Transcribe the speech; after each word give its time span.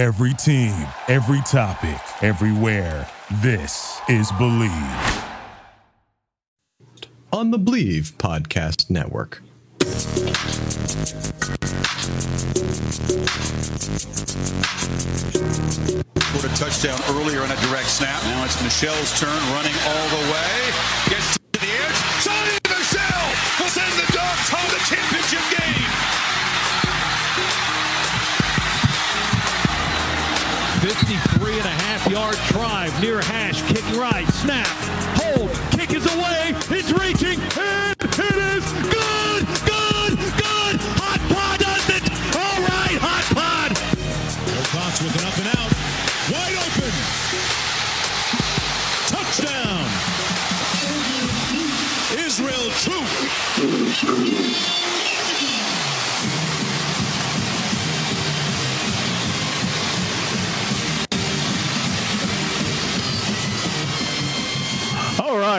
Every 0.00 0.32
team, 0.32 0.72
every 1.08 1.42
topic, 1.42 2.00
everywhere. 2.22 3.06
This 3.42 4.00
is 4.08 4.32
Believe. 4.38 4.72
On 7.34 7.50
the 7.50 7.58
Believe 7.58 8.14
Podcast 8.16 8.88
Network. 8.88 9.42
Scored 16.16 16.44
a 16.44 16.56
touchdown 16.56 16.98
earlier 17.10 17.42
on 17.42 17.50
a 17.50 17.60
direct 17.68 17.88
snap. 17.88 18.22
Now 18.22 18.46
it's 18.46 18.56
Michel's 18.62 19.20
turn, 19.20 19.28
running 19.52 19.74
all 19.84 20.08
the 20.08 20.32
way. 20.32 21.10
Gets 21.10 21.39
yard 32.10 32.36
drive 32.48 33.00
near 33.00 33.20
hash, 33.20 33.62
kick 33.68 33.84
right, 33.96 34.26
snap, 34.32 34.66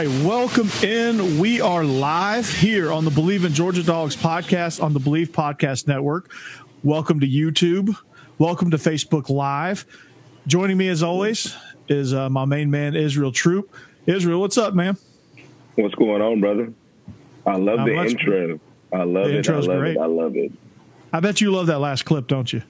right, 0.07 0.23
welcome 0.25 0.67
in. 0.83 1.37
We 1.37 1.61
are 1.61 1.83
live 1.83 2.49
here 2.49 2.91
on 2.91 3.05
the 3.05 3.11
Believe 3.11 3.45
in 3.45 3.53
Georgia 3.53 3.83
Dogs 3.83 4.15
podcast 4.15 4.81
on 4.81 4.93
the 4.93 4.99
Believe 4.99 5.31
Podcast 5.31 5.87
Network. 5.87 6.31
Welcome 6.81 7.19
to 7.19 7.27
YouTube. 7.27 7.95
Welcome 8.39 8.71
to 8.71 8.77
Facebook 8.77 9.29
Live. 9.29 9.85
Joining 10.47 10.75
me 10.75 10.87
as 10.87 11.03
always 11.03 11.55
is 11.87 12.15
uh, 12.15 12.29
my 12.29 12.45
main 12.45 12.71
man 12.71 12.95
Israel 12.95 13.31
Troupe. 13.31 13.71
Israel, 14.07 14.41
what's 14.41 14.57
up, 14.57 14.73
man? 14.73 14.97
What's 15.75 15.93
going 15.93 16.23
on, 16.23 16.39
brother? 16.39 16.73
I 17.45 17.57
love 17.57 17.77
Not 17.77 17.85
the 17.85 17.93
much. 17.93 18.09
intro. 18.11 18.59
I 18.91 19.03
love 19.03 19.27
The 19.27 19.37
it. 19.37 19.49
I 19.49 19.53
love 19.53 19.65
great. 19.79 19.95
it. 19.97 19.99
I 19.99 20.05
love 20.07 20.35
it. 20.35 20.51
I 21.13 21.19
bet 21.19 21.41
you 21.41 21.51
love 21.51 21.67
that 21.67 21.77
last 21.79 22.05
clip, 22.05 22.25
don't 22.27 22.51
you? 22.51 22.63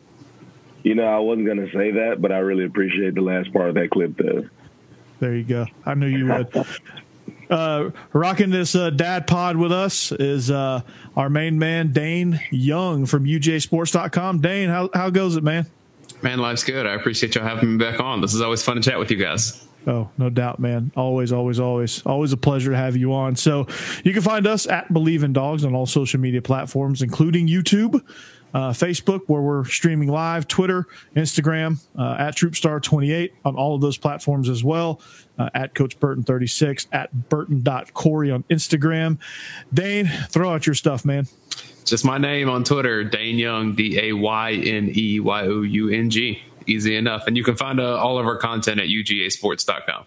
You 0.83 0.95
know, 0.95 1.05
I 1.05 1.19
wasn't 1.19 1.45
going 1.45 1.65
to 1.65 1.71
say 1.71 1.91
that, 1.91 2.21
but 2.21 2.33
I 2.33 2.39
really 2.39 2.65
appreciate 2.65 3.15
the 3.15 3.21
last 3.21 3.53
part 3.53 3.69
of 3.69 3.75
that 3.75 3.89
clip, 3.89 4.17
though. 4.17 4.49
There 5.21 5.33
you 5.33 5.43
go. 5.43 5.67
I 5.85 5.93
knew 5.93 6.07
you 6.07 6.25
would. 6.25 6.49
Uh, 7.51 7.91
rocking 8.13 8.49
this 8.49 8.75
uh, 8.75 8.89
dad 8.89 9.27
pod 9.27 9.57
with 9.57 9.73
us 9.73 10.11
is 10.13 10.49
uh, 10.49 10.81
our 11.17 11.29
main 11.29 11.59
man 11.59 11.91
Dayne 11.91 12.39
Young 12.49 13.05
from 13.05 13.25
UGASports.com. 13.25 14.39
Dayne, 14.39 14.69
how 14.69 14.89
how 14.93 15.09
goes 15.09 15.35
it, 15.35 15.43
man? 15.43 15.67
Man, 16.21 16.39
life's 16.39 16.63
good. 16.63 16.85
I 16.85 16.93
appreciate 16.93 17.35
y'all 17.35 17.43
having 17.43 17.77
me 17.77 17.83
back 17.83 17.99
on. 17.99 18.21
This 18.21 18.33
is 18.33 18.41
always 18.41 18.63
fun 18.63 18.77
to 18.77 18.81
chat 18.81 18.97
with 18.97 19.11
you 19.11 19.17
guys. 19.17 19.67
Oh, 19.87 20.09
no 20.17 20.29
doubt, 20.29 20.59
man. 20.59 20.91
Always, 20.95 21.31
always, 21.31 21.59
always, 21.59 22.05
always 22.05 22.31
a 22.31 22.37
pleasure 22.37 22.71
to 22.71 22.77
have 22.77 22.95
you 22.95 23.13
on. 23.13 23.35
So 23.35 23.67
you 24.03 24.13
can 24.13 24.21
find 24.21 24.45
us 24.45 24.67
at 24.67 24.93
Believe 24.93 25.23
in 25.23 25.33
Dogs 25.33 25.65
on 25.65 25.73
all 25.73 25.87
social 25.87 26.19
media 26.19 26.41
platforms, 26.41 27.01
including 27.01 27.47
YouTube, 27.47 28.01
uh, 28.53 28.71
Facebook, 28.71 29.21
where 29.27 29.41
we're 29.41 29.65
streaming 29.65 30.09
live, 30.09 30.47
Twitter, 30.47 30.87
Instagram, 31.15 31.79
uh, 31.97 32.15
at 32.19 32.35
Troopstar28 32.35 33.31
on 33.45 33.55
all 33.55 33.75
of 33.75 33.81
those 33.81 33.97
platforms 33.97 34.49
as 34.49 34.63
well, 34.63 35.01
uh, 35.37 35.49
at 35.53 35.73
Coach 35.73 35.99
Burton36, 35.99 36.87
at 36.91 37.29
Burton.Corey 37.29 38.31
on 38.31 38.43
Instagram. 38.43 39.17
Dayne, 39.73 40.07
throw 40.29 40.53
out 40.53 40.65
your 40.65 40.75
stuff, 40.75 41.05
man. 41.05 41.27
Just 41.85 42.05
my 42.05 42.17
name 42.17 42.49
on 42.49 42.63
Twitter, 42.63 43.03
Dayne 43.03 43.37
Young, 43.37 43.75
D 43.75 43.99
A 43.99 44.13
Y 44.13 44.51
N 44.53 44.91
E 44.95 45.19
Y 45.19 45.41
O 45.43 45.61
U 45.61 45.89
N 45.89 46.09
G. 46.09 46.41
Easy 46.67 46.95
enough. 46.95 47.25
And 47.27 47.35
you 47.35 47.43
can 47.43 47.57
find 47.57 47.79
uh, 47.79 47.97
all 47.97 48.19
of 48.19 48.25
our 48.27 48.37
content 48.37 48.79
at 48.79 48.87
UGAsports.com. 48.87 50.05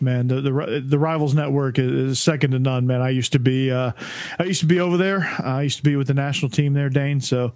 Man, 0.00 0.28
the, 0.28 0.40
the 0.40 0.82
the 0.84 0.98
Rivals 0.98 1.34
Network 1.34 1.78
is, 1.78 2.18
second 2.20 2.52
to 2.52 2.58
none. 2.58 2.86
Man, 2.86 3.02
I 3.02 3.10
used 3.10 3.32
to 3.32 3.38
be 3.38 3.70
uh, 3.70 3.92
I 4.38 4.44
used 4.44 4.60
to 4.60 4.66
be 4.66 4.80
over 4.80 4.96
there. 4.96 5.20
I 5.42 5.62
used 5.62 5.76
to 5.78 5.82
be 5.84 5.96
with 5.96 6.06
the 6.06 6.14
national 6.14 6.50
team 6.50 6.72
there, 6.72 6.88
Dayne. 6.88 7.20
So 7.20 7.52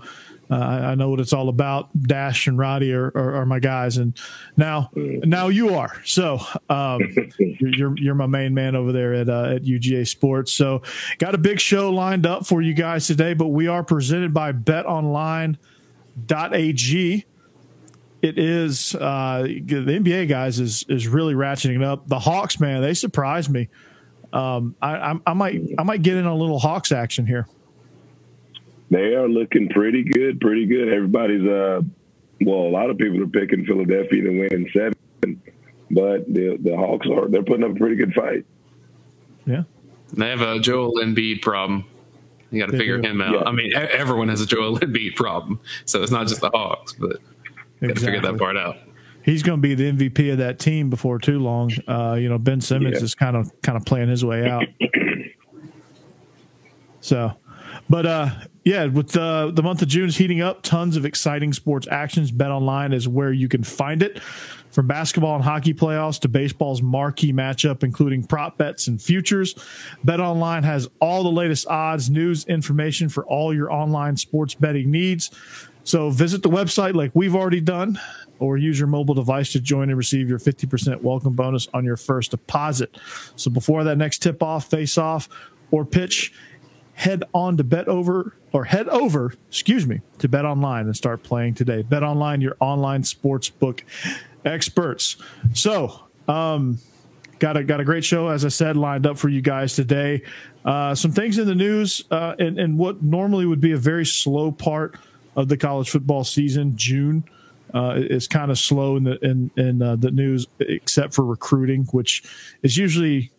uh, 0.50 0.54
I 0.56 0.94
know 0.94 1.08
what 1.08 1.20
it's 1.20 1.32
all 1.32 1.48
about. 1.48 1.88
Dash 2.02 2.46
and 2.46 2.58
Radi 2.58 2.94
are, 2.94 3.06
are, 3.18 3.36
are 3.36 3.46
my 3.46 3.58
guys, 3.60 3.96
and 3.96 4.14
now 4.58 4.90
now 4.94 5.48
you 5.48 5.74
are. 5.74 6.02
So 6.04 6.38
um, 6.68 7.00
you're 7.38 7.70
you're- 7.70 7.94
you're 7.96 8.14
my 8.14 8.26
main 8.26 8.52
man 8.52 8.76
over 8.76 8.92
there 8.92 9.14
at 9.14 9.28
uh, 9.30 9.54
at 9.54 9.62
UGA 9.62 10.06
Sports. 10.06 10.52
So 10.52 10.82
got 11.18 11.34
a 11.34 11.38
big 11.38 11.60
show 11.60 11.90
lined 11.90 12.26
up 12.26 12.44
for 12.46 12.60
you 12.60 12.74
guys 12.74 13.06
today, 13.06 13.32
but 13.32 13.48
we 13.48 13.68
are 13.68 13.82
presented 13.82 14.34
by 14.34 14.52
BetOnline.ag 14.52 15.56
it 18.24 18.38
is 18.38 18.94
uh, 18.94 19.42
the 19.42 19.60
NBA 19.60 20.28
guys 20.28 20.58
is 20.58 20.84
is 20.88 21.06
really 21.06 21.34
ratcheting 21.34 21.76
it 21.76 21.82
up. 21.82 22.08
The 22.08 22.18
Hawks, 22.18 22.58
man, 22.58 22.80
they 22.80 22.94
surprised 22.94 23.50
me. 23.50 23.68
Um, 24.32 24.74
I, 24.80 24.96
I, 24.96 25.14
I 25.26 25.32
might 25.34 25.60
I 25.78 25.82
might 25.82 26.02
get 26.02 26.16
in 26.16 26.24
a 26.26 26.34
little 26.34 26.58
Hawks 26.58 26.90
action 26.90 27.26
here. 27.26 27.46
They 28.90 29.14
are 29.14 29.28
looking 29.28 29.68
pretty 29.68 30.02
good, 30.04 30.40
pretty 30.40 30.66
good. 30.66 30.92
Everybody's, 30.92 31.44
uh, 31.46 31.80
well, 32.42 32.60
a 32.60 32.70
lot 32.70 32.90
of 32.90 32.98
people 32.98 33.22
are 33.22 33.26
picking 33.26 33.64
Philadelphia 33.64 34.22
to 34.22 34.30
win 34.30 34.52
in 34.52 34.70
seven, 34.72 35.42
but 35.90 36.26
the, 36.32 36.58
the 36.60 36.76
Hawks 36.76 37.06
are, 37.08 37.28
they're 37.28 37.42
putting 37.42 37.64
up 37.64 37.72
a 37.72 37.74
pretty 37.74 37.96
good 37.96 38.12
fight. 38.14 38.44
Yeah, 39.46 39.62
They 40.12 40.28
have 40.28 40.42
a 40.42 40.60
Joel 40.60 41.00
Embiid 41.02 41.42
problem. 41.42 41.84
You 42.50 42.60
got 42.60 42.70
to 42.70 42.78
figure 42.78 42.98
do. 42.98 43.08
him 43.08 43.20
out. 43.20 43.32
Yeah. 43.34 43.42
I 43.46 43.52
mean, 43.52 43.72
e- 43.72 43.74
everyone 43.74 44.28
has 44.28 44.40
a 44.40 44.46
Joel 44.46 44.78
Embiid 44.78 45.16
problem. 45.16 45.60
So 45.86 46.02
it's 46.02 46.12
not 46.12 46.28
just 46.28 46.40
the 46.40 46.50
Hawks, 46.50 46.92
but 46.92 47.16
got 47.80 47.94
to 47.96 48.00
figure 48.00 48.20
that 48.20 48.38
part 48.38 48.56
out. 48.56 48.76
he's 49.22 49.42
going 49.42 49.60
to 49.60 49.62
be 49.62 49.74
the 49.74 49.92
MVP 49.92 50.32
of 50.32 50.38
that 50.38 50.58
team 50.58 50.90
before 50.90 51.18
too 51.18 51.38
long. 51.38 51.70
Uh, 51.86 52.16
you 52.20 52.28
know, 52.28 52.38
Ben 52.38 52.60
Simmons 52.60 52.98
Yeah. 52.98 53.04
is 53.04 53.14
kind 53.14 53.36
of 53.36 53.50
kind 53.62 53.76
of 53.76 53.84
playing 53.84 54.08
his 54.08 54.24
way 54.24 54.48
out. 54.48 54.64
so, 57.00 57.32
but 57.88 58.06
uh, 58.06 58.30
yeah, 58.64 58.86
with 58.86 59.10
the 59.12 59.50
the 59.54 59.62
month 59.62 59.82
of 59.82 59.88
June 59.88 60.08
is 60.08 60.16
heating 60.16 60.40
up, 60.40 60.62
tons 60.62 60.96
of 60.96 61.04
exciting 61.04 61.52
sports 61.52 61.86
actions. 61.90 62.30
Bet 62.30 62.50
Online 62.50 62.92
is 62.92 63.06
where 63.08 63.32
you 63.32 63.48
can 63.48 63.62
find 63.64 64.02
it. 64.02 64.20
From 64.70 64.88
basketball 64.88 65.36
and 65.36 65.44
hockey 65.44 65.72
playoffs 65.72 66.18
to 66.22 66.28
baseball's 66.28 66.82
marquee 66.82 67.32
matchup, 67.32 67.84
including 67.84 68.24
prop 68.24 68.58
bets 68.58 68.88
and 68.88 69.00
futures, 69.00 69.54
Bet 70.02 70.18
Online 70.18 70.64
has 70.64 70.88
all 71.00 71.22
the 71.22 71.30
latest 71.30 71.68
odds, 71.68 72.10
news, 72.10 72.44
information 72.46 73.08
for 73.08 73.24
all 73.24 73.54
your 73.54 73.70
online 73.72 74.16
sports 74.16 74.54
betting 74.54 74.90
needs. 74.90 75.30
So 75.84 76.10
visit 76.10 76.42
the 76.42 76.50
website 76.50 76.94
like 76.94 77.10
we've 77.14 77.34
already 77.34 77.60
done, 77.60 78.00
or 78.38 78.56
use 78.56 78.78
your 78.78 78.88
mobile 78.88 79.14
device 79.14 79.52
to 79.52 79.60
join 79.60 79.90
and 79.90 79.96
receive 79.96 80.28
your 80.28 80.38
50% 80.38 81.02
welcome 81.02 81.34
bonus 81.34 81.68
on 81.72 81.84
your 81.84 81.96
first 81.96 82.30
deposit. 82.30 82.96
So 83.36 83.50
before 83.50 83.84
that 83.84 83.96
next 83.96 84.22
tip 84.22 84.42
off, 84.42 84.68
face 84.68 84.98
off, 84.98 85.28
or 85.70 85.84
pitch, 85.84 86.32
head 86.94 87.24
on 87.32 87.56
to 87.58 87.64
bet 87.64 87.86
over 87.86 88.36
or 88.52 88.64
head 88.64 88.88
over, 88.88 89.34
excuse 89.48 89.86
me, 89.86 90.00
to 90.18 90.28
bet 90.28 90.44
online 90.44 90.86
and 90.86 90.96
start 90.96 91.22
playing 91.22 91.54
today. 91.54 91.82
Bet 91.82 92.02
online, 92.02 92.40
your 92.40 92.56
online 92.60 93.02
sports 93.02 93.50
book 93.50 93.84
experts. 94.44 95.16
So, 95.52 96.04
um, 96.28 96.78
got 97.40 97.56
a 97.56 97.64
got 97.64 97.80
a 97.80 97.84
great 97.84 98.04
show, 98.04 98.28
as 98.28 98.44
I 98.44 98.48
said, 98.48 98.76
lined 98.76 99.06
up 99.06 99.18
for 99.18 99.28
you 99.28 99.42
guys 99.42 99.74
today. 99.74 100.22
Uh, 100.64 100.94
some 100.94 101.12
things 101.12 101.36
in 101.36 101.46
the 101.46 101.54
news, 101.54 102.04
uh, 102.10 102.34
and, 102.38 102.58
and 102.58 102.78
what 102.78 103.02
normally 103.02 103.44
would 103.44 103.60
be 103.60 103.72
a 103.72 103.76
very 103.76 104.06
slow 104.06 104.50
part 104.50 104.96
of 105.36 105.48
the 105.48 105.56
college 105.56 105.90
football 105.90 106.24
season, 106.24 106.76
June. 106.76 107.24
Uh, 107.72 107.94
is 107.96 108.28
kind 108.28 108.52
of 108.52 108.58
slow 108.58 108.96
in 108.96 109.02
the 109.02 109.18
in 109.24 109.50
in 109.56 109.82
uh, 109.82 109.96
the 109.96 110.12
news, 110.12 110.46
except 110.60 111.12
for 111.12 111.24
recruiting, 111.24 111.82
which 111.86 112.22
is 112.62 112.76
usually 112.76 113.32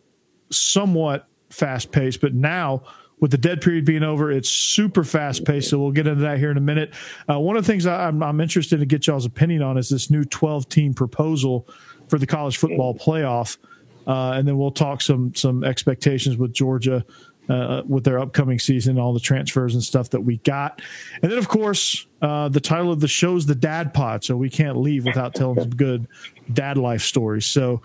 somewhat 0.50 1.30
fast 1.50 1.94
paced. 1.94 2.19
But 2.19 2.34
now, 2.34 2.84
with 3.19 3.31
the 3.31 3.38
dead 3.38 3.62
period 3.62 3.86
being 3.86 4.04
over, 4.04 4.31
it's 4.31 4.50
super 4.50 5.04
fast 5.04 5.46
paced. 5.46 5.69
So 5.69 5.80
we'll 5.80 5.92
get 5.92 6.08
into 6.08 6.22
that 6.22 6.38
here 6.38 6.52
in 6.52 6.58
a 6.58 6.62
minute. 6.62 6.94
Uh, 7.30 7.40
one 7.40 7.56
of 7.56 7.66
the 7.66 7.72
things 7.72 7.86
I, 7.86 8.08
I'm, 8.08 8.22
I'm 8.22 8.42
interested 8.42 8.80
to 8.80 8.86
get 8.86 9.08
y'all's 9.08 9.25
opinion 9.25 9.62
on 9.62 9.78
is 9.78 9.90
this 9.90 10.12
new 10.12 10.24
12 10.24 10.68
team 10.69 10.94
proposal 10.94 11.68
for 12.08 12.19
the 12.19 12.28
college 12.28 12.58
football 12.58 12.94
playoff, 12.94 13.58
uh, 14.06 14.31
and 14.31 14.48
then 14.48 14.58
we'll 14.58 14.72
talk 14.72 15.02
some 15.02 15.34
some 15.34 15.64
expectations 15.64 16.38
with 16.38 16.54
Georgia. 16.54 17.06
Uh, 17.47 17.83
with 17.88 18.03
their 18.03 18.18
upcoming 18.18 18.57
season, 18.57 18.97
all 18.97 19.13
the 19.13 19.19
transfers 19.19 19.75
and 19.75 19.83
stuff 19.83 20.09
that 20.09 20.21
we 20.21 20.38
got, 20.38 20.81
and 21.21 21.31
then 21.31 21.38
of 21.38 21.47
course 21.47 22.07
uh, 22.19 22.50
the 22.50 22.59
title 22.59 22.92
of 22.92 23.01
the 23.01 23.07
show 23.07 23.36
is 23.36 23.45
the 23.45 23.53
Dad 23.53 23.94
Pod, 23.94 24.24
so 24.24 24.36
we 24.36 24.50
can't 24.50 24.77
leave 24.77 25.06
without 25.06 25.36
telling 25.36 25.59
some 25.59 25.69
good 25.69 26.07
dad 26.51 26.75
life 26.75 27.03
stories. 27.03 27.45
So, 27.45 27.83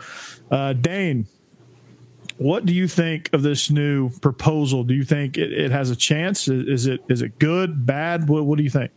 uh, 0.51 0.73
Dayne, 0.73 1.27
what 2.39 2.65
do 2.65 2.73
you 2.73 2.89
think 2.89 3.29
of 3.35 3.43
this 3.43 3.71
new 3.71 4.09
proposal? 4.21 4.83
Do 4.83 4.95
you 4.95 5.05
think 5.05 5.37
it, 5.37 5.53
it 5.53 5.71
has 5.73 5.91
a 5.91 5.97
chance? 5.97 6.49
Is, 6.49 6.67
is 6.67 6.87
it 6.87 7.03
is 7.11 7.21
it 7.21 7.39
good, 7.39 7.85
bad? 7.85 8.31
What, 8.31 8.47
what 8.47 8.57
do 8.57 8.65
you 8.65 8.71
think? 8.71 8.93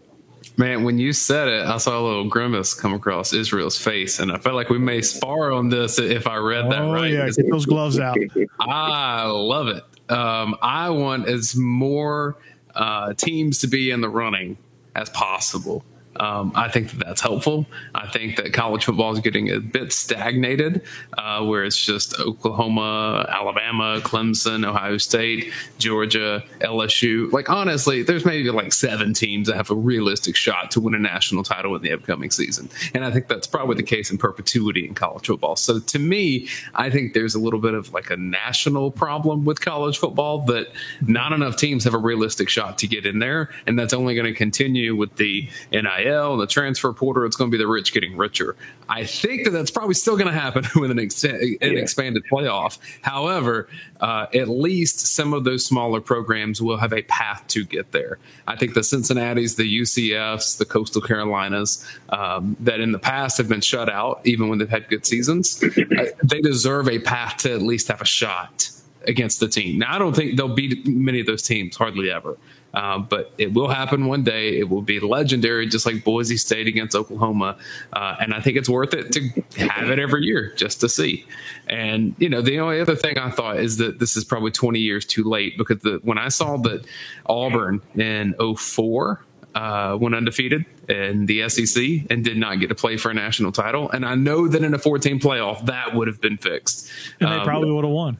Man, 0.55 0.83
when 0.83 0.97
you 0.99 1.13
said 1.13 1.47
it, 1.47 1.65
I 1.65 1.77
saw 1.77 1.99
a 1.99 2.03
little 2.03 2.29
grimace 2.29 2.73
come 2.73 2.93
across 2.93 3.33
Israel's 3.33 3.77
face, 3.77 4.19
and 4.19 4.31
I 4.31 4.37
felt 4.37 4.55
like 4.55 4.69
we 4.69 4.77
may 4.77 5.01
spar 5.01 5.51
on 5.51 5.69
this 5.69 5.99
if 5.99 6.27
I 6.27 6.37
read 6.37 6.71
that 6.71 6.83
oh, 6.83 6.93
right. 6.93 7.11
yeah, 7.11 7.29
get 7.29 7.49
those 7.49 7.65
gloves 7.65 7.99
out. 7.99 8.17
I 8.59 9.25
love 9.25 9.67
it. 9.67 9.83
Um, 10.09 10.55
I 10.61 10.89
want 10.89 11.27
as 11.27 11.55
more 11.55 12.35
uh, 12.75 13.13
teams 13.13 13.59
to 13.59 13.67
be 13.67 13.91
in 13.91 14.01
the 14.01 14.09
running 14.09 14.57
as 14.95 15.09
possible. 15.09 15.83
Um, 16.17 16.51
I 16.55 16.69
think 16.69 16.91
that 16.91 17.03
that's 17.05 17.21
helpful. 17.21 17.67
I 17.93 18.07
think 18.07 18.37
that 18.37 18.53
college 18.53 18.85
football 18.85 19.13
is 19.13 19.19
getting 19.19 19.51
a 19.51 19.59
bit 19.59 19.93
stagnated, 19.93 20.81
uh, 21.17 21.45
where 21.45 21.63
it's 21.63 21.77
just 21.77 22.19
Oklahoma, 22.19 23.27
Alabama, 23.29 23.99
Clemson, 24.01 24.67
Ohio 24.67 24.97
State, 24.97 25.53
Georgia, 25.77 26.43
LSU. 26.61 27.31
Like, 27.31 27.49
honestly, 27.49 28.01
there's 28.01 28.25
maybe 28.25 28.49
like 28.49 28.73
seven 28.73 29.13
teams 29.13 29.47
that 29.47 29.55
have 29.55 29.69
a 29.69 29.75
realistic 29.75 30.35
shot 30.35 30.71
to 30.71 30.81
win 30.81 30.95
a 30.95 30.99
national 30.99 31.43
title 31.43 31.75
in 31.75 31.81
the 31.81 31.91
upcoming 31.91 32.31
season. 32.31 32.69
And 32.93 33.05
I 33.05 33.11
think 33.11 33.27
that's 33.27 33.47
probably 33.47 33.75
the 33.75 33.83
case 33.83 34.09
in 34.09 34.17
perpetuity 34.17 34.87
in 34.87 34.95
college 34.95 35.27
football. 35.27 35.55
So 35.55 35.79
to 35.79 35.99
me, 35.99 36.47
I 36.73 36.89
think 36.89 37.13
there's 37.13 37.35
a 37.35 37.39
little 37.39 37.59
bit 37.59 37.73
of 37.73 37.93
like 37.93 38.09
a 38.09 38.17
national 38.17 38.89
problem 38.89 39.45
with 39.45 39.61
college 39.61 39.99
football 39.99 40.39
that 40.45 40.71
not 41.01 41.31
enough 41.31 41.57
teams 41.57 41.83
have 41.83 41.93
a 41.93 41.99
realistic 41.99 42.49
shot 42.49 42.77
to 42.79 42.87
get 42.87 43.05
in 43.05 43.19
there. 43.19 43.49
And 43.67 43.77
that's 43.77 43.93
only 43.93 44.15
going 44.15 44.25
to 44.25 44.33
continue 44.33 44.95
with 44.95 45.15
the 45.17 45.47
NIL 45.71 46.02
NIL 46.03 46.33
and 46.33 46.41
the 46.41 46.47
transfer 46.47 46.91
portal, 46.93 47.25
it's 47.25 47.35
going 47.35 47.49
to 47.49 47.57
be 47.57 47.61
the 47.61 47.67
rich 47.67 47.93
getting 47.93 48.17
richer. 48.17 48.55
I 48.89 49.05
think 49.05 49.45
that 49.45 49.51
that's 49.51 49.71
probably 49.71 49.93
still 49.93 50.15
going 50.15 50.27
to 50.27 50.39
happen 50.39 50.65
with 50.79 50.91
an, 50.91 50.99
ex- 50.99 51.23
an 51.23 51.57
yeah. 51.61 51.67
expanded 51.67 52.23
playoff. 52.31 52.77
However, 53.01 53.67
uh, 54.01 54.27
at 54.33 54.49
least 54.49 54.99
some 55.07 55.33
of 55.33 55.43
those 55.43 55.65
smaller 55.65 56.01
programs 56.01 56.61
will 56.61 56.77
have 56.77 56.93
a 56.93 57.03
path 57.03 57.45
to 57.49 57.65
get 57.65 57.91
there. 57.91 58.19
I 58.47 58.55
think 58.55 58.73
the 58.73 58.83
Cincinnati's, 58.83 59.55
the 59.55 59.81
UCFs, 59.81 60.57
the 60.57 60.65
Coastal 60.65 61.01
Carolinas, 61.01 61.85
um, 62.09 62.57
that 62.59 62.79
in 62.79 62.91
the 62.91 62.99
past 62.99 63.37
have 63.37 63.47
been 63.47 63.61
shut 63.61 63.89
out, 63.89 64.21
even 64.25 64.49
when 64.49 64.59
they've 64.59 64.69
had 64.69 64.87
good 64.89 65.05
seasons, 65.05 65.63
uh, 65.97 66.05
they 66.23 66.41
deserve 66.41 66.89
a 66.89 66.99
path 66.99 67.37
to 67.37 67.53
at 67.53 67.61
least 67.61 67.87
have 67.87 68.01
a 68.01 68.05
shot 68.05 68.69
against 69.07 69.39
the 69.39 69.47
team. 69.47 69.79
Now, 69.79 69.95
I 69.95 69.99
don't 69.99 70.15
think 70.15 70.37
they'll 70.37 70.53
beat 70.53 70.87
many 70.87 71.19
of 71.19 71.25
those 71.25 71.43
teams, 71.43 71.75
hardly 71.75 72.09
ever. 72.09 72.37
Um, 72.73 73.05
but 73.09 73.31
it 73.37 73.53
will 73.53 73.67
happen 73.67 74.07
one 74.07 74.23
day. 74.23 74.57
It 74.57 74.69
will 74.69 74.81
be 74.81 74.99
legendary, 74.99 75.67
just 75.67 75.85
like 75.85 76.03
Boise 76.03 76.37
State 76.37 76.67
against 76.67 76.95
Oklahoma. 76.95 77.57
Uh, 77.91 78.15
and 78.19 78.33
I 78.33 78.39
think 78.39 78.57
it's 78.57 78.69
worth 78.69 78.93
it 78.93 79.11
to 79.11 79.67
have 79.67 79.89
it 79.89 79.99
every 79.99 80.23
year 80.23 80.53
just 80.55 80.81
to 80.81 80.89
see. 80.89 81.25
And, 81.67 82.15
you 82.17 82.29
know, 82.29 82.41
the 82.41 82.59
only 82.59 82.79
other 82.79 82.95
thing 82.95 83.17
I 83.17 83.29
thought 83.29 83.57
is 83.57 83.77
that 83.77 83.99
this 83.99 84.17
is 84.17 84.23
probably 84.23 84.51
20 84.51 84.79
years 84.79 85.05
too 85.05 85.23
late 85.23 85.57
because 85.57 85.79
the, 85.79 85.99
when 86.03 86.17
I 86.17 86.29
saw 86.29 86.57
that 86.57 86.85
Auburn 87.27 87.81
in 87.95 88.33
04, 88.57 89.23
uh, 89.55 89.97
went 89.99 90.15
undefeated 90.15 90.65
in 90.89 91.25
the 91.27 91.47
SEC 91.47 91.83
and 92.09 92.23
did 92.23 92.37
not 92.37 92.59
get 92.59 92.69
to 92.69 92.75
play 92.75 92.97
for 92.97 93.11
a 93.11 93.13
national 93.13 93.51
title. 93.51 93.89
And 93.91 94.05
I 94.05 94.15
know 94.15 94.47
that 94.47 94.63
in 94.63 94.73
a 94.73 94.79
14 94.79 95.19
playoff, 95.19 95.65
that 95.67 95.93
would 95.93 96.07
have 96.07 96.19
been 96.21 96.37
fixed. 96.37 96.89
And 97.19 97.31
they 97.31 97.35
um, 97.35 97.45
probably 97.45 97.71
would 97.71 97.83
have 97.83 97.93
won. 97.93 98.17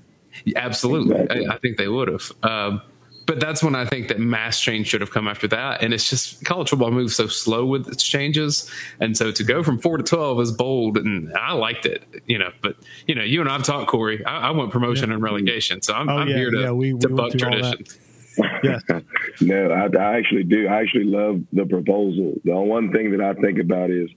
Absolutely. 0.55 1.15
Exactly. 1.15 1.47
I, 1.47 1.55
I, 1.55 1.57
think 1.57 1.77
they 1.77 1.88
would 1.88 2.07
have. 2.07 2.31
Um, 2.44 2.81
but 3.25 3.39
that's 3.39 3.63
when 3.63 3.75
I 3.75 3.85
think 3.85 4.07
that 4.09 4.19
mass 4.19 4.59
change 4.59 4.87
should 4.87 5.01
have 5.01 5.11
come 5.11 5.27
after 5.27 5.47
that. 5.49 5.81
And 5.81 5.93
it's 5.93 6.09
just 6.09 6.43
college 6.43 6.69
football 6.69 6.91
moves 6.91 7.15
so 7.15 7.27
slow 7.27 7.65
with 7.65 7.87
its 7.87 8.03
changes. 8.03 8.69
And 8.99 9.15
so 9.15 9.31
to 9.31 9.43
go 9.43 9.63
from 9.63 9.79
four 9.79 9.97
to 9.97 10.03
12 10.03 10.41
is 10.41 10.51
bold. 10.51 10.97
And 10.97 11.33
I 11.33 11.53
liked 11.53 11.85
it, 11.85 12.03
you 12.27 12.37
know, 12.37 12.51
but, 12.61 12.75
you 13.07 13.15
know, 13.15 13.23
you 13.23 13.41
and 13.41 13.49
I've 13.49 13.63
talked, 13.63 13.87
Corey. 13.87 14.23
I, 14.25 14.49
I 14.49 14.51
want 14.51 14.71
promotion 14.71 15.09
yeah. 15.09 15.15
and 15.15 15.23
relegation. 15.23 15.81
So 15.81 15.93
I'm, 15.93 16.09
oh, 16.09 16.17
I'm 16.17 16.27
yeah, 16.27 16.35
here 16.35 16.51
to, 16.51 16.59
yeah, 16.59 16.71
we, 16.71 16.97
to 16.97 17.07
we 17.07 17.13
buck 17.13 17.31
tradition. 17.33 17.85
yeah. 18.63 18.79
no, 19.41 19.71
I, 19.71 19.85
I 19.97 20.17
actually 20.17 20.43
do. 20.43 20.67
I 20.67 20.81
actually 20.81 21.05
love 21.05 21.41
the 21.53 21.65
proposal. 21.65 22.33
The 22.43 22.55
one 22.55 22.91
thing 22.91 23.11
that 23.11 23.21
I 23.21 23.33
think 23.39 23.59
about 23.59 23.91
is 23.91 24.09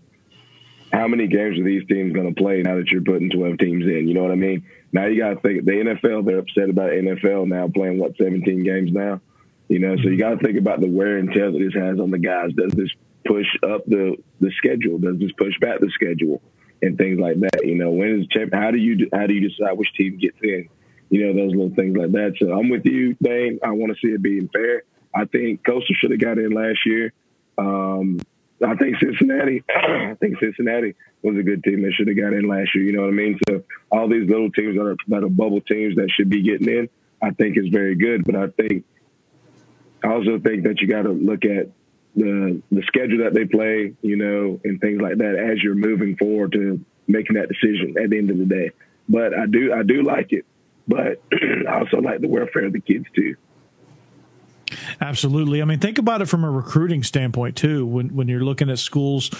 how 0.92 1.06
many 1.06 1.26
games 1.26 1.58
are 1.58 1.64
these 1.64 1.86
teams 1.86 2.14
going 2.14 2.32
to 2.32 2.40
play 2.40 2.62
now 2.62 2.76
that 2.76 2.90
you're 2.90 3.02
putting 3.02 3.30
12 3.30 3.58
teams 3.58 3.84
in? 3.84 4.08
You 4.08 4.14
know 4.14 4.22
what 4.22 4.32
I 4.32 4.36
mean? 4.36 4.64
Now 4.92 5.06
you 5.06 5.18
got 5.18 5.30
to 5.30 5.40
think 5.40 5.64
the 5.64 5.72
NFL. 5.72 6.24
They're 6.24 6.38
upset 6.38 6.70
about 6.70 6.90
NFL 6.90 7.48
now 7.48 7.68
playing 7.68 7.98
what 7.98 8.16
17 8.16 8.64
games 8.64 8.92
now. 8.92 9.20
You 9.68 9.80
know, 9.80 9.96
so 9.96 10.08
you 10.08 10.18
got 10.18 10.30
to 10.30 10.38
think 10.38 10.58
about 10.58 10.80
the 10.80 10.88
wear 10.88 11.18
and 11.18 11.32
tear 11.32 11.50
that 11.50 11.58
this 11.58 11.74
has 11.74 11.98
on 11.98 12.10
the 12.10 12.18
guys. 12.18 12.52
Does 12.56 12.72
this 12.72 12.90
push 13.26 13.46
up 13.62 13.84
the 13.86 14.16
the 14.40 14.50
schedule? 14.56 14.98
Does 14.98 15.18
this 15.18 15.32
push 15.36 15.58
back 15.60 15.80
the 15.80 15.90
schedule 15.90 16.40
and 16.82 16.96
things 16.96 17.18
like 17.18 17.40
that? 17.40 17.66
You 17.66 17.74
know, 17.74 17.90
when 17.90 18.20
is 18.20 18.26
champ? 18.28 18.52
How 18.54 18.70
do 18.70 18.78
you 18.78 19.08
how 19.12 19.26
do 19.26 19.34
you 19.34 19.48
decide 19.48 19.72
which 19.72 19.92
team 19.94 20.18
gets 20.18 20.38
in? 20.42 20.68
You 21.10 21.26
know, 21.26 21.34
those 21.34 21.54
little 21.54 21.74
things 21.74 21.96
like 21.96 22.12
that. 22.12 22.34
So 22.40 22.52
I'm 22.52 22.68
with 22.68 22.84
you, 22.84 23.16
Dayne. 23.22 23.58
I 23.64 23.70
want 23.70 23.92
to 23.92 23.98
see 24.00 24.12
it 24.12 24.22
being 24.22 24.48
fair. 24.48 24.82
I 25.14 25.24
think 25.24 25.64
Coastal 25.64 25.94
should 25.98 26.10
have 26.10 26.20
got 26.20 26.38
in 26.38 26.50
last 26.50 26.80
year. 26.84 27.12
Um, 27.58 28.18
I 28.64 28.74
think 28.76 28.96
Cincinnati. 28.98 29.62
I 29.68 30.14
think 30.20 30.38
Cincinnati 30.38 30.94
was 31.22 31.36
a 31.36 31.42
good 31.42 31.62
team 31.64 31.82
that 31.82 31.92
should 31.92 32.08
have 32.08 32.16
got 32.16 32.32
in 32.32 32.48
last 32.48 32.74
year. 32.74 32.84
You 32.84 32.92
know 32.92 33.02
what 33.02 33.10
I 33.10 33.12
mean? 33.12 33.38
So 33.48 33.62
all 33.90 34.08
these 34.08 34.28
little 34.28 34.50
teams 34.50 34.76
that 34.76 34.82
are 34.82 34.96
that 35.08 35.24
are 35.24 35.28
bubble 35.28 35.60
teams 35.60 35.96
that 35.96 36.10
should 36.10 36.30
be 36.30 36.42
getting 36.42 36.68
in, 36.68 36.88
I 37.22 37.30
think 37.30 37.56
is 37.56 37.68
very 37.68 37.96
good. 37.96 38.24
But 38.24 38.36
I 38.36 38.48
think 38.48 38.84
I 40.02 40.08
also 40.08 40.38
think 40.38 40.64
that 40.64 40.80
you 40.80 40.88
got 40.88 41.02
to 41.02 41.12
look 41.12 41.44
at 41.44 41.68
the 42.14 42.62
the 42.70 42.82
schedule 42.86 43.24
that 43.24 43.34
they 43.34 43.44
play, 43.44 43.94
you 44.02 44.16
know, 44.16 44.60
and 44.64 44.80
things 44.80 45.00
like 45.00 45.18
that 45.18 45.36
as 45.36 45.62
you're 45.62 45.74
moving 45.74 46.16
forward 46.16 46.52
to 46.52 46.82
making 47.06 47.36
that 47.36 47.48
decision 47.48 47.94
at 48.02 48.10
the 48.10 48.18
end 48.18 48.30
of 48.30 48.38
the 48.38 48.46
day. 48.46 48.70
But 49.08 49.34
I 49.34 49.46
do 49.46 49.72
I 49.72 49.82
do 49.82 50.02
like 50.02 50.32
it, 50.32 50.44
but 50.88 51.20
I 51.68 51.78
also 51.78 51.98
like 51.98 52.20
the 52.20 52.28
welfare 52.28 52.66
of 52.66 52.72
the 52.72 52.80
kids 52.80 53.06
too. 53.14 53.36
Absolutely. 55.00 55.62
I 55.62 55.64
mean, 55.64 55.78
think 55.78 55.98
about 55.98 56.22
it 56.22 56.26
from 56.26 56.44
a 56.44 56.50
recruiting 56.50 57.02
standpoint 57.02 57.56
too. 57.56 57.86
When 57.86 58.14
when 58.14 58.28
you're 58.28 58.44
looking 58.44 58.70
at 58.70 58.78
schools, 58.78 59.30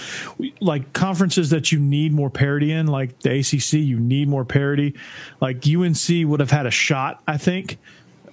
like 0.61 0.93
conferences 0.93 1.51
that 1.51 1.73
you 1.73 1.79
need 1.79 2.13
more 2.13 2.31
parity 2.31 2.73
in, 2.73 2.87
like 2.87 3.21
the 3.21 3.39
ACC, 3.41 3.75
you 3.75 3.99
need 3.99 4.29
more 4.29 4.45
parity. 4.45 4.95
Like 5.41 5.67
UNC 5.67 6.29
would 6.29 6.41
have 6.41 6.51
had 6.51 6.67
a 6.67 6.71
shot, 6.71 7.23
I 7.27 7.39
think. 7.39 7.79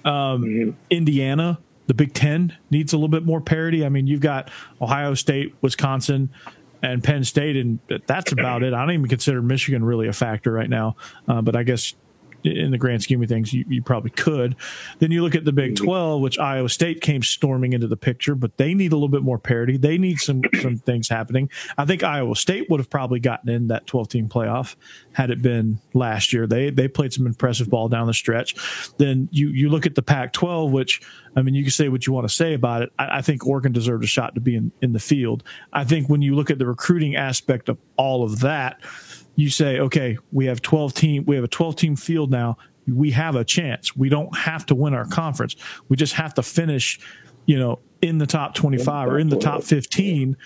Um, 0.04 0.42
mm-hmm. 0.42 0.70
Indiana, 0.90 1.58
the 1.86 1.94
Big 1.94 2.14
Ten 2.14 2.56
needs 2.70 2.92
a 2.92 2.96
little 2.96 3.08
bit 3.08 3.24
more 3.24 3.40
parity. 3.40 3.84
I 3.84 3.88
mean, 3.88 4.06
you've 4.06 4.20
got 4.20 4.50
Ohio 4.80 5.14
State, 5.14 5.54
Wisconsin, 5.60 6.30
and 6.82 7.02
Penn 7.02 7.24
State, 7.24 7.56
and 7.56 7.78
that's 8.06 8.32
about 8.32 8.62
it. 8.62 8.74
I 8.74 8.80
don't 8.80 8.92
even 8.92 9.08
consider 9.08 9.40
Michigan 9.42 9.84
really 9.84 10.06
a 10.06 10.12
factor 10.12 10.52
right 10.52 10.68
now. 10.68 10.96
Uh, 11.26 11.40
but 11.40 11.56
I 11.56 11.62
guess 11.62 11.94
in 12.44 12.70
the 12.70 12.78
grand 12.78 13.02
scheme 13.02 13.22
of 13.22 13.28
things, 13.28 13.52
you, 13.52 13.64
you 13.68 13.82
probably 13.82 14.10
could. 14.10 14.54
Then 14.98 15.10
you 15.10 15.22
look 15.22 15.34
at 15.34 15.44
the 15.44 15.52
Big 15.52 15.74
mm-hmm. 15.74 15.84
12, 15.84 16.20
which 16.20 16.38
Iowa 16.38 16.68
State 16.68 17.00
came 17.00 17.22
storming 17.22 17.72
into 17.72 17.86
the 17.86 17.96
picture, 17.96 18.34
but 18.34 18.56
they 18.58 18.74
need 18.74 18.92
a 18.92 18.96
little 18.96 19.08
bit 19.08 19.22
more 19.22 19.38
parity. 19.38 19.76
They 19.76 19.98
need 19.98 20.18
some 20.18 20.42
some 20.60 20.78
things 20.78 21.08
happening. 21.08 21.50
I 21.78 21.84
think 21.84 22.02
Iowa 22.02 22.36
State 22.36 22.68
would 22.70 22.80
have 22.80 22.90
probably 22.90 23.20
gotten 23.20 23.48
in 23.48 23.68
that 23.68 23.86
12 23.86 24.08
team 24.08 24.28
playoff 24.28 24.76
had 25.12 25.30
it 25.30 25.42
been 25.42 25.80
last 25.94 26.32
year. 26.32 26.46
They 26.46 26.70
they 26.70 26.88
played 26.88 27.12
some 27.12 27.26
impressive 27.26 27.70
ball 27.70 27.88
down 27.88 28.06
the 28.06 28.14
stretch. 28.14 28.54
Then 28.98 29.28
you 29.32 29.48
you 29.48 29.68
look 29.68 29.86
at 29.86 29.94
the 29.94 30.02
Pac 30.02 30.32
12, 30.32 30.70
which 30.70 31.00
I 31.36 31.42
mean, 31.42 31.54
you 31.54 31.62
can 31.62 31.70
say 31.70 31.88
what 31.88 32.06
you 32.06 32.12
want 32.12 32.28
to 32.28 32.34
say 32.34 32.54
about 32.54 32.82
it. 32.82 32.92
I, 32.98 33.18
I 33.18 33.22
think 33.22 33.46
Oregon 33.46 33.72
deserved 33.72 34.04
a 34.04 34.06
shot 34.06 34.34
to 34.34 34.40
be 34.40 34.54
in, 34.56 34.72
in 34.80 34.92
the 34.92 35.00
field. 35.00 35.42
I 35.72 35.84
think 35.84 36.08
when 36.08 36.22
you 36.22 36.34
look 36.34 36.50
at 36.50 36.58
the 36.58 36.66
recruiting 36.66 37.16
aspect 37.16 37.68
of 37.68 37.78
all 37.96 38.22
of 38.22 38.40
that, 38.40 38.80
you 39.36 39.50
say, 39.50 39.78
okay, 39.80 40.18
we 40.32 40.46
have 40.46 40.62
12 40.62 40.94
team, 40.94 41.24
we 41.26 41.36
have 41.36 41.44
a 41.44 41.48
12 41.48 41.76
team 41.76 41.96
field 41.96 42.30
now. 42.30 42.56
We 42.86 43.12
have 43.12 43.34
a 43.34 43.44
chance. 43.44 43.96
We 43.96 44.10
don't 44.10 44.36
have 44.36 44.66
to 44.66 44.74
win 44.74 44.92
our 44.92 45.06
conference. 45.06 45.56
We 45.88 45.96
just 45.96 46.14
have 46.14 46.34
to 46.34 46.42
finish, 46.42 47.00
you 47.46 47.58
know, 47.58 47.78
in 48.02 48.18
the 48.18 48.26
top 48.26 48.54
25 48.54 49.08
or 49.08 49.18
in 49.18 49.30
the 49.30 49.38
top 49.38 49.62
15, 49.62 50.36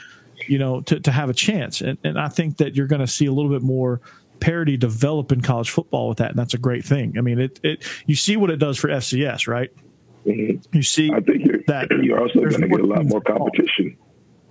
you 0.46 0.58
know, 0.58 0.80
to, 0.82 1.00
to 1.00 1.10
have 1.10 1.28
a 1.28 1.34
chance. 1.34 1.80
And, 1.80 1.98
and 2.04 2.18
I 2.18 2.28
think 2.28 2.58
that 2.58 2.76
you're 2.76 2.86
going 2.86 3.00
to 3.00 3.08
see 3.08 3.26
a 3.26 3.32
little 3.32 3.50
bit 3.50 3.62
more 3.62 4.00
parity 4.38 4.76
develop 4.76 5.32
in 5.32 5.40
college 5.40 5.70
football 5.70 6.08
with 6.08 6.18
that. 6.18 6.30
And 6.30 6.38
that's 6.38 6.54
a 6.54 6.58
great 6.58 6.84
thing. 6.84 7.18
I 7.18 7.22
mean, 7.22 7.40
it, 7.40 7.58
it, 7.64 7.82
you 8.06 8.14
see 8.14 8.36
what 8.36 8.50
it 8.50 8.58
does 8.58 8.78
for 8.78 8.88
FCS, 8.88 9.48
right? 9.48 9.70
Mm-hmm. 10.24 10.76
You 10.76 10.82
see, 10.82 11.10
I 11.12 11.20
think 11.20 11.44
you're, 11.44 11.62
that 11.66 11.90
you're 11.90 12.20
also 12.20 12.40
going 12.40 12.60
to 12.60 12.68
get 12.68 12.80
a 12.80 12.86
lot 12.86 13.04
more 13.06 13.20
competition. 13.20 13.96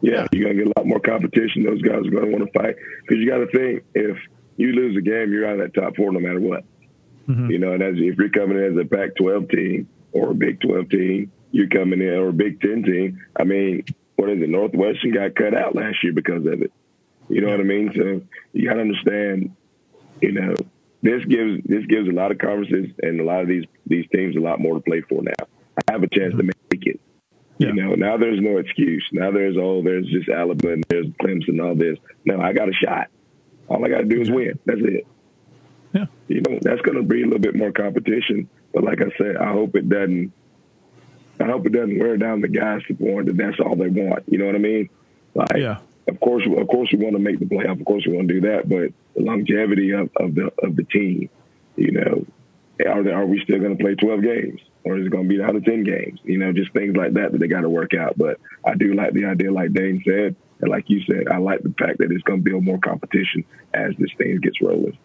Yeah, 0.07 0.25
you're 0.31 0.47
gonna 0.47 0.63
get 0.63 0.67
a 0.67 0.79
lot 0.79 0.87
more 0.87 1.01
competition. 1.01 1.63
Those 1.63 1.81
guys 1.81 2.07
are 2.07 2.09
gonna 2.09 2.31
want 2.31 2.45
to 2.45 2.59
fight 2.59 2.75
because 3.01 3.17
you 3.17 3.29
got 3.29 3.39
to 3.39 3.47
think 3.47 3.83
if 3.93 4.17
you 4.55 4.71
lose 4.71 4.95
a 4.95 5.01
game, 5.01 5.33
you're 5.33 5.45
out 5.45 5.59
of 5.59 5.73
that 5.73 5.79
top 5.79 5.97
four 5.97 6.13
no 6.13 6.19
matter 6.19 6.39
what. 6.39 6.63
Mm-hmm. 7.27 7.51
You 7.51 7.59
know, 7.59 7.73
and 7.73 7.83
as 7.83 7.95
if 7.97 8.17
you're 8.17 8.29
coming 8.29 8.57
in 8.57 8.79
as 8.79 8.85
a 8.85 8.87
Pac-12 8.87 9.51
team 9.51 9.89
or 10.13 10.31
a 10.31 10.33
Big 10.33 10.61
12 10.61 10.89
team, 10.89 11.31
you're 11.51 11.67
coming 11.67 11.99
in 11.99 12.13
or 12.13 12.29
a 12.29 12.33
Big 12.33 12.61
10 12.61 12.83
team. 12.83 13.25
I 13.37 13.43
mean, 13.43 13.83
what 14.15 14.29
is 14.29 14.41
it? 14.41 14.49
Northwestern 14.49 15.11
got 15.11 15.35
cut 15.35 15.53
out 15.53 15.75
last 15.75 16.01
year 16.03 16.13
because 16.13 16.45
of 16.45 16.61
it. 16.61 16.71
You 17.27 17.41
know 17.41 17.49
what 17.49 17.59
I 17.59 17.63
mean? 17.63 17.91
So 17.93 18.21
you 18.53 18.67
got 18.67 18.75
to 18.75 18.81
understand. 18.81 19.55
You 20.21 20.31
know, 20.31 20.55
this 21.01 21.23
gives 21.25 21.61
this 21.65 21.85
gives 21.85 22.07
a 22.07 22.13
lot 22.13 22.31
of 22.31 22.37
conferences 22.37 22.91
and 23.03 23.19
a 23.19 23.23
lot 23.23 23.41
of 23.41 23.47
these 23.49 23.65
these 23.85 24.05
teams 24.15 24.37
a 24.37 24.39
lot 24.39 24.59
more 24.61 24.75
to 24.75 24.79
play 24.79 25.01
for 25.01 25.21
now. 25.21 25.47
I 25.87 25.91
have 25.91 26.03
a 26.03 26.07
chance 26.07 26.29
mm-hmm. 26.29 26.37
to 26.37 26.43
make. 26.43 26.56
Yeah. 27.59 27.69
You 27.69 27.73
know, 27.73 27.95
now 27.95 28.17
there's 28.17 28.39
no 28.39 28.57
excuse. 28.57 29.07
Now 29.11 29.31
there's 29.31 29.55
oh, 29.57 29.81
there's 29.81 30.05
just 30.07 30.29
Alabama, 30.29 30.73
and 30.73 30.85
there's 30.89 31.07
Clemson, 31.21 31.63
all 31.63 31.75
this. 31.75 31.97
No, 32.25 32.39
I 32.39 32.53
got 32.53 32.69
a 32.69 32.73
shot. 32.73 33.07
All 33.67 33.83
I 33.83 33.89
got 33.89 33.99
to 33.99 34.05
do 34.05 34.21
is 34.21 34.29
win. 34.29 34.59
That's 34.65 34.79
it. 34.81 35.07
Yeah. 35.93 36.05
You 36.27 36.41
know, 36.41 36.59
that's 36.61 36.81
going 36.81 36.97
to 36.97 37.03
bring 37.03 37.23
a 37.23 37.25
little 37.25 37.39
bit 37.39 37.55
more 37.55 37.71
competition. 37.71 38.49
But 38.73 38.83
like 38.83 39.01
I 39.01 39.09
said, 39.17 39.37
I 39.37 39.51
hope 39.51 39.75
it 39.75 39.89
doesn't. 39.89 40.31
I 41.39 41.45
hope 41.45 41.65
it 41.65 41.71
doesn't 41.71 41.99
wear 41.99 42.17
down 42.17 42.41
the 42.41 42.47
guys 42.47 42.81
to 42.87 42.93
the 42.93 43.03
point 43.05 43.27
that 43.27 43.37
that's 43.37 43.59
all 43.59 43.75
they 43.75 43.87
want. 43.89 44.23
You 44.27 44.39
know 44.39 44.45
what 44.47 44.55
I 44.55 44.59
mean? 44.59 44.89
Like, 45.35 45.55
Yeah. 45.55 45.77
of 46.07 46.19
course, 46.19 46.43
of 46.47 46.67
course, 46.67 46.89
we 46.91 46.97
want 46.97 47.15
to 47.15 47.21
make 47.21 47.39
the 47.39 47.45
playoff. 47.45 47.79
Of 47.79 47.85
course, 47.85 48.05
we 48.07 48.13
want 48.15 48.27
to 48.27 48.33
do 48.35 48.41
that. 48.41 48.67
But 48.67 48.91
the 49.15 49.21
longevity 49.23 49.91
of, 49.91 50.09
of 50.15 50.35
the 50.35 50.51
of 50.63 50.75
the 50.75 50.83
team, 50.83 51.29
you 51.75 51.91
know, 51.91 52.25
are 52.87 53.03
they, 53.03 53.11
are 53.11 53.25
we 53.25 53.39
still 53.43 53.59
going 53.59 53.77
to 53.77 53.83
play 53.83 53.95
twelve 53.95 54.21
games, 54.23 54.61
or 54.88 54.98
is 54.98 55.06
it 55.06 55.10
going 55.10 55.24
to 55.24 55.29
be 55.29 55.38
down 55.38 55.53
to 55.53 55.62
ten 55.62 55.84
games? 55.84 56.20
You 56.24 56.38
know, 56.38 56.53
just 56.53 56.72
things 56.72 56.96
like 56.96 57.13
that 57.13 57.32
that 57.32 57.39
they 57.39 57.48
got 57.48 57.62
to 57.62 57.70
work 57.70 57.94
out. 57.94 58.17
But 58.17 58.39
I 58.65 58.75
do 58.75 58.94
like 58.94 59.13
the 59.13 59.25
idea, 59.25 59.51
like 59.51 59.74
Dayne 59.74 60.01
said, 60.06 60.36
and 60.62 60.72
like 60.72 60.89
you 60.89 61.01
said, 61.01 61.27
I 61.29 61.38
like 61.38 61.62
the 61.62 61.74
fact 61.77 62.00
that 62.00 62.12
it's 62.12 62.24
going 62.24 62.44
to 62.44 62.50
build 62.50 62.63
more 62.63 62.79
competition 62.79 63.44
as 63.74 63.91
this 64.00 64.12
thing 64.17 64.39
gets 64.41 64.62
rolling. 64.62 64.98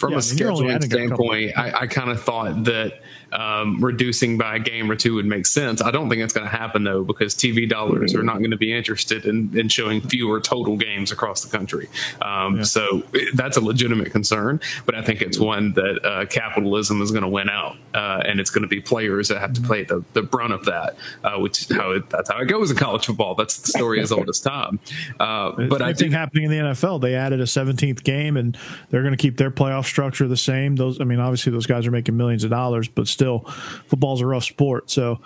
From 0.00 0.12
Yeah, 0.12 0.18
a 0.18 0.20
I 0.20 0.24
mean, 0.30 0.38
you're 0.38 0.50
only 0.50 0.64
scheduling 0.64 0.78
a 0.78 0.82
standpoint, 0.82 1.58
I, 1.58 1.80
I 1.82 1.86
kind 1.86 2.10
of 2.10 2.22
thought 2.22 2.64
that 2.64 3.00
um, 3.32 3.84
reducing 3.84 4.38
by 4.38 4.56
a 4.56 4.58
game 4.58 4.90
or 4.90 4.96
two 4.96 5.14
would 5.14 5.26
make 5.26 5.46
sense. 5.46 5.80
I 5.82 5.90
don't 5.92 6.08
think 6.08 6.20
it's 6.22 6.32
going 6.32 6.48
to 6.50 6.56
happen 6.56 6.82
though, 6.84 7.04
because 7.04 7.34
TV 7.34 7.68
dollars 7.68 8.14
are 8.14 8.22
not 8.24 8.38
going 8.38 8.50
to 8.50 8.56
be 8.56 8.72
interested 8.76 9.24
in, 9.26 9.56
in 9.56 9.68
showing 9.68 10.00
fewer 10.00 10.40
total 10.40 10.76
games 10.76 11.12
across 11.12 11.44
the 11.44 11.56
country. 11.56 11.88
Um, 12.22 12.64
So 12.64 13.02
it- 13.12 13.36
that's 13.36 13.56
a 13.56 13.60
legitimate 13.60 14.10
concern, 14.10 14.58
but 14.86 14.94
I 14.94 15.02
think 15.02 15.20
it's 15.22 15.38
one 15.38 15.74
that 15.74 16.04
uh, 16.04 16.24
capitalism 16.26 17.00
is 17.02 17.10
going 17.12 17.22
to 17.22 17.28
win 17.28 17.48
out, 17.50 17.76
uh, 17.94 18.22
and 18.26 18.40
it's 18.40 18.50
going 18.50 18.62
to 18.62 18.68
be 18.68 18.80
players 18.80 19.28
that 19.28 19.38
have 19.38 19.52
to 19.52 19.60
play 19.60 19.84
the, 19.84 20.02
the 20.14 20.22
brunt 20.22 20.52
of 20.54 20.64
that, 20.64 20.96
uh, 21.22 21.38
which 21.38 21.68
how 21.68 21.90
it, 21.92 22.08
that's 22.10 22.30
how 22.30 22.40
it 22.40 22.46
goes 22.46 22.70
in 22.70 22.76
college 22.78 23.06
football. 23.06 23.34
That's 23.34 23.58
the 23.58 23.68
story 23.68 24.00
as 24.00 24.10
old 24.10 24.28
as 24.30 24.40
time. 24.54 24.80
Uh, 25.20 25.52
But 25.68 25.82
I 25.82 25.88
same 25.90 25.94
thing 25.94 25.94
think 25.96 26.12
happening 26.14 26.44
in 26.44 26.50
the 26.50 26.56
NFL. 26.70 27.00
They 27.00 27.14
added 27.14 27.40
a 27.40 27.44
17th 27.44 28.02
game, 28.02 28.36
and 28.36 28.56
they're 28.88 29.02
going 29.02 29.12
to 29.16 29.18
keep 29.22 29.36
their 29.36 29.50
playoff 29.52 29.84
structure 29.90 30.26
the 30.26 30.36
same. 30.36 30.76
Those, 30.76 31.00
I 31.00 31.04
mean, 31.04 31.20
obviously 31.20 31.52
those 31.52 31.66
guys 31.66 31.86
are 31.86 31.90
making 31.90 32.16
millions 32.16 32.44
of 32.44 32.50
dollars, 32.50 32.88
but 32.88 33.06
still, 33.08 33.40
football's 33.88 34.20
a 34.22 34.26
rough 34.26 34.44
sport. 34.44 34.90
So 34.90 35.20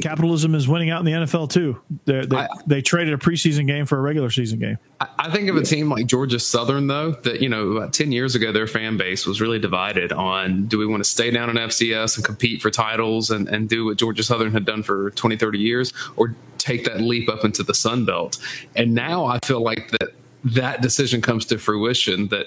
capitalism 0.00 0.54
is 0.54 0.68
winning 0.68 0.90
out 0.90 1.00
in 1.00 1.04
the 1.06 1.12
NFL 1.12 1.50
too. 1.50 1.80
They 2.04 2.24
they, 2.26 2.36
I- 2.36 2.48
they 2.66 2.82
traded 2.82 3.12
a 3.14 3.16
preseason 3.16 3.66
game 3.66 3.86
for 3.86 3.98
a 3.98 4.00
regular 4.00 4.30
season 4.30 4.58
game. 4.60 4.78
I- 5.00 5.08
I 5.18 5.30
think 5.30 5.48
of 5.48 5.56
a 5.56 5.62
team 5.62 5.88
like 5.88 6.06
Georgia 6.06 6.38
Southern, 6.38 6.86
though, 6.86 7.12
that, 7.12 7.40
you 7.40 7.48
know, 7.48 7.72
about 7.72 7.92
10 7.92 8.12
years 8.12 8.34
ago, 8.34 8.52
their 8.52 8.66
fan 8.66 8.96
base 8.96 9.26
was 9.26 9.40
really 9.40 9.58
divided 9.58 10.12
on 10.12 10.66
do 10.66 10.78
we 10.78 10.86
want 10.86 11.02
to 11.02 11.08
stay 11.08 11.30
down 11.30 11.48
in 11.50 11.56
FCS 11.56 12.16
and 12.16 12.24
compete 12.24 12.60
for 12.62 12.70
titles 12.70 13.30
and, 13.30 13.48
and 13.48 13.68
do 13.68 13.84
what 13.86 13.96
Georgia 13.96 14.22
Southern 14.22 14.52
had 14.52 14.64
done 14.64 14.82
for 14.82 15.10
20, 15.12 15.36
30 15.36 15.58
years, 15.58 15.92
or 16.16 16.34
take 16.58 16.84
that 16.84 17.00
leap 17.00 17.28
up 17.28 17.44
into 17.44 17.62
the 17.62 17.74
Sun 17.74 18.04
Belt. 18.04 18.38
And 18.76 18.94
now 18.94 19.24
I 19.24 19.38
feel 19.44 19.60
like 19.62 19.90
that 19.92 20.10
that 20.44 20.82
decision 20.82 21.22
comes 21.22 21.46
to 21.46 21.56
fruition 21.58 22.28
that 22.28 22.46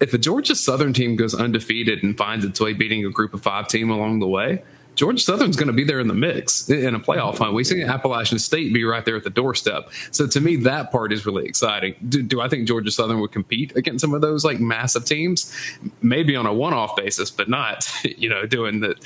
if 0.00 0.14
a 0.14 0.18
Georgia 0.18 0.54
Southern 0.54 0.92
team 0.92 1.16
goes 1.16 1.34
undefeated 1.34 2.02
and 2.02 2.16
finds 2.16 2.44
its 2.44 2.60
way 2.60 2.72
beating 2.72 3.04
a 3.04 3.10
group 3.10 3.34
of 3.34 3.42
five 3.42 3.68
team 3.68 3.90
along 3.90 4.20
the 4.20 4.26
way, 4.26 4.62
Georgia 4.96 5.22
Southern's 5.22 5.56
going 5.56 5.68
to 5.68 5.72
be 5.72 5.84
there 5.84 6.00
in 6.00 6.08
the 6.08 6.14
mix 6.14 6.68
in 6.68 6.94
a 6.94 7.00
playoff 7.00 7.38
hunt. 7.38 7.54
We 7.54 7.64
see 7.64 7.82
Appalachian 7.82 8.38
State 8.38 8.74
be 8.74 8.84
right 8.84 9.04
there 9.04 9.16
at 9.16 9.24
the 9.24 9.30
doorstep. 9.30 9.88
So 10.10 10.26
to 10.26 10.40
me, 10.40 10.56
that 10.56 10.90
part 10.90 11.12
is 11.12 11.24
really 11.24 11.46
exciting. 11.46 11.94
Do, 12.08 12.22
do 12.22 12.40
I 12.40 12.48
think 12.48 12.66
Georgia 12.66 12.90
Southern 12.90 13.20
would 13.20 13.32
compete 13.32 13.74
against 13.76 14.02
some 14.02 14.12
of 14.14 14.20
those 14.20 14.44
like 14.44 14.60
massive 14.60 15.04
teams? 15.04 15.54
Maybe 16.02 16.36
on 16.36 16.44
a 16.44 16.52
one-off 16.52 16.96
basis, 16.96 17.30
but 17.30 17.48
not 17.48 17.90
you 18.04 18.28
know 18.28 18.46
doing 18.46 18.80
the 18.80 18.96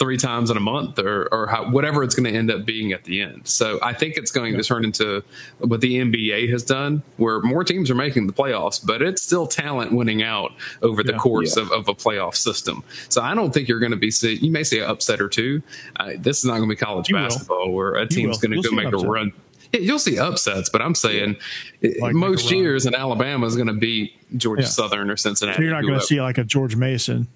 three 0.00 0.16
times 0.16 0.50
in 0.50 0.56
a 0.56 0.60
month 0.60 0.98
or 0.98 1.28
or 1.30 1.46
how, 1.46 1.70
whatever 1.70 2.02
it's 2.02 2.14
going 2.16 2.24
to 2.32 2.36
end 2.36 2.50
up 2.50 2.64
being 2.66 2.90
at 2.92 3.04
the 3.04 3.20
end. 3.20 3.46
So 3.46 3.78
I 3.82 3.92
think 3.92 4.16
it's 4.16 4.32
going 4.32 4.56
to 4.56 4.64
turn 4.64 4.84
into 4.84 5.22
what 5.58 5.80
the 5.80 5.98
NBA 5.98 6.50
has 6.50 6.64
done, 6.64 7.04
where 7.18 7.40
more 7.42 7.62
teams 7.62 7.88
are 7.90 7.94
making 7.94 8.26
the 8.26 8.32
playoffs, 8.32 8.84
but 8.84 9.02
it's 9.02 9.22
still 9.22 9.46
talent 9.46 9.92
winning 9.92 10.22
out 10.24 10.50
over 10.82 11.04
the 11.04 11.12
Yeah. 11.12 11.18
course 11.18 11.56
of, 11.56 11.70
of 11.70 11.86
a 11.88 11.94
playoff 11.94 12.34
system. 12.34 12.82
So 13.08 13.22
I 13.22 13.34
don't 13.34 13.54
think 13.54 13.68
you're 13.68 13.78
going 13.78 13.92
to 13.92 13.96
be 13.98 14.10
see, 14.10 14.34
you 14.36 14.50
may 14.50 14.64
see 14.64 14.80
an 14.80 14.90
upset 14.90 15.20
or 15.20 15.28
two. 15.28 15.62
Uh, 15.96 16.12
this 16.18 16.38
is 16.38 16.46
not 16.46 16.56
going 16.56 16.68
to 16.68 16.74
be 16.74 16.76
college 16.76 17.08
You 17.10 17.16
will. 17.16 17.22
basketball 17.28 17.70
where 17.72 17.94
a 17.94 18.06
team's 18.08 18.38
going 18.38 18.60
to 18.60 18.68
go 18.68 18.74
make 18.74 18.92
a 18.92 18.96
run. 18.96 19.32
Yeah, 19.72 19.80
you'll 19.82 19.98
see 20.00 20.18
upsets, 20.18 20.68
but 20.68 20.82
I'm 20.82 20.94
saying 20.96 21.36
it- 21.80 22.00
Like 22.00 22.14
most 22.14 22.46
make 22.46 22.52
a 22.52 22.54
run. 22.56 22.64
years 22.64 22.86
in 22.86 22.94
Alabama 22.94 23.46
is 23.46 23.54
going 23.54 23.68
to 23.68 23.72
beat 23.74 24.14
Georgia 24.36 24.62
Yeah. 24.62 24.68
Southern 24.68 25.10
or 25.10 25.16
Cincinnati. 25.16 25.58
So 25.58 25.62
you're 25.62 25.72
not 25.72 25.82
going 25.82 26.00
to 26.00 26.04
see 26.04 26.20
like 26.20 26.38
a 26.38 26.44
George 26.44 26.74
Mason 26.74 27.28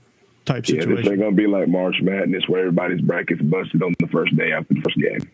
type 0.44 0.68
Yeah, 0.68 0.76
this 0.76 0.84
situation. 0.84 1.12
ain't 1.12 1.20
going 1.20 1.36
to 1.36 1.36
be 1.36 1.46
like 1.46 1.68
March 1.68 1.96
Madness 2.02 2.44
where 2.48 2.60
everybody's 2.60 3.00
brackets 3.00 3.40
busted 3.42 3.82
on 3.82 3.94
the 3.98 4.08
first 4.08 4.36
day 4.36 4.52
after 4.52 4.74
the 4.74 4.80
first 4.82 4.96
game. 4.98 5.30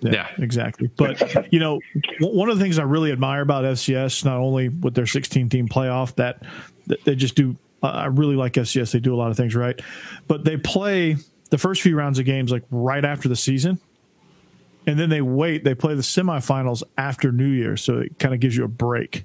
Yeah. 0.00 0.28
exactly. 0.38 0.90
But 0.96 1.52
you 1.52 1.58
know, 1.58 1.80
w- 2.20 2.38
one 2.38 2.48
of 2.48 2.58
the 2.58 2.62
things 2.64 2.78
I 2.78 2.84
really 2.84 3.10
admire 3.12 3.42
about 3.42 3.64
FCS, 3.64 4.24
not 4.24 4.38
only 4.38 4.68
with 4.68 4.94
their 4.94 5.06
16 5.06 5.48
team 5.48 5.68
playoff, 5.68 6.14
that, 6.16 6.42
that 6.86 7.04
they 7.04 7.14
just 7.14 7.34
do. 7.34 7.56
Uh, 7.82 7.86
I 7.86 8.06
really 8.06 8.36
like 8.36 8.54
FCS. 8.54 8.92
They 8.92 9.00
do 9.00 9.14
a 9.14 9.16
lot 9.18 9.30
of 9.30 9.36
things 9.36 9.54
right, 9.54 9.80
but 10.26 10.44
they 10.44 10.56
play 10.56 11.16
the 11.50 11.58
first 11.58 11.80
few 11.80 11.96
rounds 11.96 12.18
of 12.18 12.24
games 12.26 12.50
like 12.50 12.64
right 12.70 13.04
after 13.04 13.28
the 13.28 13.36
season, 13.36 13.78
and 14.86 14.98
then 14.98 15.10
they 15.10 15.20
wait. 15.20 15.62
They 15.62 15.74
play 15.76 15.94
the 15.94 16.02
semifinals 16.02 16.82
after 16.96 17.30
New 17.30 17.46
Year, 17.46 17.76
so 17.76 17.98
it 17.98 18.18
kind 18.18 18.34
of 18.34 18.40
gives 18.40 18.56
you 18.56 18.64
a 18.64 18.68
break 18.68 19.24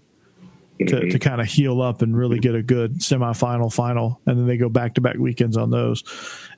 to, 0.79 1.09
to 1.09 1.19
kind 1.19 1.39
of 1.39 1.47
heal 1.47 1.81
up 1.81 2.01
and 2.01 2.17
really 2.17 2.39
get 2.39 2.55
a 2.55 2.63
good 2.63 2.99
semifinal 2.99 3.73
final 3.73 4.19
and 4.25 4.37
then 4.37 4.47
they 4.47 4.57
go 4.57 4.69
back 4.69 4.95
to 4.95 5.01
back 5.01 5.17
weekends 5.17 5.57
on 5.57 5.69
those. 5.69 6.03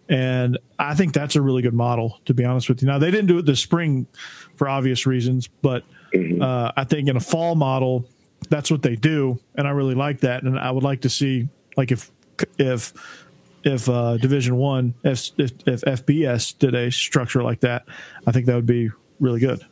And 0.08 0.58
i 0.78 0.94
think 0.94 1.14
that's 1.14 1.36
a 1.36 1.42
really 1.42 1.62
good 1.62 1.74
model 1.74 2.20
to 2.26 2.34
be 2.34 2.46
honest 2.46 2.70
with 2.70 2.82
you. 2.82 2.88
Now 2.88 3.00
they 3.00 3.12
didn't 3.12 3.28
do 3.28 3.40
it 3.40 3.46
this 3.46 3.60
spring 3.60 4.08
for 4.56 4.70
obvious 4.70 5.06
reasons 5.06 5.48
but 5.48 5.84
uh, 6.40 6.72
i 6.78 6.84
think 6.84 7.10
in 7.10 7.18
a 7.18 7.22
fall 7.22 7.56
model 7.56 8.08
that's 8.50 8.70
what 8.70 8.84
they 8.84 8.96
do 8.96 9.40
and 9.56 9.68
i 9.68 9.72
really 9.72 9.96
like 9.96 10.20
that. 10.22 10.44
And 10.44 10.60
i 10.60 10.70
would 10.72 10.84
like 10.84 11.02
to 11.02 11.10
see 11.10 11.48
like 11.76 11.92
if 11.92 12.12
if 12.58 12.94
if 13.64 13.90
uh, 13.90 14.18
division 14.18 14.58
one 14.58 14.94
if, 15.04 15.32
if 15.38 15.52
if 15.66 15.82
fbs 15.82 16.58
did 16.60 16.76
a 16.76 16.92
structure 16.92 17.42
like 17.42 17.62
that 17.62 17.86
i 18.28 18.32
think 18.32 18.46
that 18.46 18.56
would 18.56 18.68
be 18.68 18.92
really 19.20 19.40
good. 19.40 19.66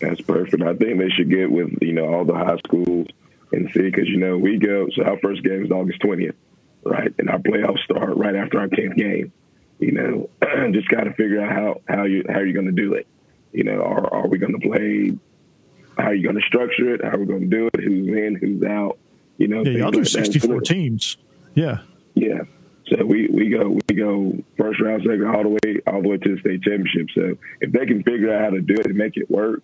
That's 0.00 0.20
perfect. 0.20 0.62
I 0.62 0.74
think 0.74 0.98
they 0.98 1.08
should 1.10 1.30
get 1.30 1.50
with 1.50 1.70
you 1.80 1.92
know 1.92 2.12
all 2.12 2.24
the 2.24 2.34
high 2.34 2.56
schools 2.58 3.06
and 3.52 3.70
see 3.72 3.82
because 3.82 4.08
you 4.08 4.18
know 4.18 4.36
we 4.38 4.58
go. 4.58 4.88
So 4.94 5.04
our 5.04 5.18
first 5.18 5.42
game 5.42 5.64
is 5.64 5.70
August 5.70 6.00
twentieth, 6.00 6.36
right? 6.84 7.12
And 7.18 7.28
our 7.28 7.38
playoffs 7.38 7.82
start 7.84 8.16
right 8.16 8.34
after 8.34 8.58
our 8.58 8.68
tenth 8.68 8.96
game. 8.96 9.32
You 9.78 9.92
know, 9.92 10.30
just 10.72 10.88
got 10.88 11.04
to 11.04 11.12
figure 11.14 11.40
out 11.40 11.52
how 11.52 11.80
how 11.88 12.04
you 12.04 12.24
how 12.28 12.40
you're 12.40 12.52
going 12.52 12.66
to 12.66 12.72
do 12.72 12.94
it. 12.94 13.06
You 13.52 13.64
know, 13.64 13.82
are 13.82 14.12
are 14.14 14.28
we 14.28 14.38
going 14.38 14.58
to 14.58 14.68
play? 14.68 15.18
How 15.96 16.08
are 16.08 16.14
you 16.14 16.22
going 16.22 16.40
to 16.40 16.46
structure 16.46 16.94
it? 16.94 17.04
How 17.04 17.10
are 17.10 17.18
we 17.18 17.26
going 17.26 17.50
to 17.50 17.56
do 17.56 17.68
it? 17.74 17.80
Who's 17.80 18.08
in? 18.08 18.36
Who's 18.40 18.62
out? 18.62 18.98
You 19.36 19.48
know, 19.48 19.62
yeah 19.64 19.78
y'all 19.78 19.90
do 19.90 20.04
64 20.04 20.60
teams 20.60 21.16
yeah 21.54 21.78
Yeah. 22.14 22.42
So 22.88 23.04
we, 23.06 23.28
we 23.28 23.48
go 23.48 23.78
we 23.88 23.94
go 23.94 24.36
first 24.58 24.80
round, 24.80 25.02
second, 25.02 25.26
all 25.26 25.42
the 25.42 25.48
way 25.48 25.80
all 25.86 26.02
the 26.02 26.08
way 26.08 26.16
to 26.18 26.34
the 26.34 26.40
state 26.40 26.62
championship. 26.62 27.06
So 27.14 27.38
if 27.60 27.72
they 27.72 27.86
can 27.86 28.02
figure 28.02 28.34
out 28.34 28.42
how 28.42 28.50
to 28.50 28.60
do 28.60 28.74
it 28.74 28.86
and 28.86 28.96
make 28.96 29.16
it 29.16 29.30
work 29.30 29.62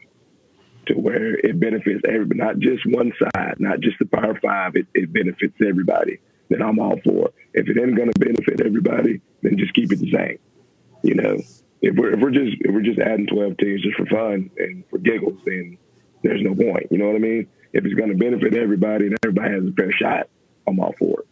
to 0.88 0.94
where 0.94 1.34
it 1.34 1.58
benefits 1.58 2.02
everybody, 2.08 2.40
not 2.40 2.58
just 2.58 2.84
one 2.86 3.12
side, 3.18 3.56
not 3.58 3.80
just 3.80 3.98
the 3.98 4.06
Power 4.06 4.38
Five, 4.42 4.76
it, 4.76 4.86
it 4.94 5.12
benefits 5.12 5.54
everybody. 5.66 6.18
Then 6.48 6.62
I'm 6.62 6.78
all 6.78 6.98
for 7.04 7.28
it. 7.28 7.34
If 7.54 7.68
it 7.68 7.80
ain't 7.80 7.96
going 7.96 8.12
to 8.12 8.18
benefit 8.18 8.60
everybody, 8.64 9.20
then 9.42 9.58
just 9.58 9.74
keep 9.74 9.92
it 9.92 10.00
the 10.00 10.10
same. 10.10 10.38
You 11.02 11.14
know, 11.14 11.38
if 11.82 11.94
we're 11.94 12.14
if 12.14 12.20
we're 12.20 12.30
just 12.30 12.56
if 12.60 12.74
we're 12.74 12.82
just 12.82 12.98
adding 12.98 13.26
12 13.26 13.56
teams 13.58 13.82
just 13.82 13.96
for 13.96 14.06
fun 14.06 14.50
and 14.58 14.84
for 14.90 14.98
giggles, 14.98 15.38
then 15.44 15.78
there's 16.22 16.42
no 16.42 16.54
point. 16.54 16.90
You 16.90 16.98
know 16.98 17.06
what 17.06 17.16
I 17.16 17.20
mean? 17.20 17.46
If 17.72 17.84
it's 17.84 17.94
going 17.94 18.10
to 18.10 18.16
benefit 18.16 18.54
everybody 18.54 19.06
and 19.06 19.16
everybody 19.22 19.54
has 19.54 19.64
a 19.64 19.72
fair 19.72 19.92
shot, 19.92 20.28
I'm 20.66 20.80
all 20.80 20.94
for 20.98 21.20
it. 21.20 21.26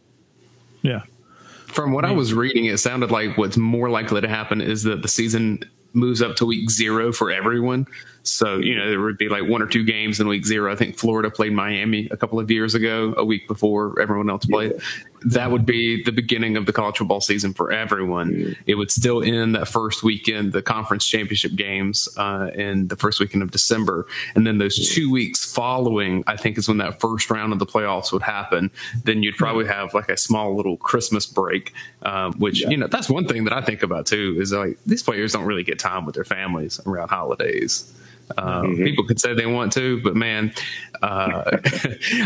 yeah 0.83 1.03
From 1.67 1.93
what 1.93 2.05
I 2.05 2.13
was 2.13 2.35
reading, 2.35 2.67
it 2.67 2.79
sounded 2.79 3.11
like 3.11 3.37
what's 3.37 3.57
more 3.57 3.91
likely 3.91 4.21
to 4.21 4.29
happen 4.29 4.61
is 4.61 4.83
that 4.85 5.03
the 5.03 5.09
season 5.09 5.65
moves 5.93 6.23
up 6.23 6.37
to 6.37 6.47
week 6.47 6.71
zero 6.71 7.13
for 7.13 7.31
everyone. 7.31 7.87
So, 8.29 8.59
you 8.59 8.75
know, 8.75 8.89
there 8.89 9.01
would 9.01 9.19
be 9.19 9.29
like 9.29 9.49
one 9.49 9.63
or 9.63 9.67
two 9.67 9.85
games 9.85 10.21
in 10.21 10.29
week 10.29 10.45
zero. 10.45 10.73
I 10.73 10.77
think 10.77 10.99
Florida 10.99 11.31
played 11.31 11.53
Miami 11.53 12.09
a 12.11 12.17
couple 12.17 12.41
of 12.41 12.51
years 12.51 12.75
ago, 12.75 13.15
a 13.17 13.25
week 13.25 13.47
before 13.47 13.99
everyone 14.01 14.29
else 14.29 14.47
played. 14.47 14.73
That 15.25 15.51
would 15.51 15.67
be 15.67 16.05
the 16.05 16.13
beginning 16.13 16.57
of 16.57 16.67
the 16.67 16.73
college 16.73 16.99
football 16.99 17.21
season 17.21 17.53
for 17.55 17.73
everyone. 17.73 18.55
It 18.67 18.75
would 18.77 18.91
still 18.91 19.23
end 19.23 19.55
that 19.55 19.67
first 19.67 20.03
weekend, 20.03 20.53
the 20.53 20.63
conference 20.63 21.07
championship 21.07 21.55
games, 21.57 22.09
uh, 22.17 22.51
in 22.55 22.89
the 22.89 22.97
first 22.97 23.19
weekend 23.19 23.43
of 23.43 23.51
December. 23.51 24.07
And 24.35 24.47
then 24.47 24.59
those 24.59 24.89
two 24.95 25.11
weeks 25.11 25.51
following, 25.51 26.23
I 26.27 26.37
think 26.37 26.59
is 26.59 26.69
when 26.69 26.79
that 26.79 27.01
first 27.01 27.31
round 27.31 27.53
of 27.53 27.59
the 27.59 27.67
playoffs 27.67 28.13
would 28.13 28.23
happen. 28.23 28.71
Then 29.05 29.23
you'd 29.23 29.37
probably 29.37 29.67
have 29.67 29.95
like 29.95 30.09
a 30.11 30.17
small 30.17 30.55
little 30.55 30.77
Christmas 30.77 31.27
break, 31.27 31.73
um, 32.03 32.33
which, 32.35 32.61
you 32.61 32.77
know, 32.77 32.87
that's 32.87 33.09
one 33.09 33.27
thing 33.27 33.45
that 33.45 33.53
I 33.53 33.63
think 33.63 33.83
about 33.83 34.07
too 34.07 34.37
is 34.39 34.53
like 34.53 34.79
these 34.87 35.03
players 35.03 35.33
don't 35.33 35.45
really 35.45 35.65
get 35.65 35.79
time 35.79 36.05
with 36.07 36.15
their 36.15 36.25
families 36.25 36.81
around 36.87 37.09
holidays. 37.09 37.93
Uh, 38.37 38.63
People 38.63 39.05
could 39.07 39.21
say 39.21 39.35
they 39.35 39.47
want 39.47 39.73
to, 39.75 40.03
but 40.03 40.17
man, 40.17 40.53
uh, 41.03 41.43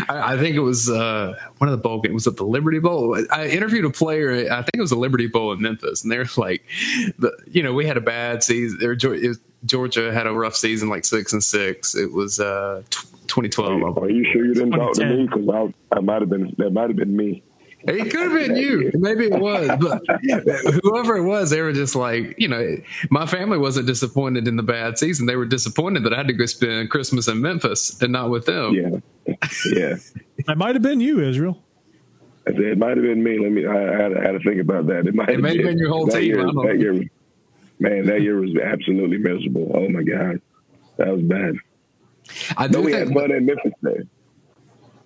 I, 0.09 0.33
I 0.33 0.37
think 0.37 0.55
it 0.55 0.61
was 0.61 0.89
uh, 0.89 1.35
one 1.57 1.69
of 1.69 1.71
the 1.77 1.81
bowl 1.81 2.01
games. 2.01 2.13
Was 2.13 2.27
it 2.27 2.37
the 2.37 2.45
Liberty 2.45 2.79
Bowl? 2.79 3.17
I 3.31 3.47
interviewed 3.47 3.85
a 3.85 3.89
player. 3.89 4.51
I 4.51 4.57
think 4.61 4.71
it 4.75 4.81
was 4.81 4.89
the 4.89 4.95
Liberty 4.95 5.27
Bowl 5.27 5.51
in 5.53 5.61
Memphis, 5.61 6.03
and 6.03 6.11
they're 6.11 6.25
like, 6.37 6.63
the, 7.19 7.31
you 7.47 7.61
know, 7.63 7.73
we 7.73 7.85
had 7.85 7.97
a 7.97 8.01
bad 8.01 8.43
season. 8.43 8.79
There, 8.79 8.95
was- 9.09 9.39
Georgia 9.65 10.11
had 10.13 10.25
a 10.27 10.33
rough 10.33 10.55
season, 10.55 10.89
like 10.89 11.05
six 11.05 11.33
and 11.33 11.43
six. 11.43 11.93
It 11.95 12.11
was 12.11 12.39
uh, 12.39 12.81
t- 12.89 13.07
2012. 13.27 13.97
I 13.97 14.01
Are 14.01 14.09
you 14.09 14.25
sure 14.31 14.45
you 14.45 14.53
didn't 14.53 14.71
talk 14.71 14.93
to 14.95 15.05
me? 15.05 15.27
Because 15.27 15.47
I, 15.91 15.95
I 15.97 15.99
might 15.99 16.21
have 16.21 16.29
been 16.29 16.55
that 16.57 16.71
might 16.71 16.89
have 16.89 16.95
been 16.97 17.15
me. 17.15 17.43
It 17.83 18.11
could 18.11 18.31
have 18.31 18.33
been 18.33 18.55
you. 18.55 18.91
Maybe 18.95 19.25
it 19.25 19.39
was. 19.39 19.67
But 19.79 20.01
whoever 20.83 21.17
it 21.17 21.23
was, 21.23 21.49
they 21.49 21.61
were 21.61 21.73
just 21.73 21.95
like, 21.95 22.35
you 22.37 22.47
know, 22.47 22.77
my 23.09 23.25
family 23.25 23.57
wasn't 23.57 23.87
disappointed 23.87 24.47
in 24.47 24.55
the 24.55 24.63
bad 24.63 24.97
season. 24.97 25.25
They 25.25 25.35
were 25.35 25.45
disappointed 25.45 26.03
that 26.03 26.13
I 26.13 26.17
had 26.17 26.27
to 26.27 26.33
go 26.33 26.45
spend 26.45 26.89
Christmas 26.89 27.27
in 27.27 27.41
Memphis 27.41 28.01
and 28.01 28.11
not 28.11 28.29
with 28.29 28.45
them. 28.45 28.73
Yeah. 28.73 29.35
Yeah. 29.73 29.95
It 30.37 30.57
might 30.57 30.75
have 30.75 30.81
been 30.81 30.99
you, 30.99 31.21
Israel. 31.21 31.63
It 32.45 32.77
might 32.77 32.97
have 32.97 33.05
been 33.05 33.23
me. 33.23 33.39
Let 33.39 33.51
me. 33.51 33.65
I, 33.65 33.71
I, 33.71 34.01
had, 34.01 34.17
I 34.17 34.21
had 34.23 34.31
to 34.31 34.39
think 34.39 34.59
about 34.59 34.87
that. 34.87 35.05
It 35.07 35.13
might. 35.13 35.29
It 35.29 35.39
may 35.39 35.55
have 35.55 35.65
been 35.65 35.77
your 35.77 35.89
whole 35.89 36.07
that 36.07 36.13
team. 36.19 36.23
Year, 36.23 36.39
I 36.39 36.43
don't 36.43 36.55
know. 36.55 36.67
that 36.67 36.79
year, 36.79 36.93
man, 37.79 38.05
that 38.07 38.21
year 38.21 38.39
was 38.39 38.55
absolutely 38.57 39.17
miserable. 39.17 39.71
Oh 39.75 39.87
my 39.89 40.01
god, 40.01 40.41
that 40.97 41.07
was 41.07 41.21
bad. 41.21 41.55
I 42.57 42.67
But 42.67 42.71
do 42.71 42.81
we 42.81 42.93
had 42.93 43.09
fun 43.09 43.31
in 43.31 43.45
Memphis. 43.45 43.73
Though. 43.81 43.97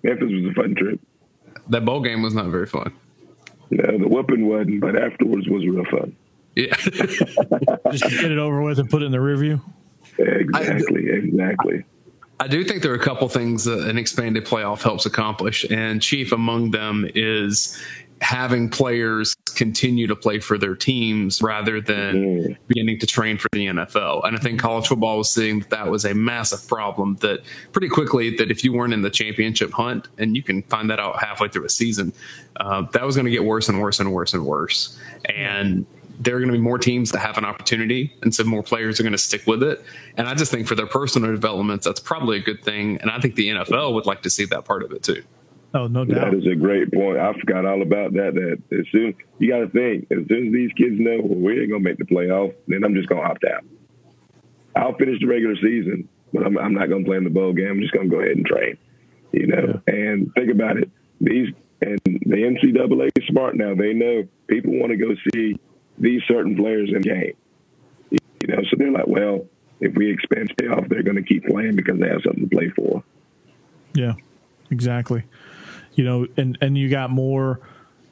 Memphis 0.02 0.30
was 0.30 0.50
a 0.50 0.54
fun 0.54 0.74
trip. 0.74 1.00
That 1.68 1.84
bowl 1.84 2.00
game 2.00 2.22
was 2.22 2.34
not 2.34 2.46
very 2.46 2.66
fun. 2.66 2.92
Yeah, 3.70 3.92
the 3.98 4.08
whooping 4.08 4.46
wasn't, 4.46 4.80
but 4.80 4.96
afterwards 4.96 5.48
was 5.48 5.66
real 5.66 5.84
fun. 5.86 6.16
Yeah. 6.54 6.74
Just 6.76 8.04
get 8.04 8.30
it 8.30 8.38
over 8.38 8.62
with 8.62 8.78
and 8.78 8.88
put 8.88 9.02
it 9.02 9.06
in 9.06 9.12
the 9.12 9.20
review. 9.20 9.60
Exactly, 10.18 11.10
exactly. 11.10 11.84
I 12.38 12.48
do 12.48 12.64
think 12.64 12.82
there 12.82 12.92
are 12.92 12.96
a 12.96 13.02
couple 13.02 13.28
things 13.28 13.64
that 13.64 13.88
an 13.88 13.98
expanded 13.98 14.44
playoff 14.44 14.82
helps 14.82 15.06
accomplish, 15.06 15.64
and 15.70 16.02
chief 16.02 16.32
among 16.32 16.70
them 16.70 17.08
is 17.14 17.82
having 18.20 18.68
players 18.68 19.36
continue 19.54 20.06
to 20.06 20.16
play 20.16 20.38
for 20.38 20.56
their 20.58 20.74
teams 20.74 21.42
rather 21.42 21.80
than 21.80 22.56
beginning 22.66 22.98
to 22.98 23.06
train 23.06 23.38
for 23.38 23.48
the 23.52 23.66
NFL. 23.66 24.26
And 24.26 24.36
I 24.36 24.40
think 24.40 24.60
college 24.60 24.86
football 24.86 25.18
was 25.18 25.30
seeing 25.30 25.60
that 25.60 25.70
that 25.70 25.90
was 25.90 26.04
a 26.04 26.14
massive 26.14 26.66
problem 26.66 27.16
that 27.16 27.40
pretty 27.72 27.88
quickly 27.88 28.36
that 28.36 28.50
if 28.50 28.64
you 28.64 28.72
weren't 28.72 28.92
in 28.92 29.02
the 29.02 29.10
championship 29.10 29.72
hunt, 29.72 30.08
and 30.18 30.36
you 30.36 30.42
can 30.42 30.62
find 30.64 30.90
that 30.90 30.98
out 30.98 31.20
halfway 31.20 31.48
through 31.48 31.64
a 31.64 31.70
season, 31.70 32.12
uh, 32.56 32.82
that 32.92 33.04
was 33.04 33.16
going 33.16 33.26
to 33.26 33.30
get 33.30 33.44
worse 33.44 33.68
and 33.68 33.80
worse 33.80 34.00
and 34.00 34.12
worse 34.12 34.32
and 34.34 34.44
worse. 34.44 34.98
And 35.26 35.86
there 36.18 36.36
are 36.36 36.38
going 36.38 36.50
to 36.50 36.56
be 36.56 36.62
more 36.62 36.78
teams 36.78 37.12
that 37.12 37.18
have 37.18 37.36
an 37.36 37.44
opportunity, 37.44 38.14
and 38.22 38.34
so 38.34 38.44
more 38.44 38.62
players 38.62 38.98
are 38.98 39.02
going 39.02 39.12
to 39.12 39.18
stick 39.18 39.46
with 39.46 39.62
it. 39.62 39.84
And 40.16 40.28
I 40.28 40.34
just 40.34 40.50
think 40.50 40.66
for 40.66 40.74
their 40.74 40.86
personal 40.86 41.30
developments, 41.30 41.84
that's 41.84 42.00
probably 42.00 42.38
a 42.38 42.42
good 42.42 42.62
thing. 42.62 42.98
And 43.02 43.10
I 43.10 43.20
think 43.20 43.34
the 43.34 43.48
NFL 43.48 43.92
would 43.94 44.06
like 44.06 44.22
to 44.22 44.30
see 44.30 44.46
that 44.46 44.64
part 44.64 44.82
of 44.82 44.92
it 44.92 45.02
too. 45.02 45.22
Oh, 45.74 45.86
no 45.86 46.04
doubt. 46.04 46.32
That 46.32 46.34
is 46.34 46.46
a 46.46 46.54
great 46.54 46.92
point. 46.92 47.18
I 47.18 47.32
forgot 47.34 47.66
all 47.66 47.82
about 47.82 48.12
that. 48.14 48.34
That 48.34 48.78
as 48.78 48.86
soon 48.92 49.14
you 49.38 49.50
got 49.50 49.58
to 49.58 49.68
think, 49.68 50.06
as 50.10 50.26
soon 50.28 50.48
as 50.48 50.52
these 50.52 50.72
kids 50.72 50.94
know 50.98 51.18
well, 51.22 51.38
we 51.38 51.60
ain't 51.60 51.70
gonna 51.70 51.82
make 51.82 51.98
the 51.98 52.04
playoff, 52.04 52.54
then 52.66 52.84
I'm 52.84 52.94
just 52.94 53.08
gonna 53.08 53.22
opt 53.22 53.44
out. 53.44 53.64
I'll 54.74 54.94
finish 54.94 55.20
the 55.20 55.26
regular 55.26 55.56
season, 55.56 56.08
but 56.32 56.46
I'm, 56.46 56.56
I'm 56.58 56.74
not 56.74 56.88
gonna 56.88 57.04
play 57.04 57.16
in 57.16 57.24
the 57.24 57.30
bowl 57.30 57.52
game. 57.52 57.68
I'm 57.68 57.80
just 57.80 57.92
gonna 57.92 58.08
go 58.08 58.20
ahead 58.20 58.36
and 58.36 58.46
train. 58.46 58.78
You 59.32 59.48
know, 59.48 59.82
and 59.86 60.32
think 60.34 60.50
about 60.50 60.78
it. 60.78 60.90
These 61.20 61.52
and 61.82 61.98
the 62.04 62.36
NCAA 62.36 63.10
is 63.16 63.26
smart 63.26 63.56
now. 63.56 63.74
They 63.74 63.92
know 63.92 64.26
people 64.46 64.78
want 64.78 64.92
to 64.92 64.96
go 64.96 65.14
see 65.32 65.58
these 65.98 66.22
certain 66.26 66.56
players 66.56 66.88
in 66.88 67.02
the 67.02 67.08
game. 67.08 67.32
You 68.10 68.48
know, 68.48 68.62
so 68.70 68.76
they're 68.76 68.92
like, 68.92 69.06
well, 69.06 69.46
if 69.80 69.94
we 69.94 70.10
expand 70.10 70.54
playoff, 70.56 70.88
they're 70.88 71.02
going 71.02 71.16
to 71.16 71.22
keep 71.22 71.44
playing 71.46 71.76
because 71.76 71.98
they 71.98 72.08
have 72.08 72.22
something 72.24 72.48
to 72.48 72.56
play 72.56 72.70
for. 72.70 73.02
Yeah, 73.94 74.14
exactly. 74.70 75.24
You 75.96 76.04
know, 76.04 76.26
and 76.36 76.56
and 76.60 76.78
you 76.78 76.88
got 76.88 77.10
more. 77.10 77.60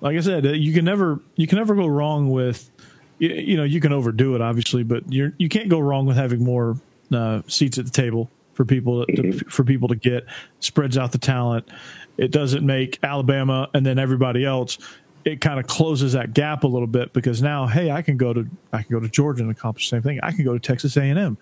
Like 0.00 0.17
I 0.17 0.21
said, 0.21 0.45
you 0.45 0.73
can 0.73 0.85
never 0.85 1.21
you 1.37 1.47
can 1.47 1.59
never 1.59 1.75
go 1.75 1.87
wrong 1.87 2.31
with. 2.31 2.71
You, 3.19 3.29
you 3.29 3.57
know, 3.57 3.62
you 3.62 3.81
can 3.81 3.93
overdo 3.93 4.35
it, 4.35 4.41
obviously, 4.41 4.83
but 4.83 5.11
you're 5.12 5.33
you 5.38 5.49
can't 5.49 5.69
go 5.69 5.79
wrong 5.79 6.07
with 6.07 6.17
having 6.17 6.43
more 6.43 6.76
uh, 7.12 7.43
seats 7.47 7.79
at 7.79 7.85
the 7.85 7.91
table 7.93 8.29
for 8.55 8.64
people 8.64 9.07
to, 9.07 9.38
for 9.50 9.64
people 9.64 9.88
to 9.88 9.97
get. 9.97 10.25
Spreads 10.61 10.99
out 10.99 11.12
the 11.12 11.19
talent. 11.19 11.69
It 12.17 12.31
doesn't 12.31 12.64
make 12.64 12.99
Alabama 13.03 13.69
and 13.75 13.85
then 13.85 13.99
everybody 13.99 14.45
else. 14.45 14.79
It 15.25 15.41
kind 15.41 15.59
of 15.59 15.67
closes 15.67 16.12
that 16.12 16.35
gap 16.35 16.64
a 16.64 16.67
little 16.67 16.87
bit 16.87 17.12
because 17.12 17.41
now, 17.41 17.67
hey, 17.67 17.91
I 17.91 18.03
can 18.03 18.17
go 18.17 18.33
to 18.33 18.47
I 18.73 18.83
can 18.83 18.93
go 18.93 19.00
to 19.00 19.09
Georgia 19.09 19.43
and 19.43 19.50
accomplish 19.50 19.88
the 19.91 19.97
same 19.97 20.03
thing. 20.03 20.21
I 20.23 20.33
can 20.33 20.45
go 20.45 20.53
to 20.53 20.61
Texas 20.61 20.97
A 20.97 21.03
and 21.03 21.19
M 21.19 21.38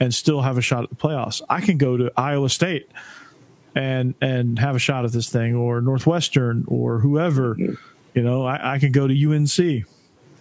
and 0.00 0.14
still 0.14 0.40
have 0.42 0.56
a 0.56 0.62
shot 0.62 0.84
at 0.84 0.90
the 0.90 0.96
playoffs. 0.96 1.42
I 1.48 1.60
can 1.60 1.76
go 1.76 1.96
to 1.96 2.10
Iowa 2.16 2.48
State 2.48 2.90
and 3.74 4.14
and 4.20 4.58
have 4.58 4.76
a 4.76 4.78
shot 4.78 5.04
at 5.04 5.12
this 5.12 5.30
thing, 5.30 5.54
or 5.54 5.80
Northwestern, 5.80 6.64
or 6.66 7.00
whoever. 7.00 7.56
You 8.14 8.22
know, 8.22 8.44
I, 8.44 8.74
I 8.74 8.78
can 8.78 8.92
go 8.92 9.06
to 9.06 9.34
UNC 9.34 9.86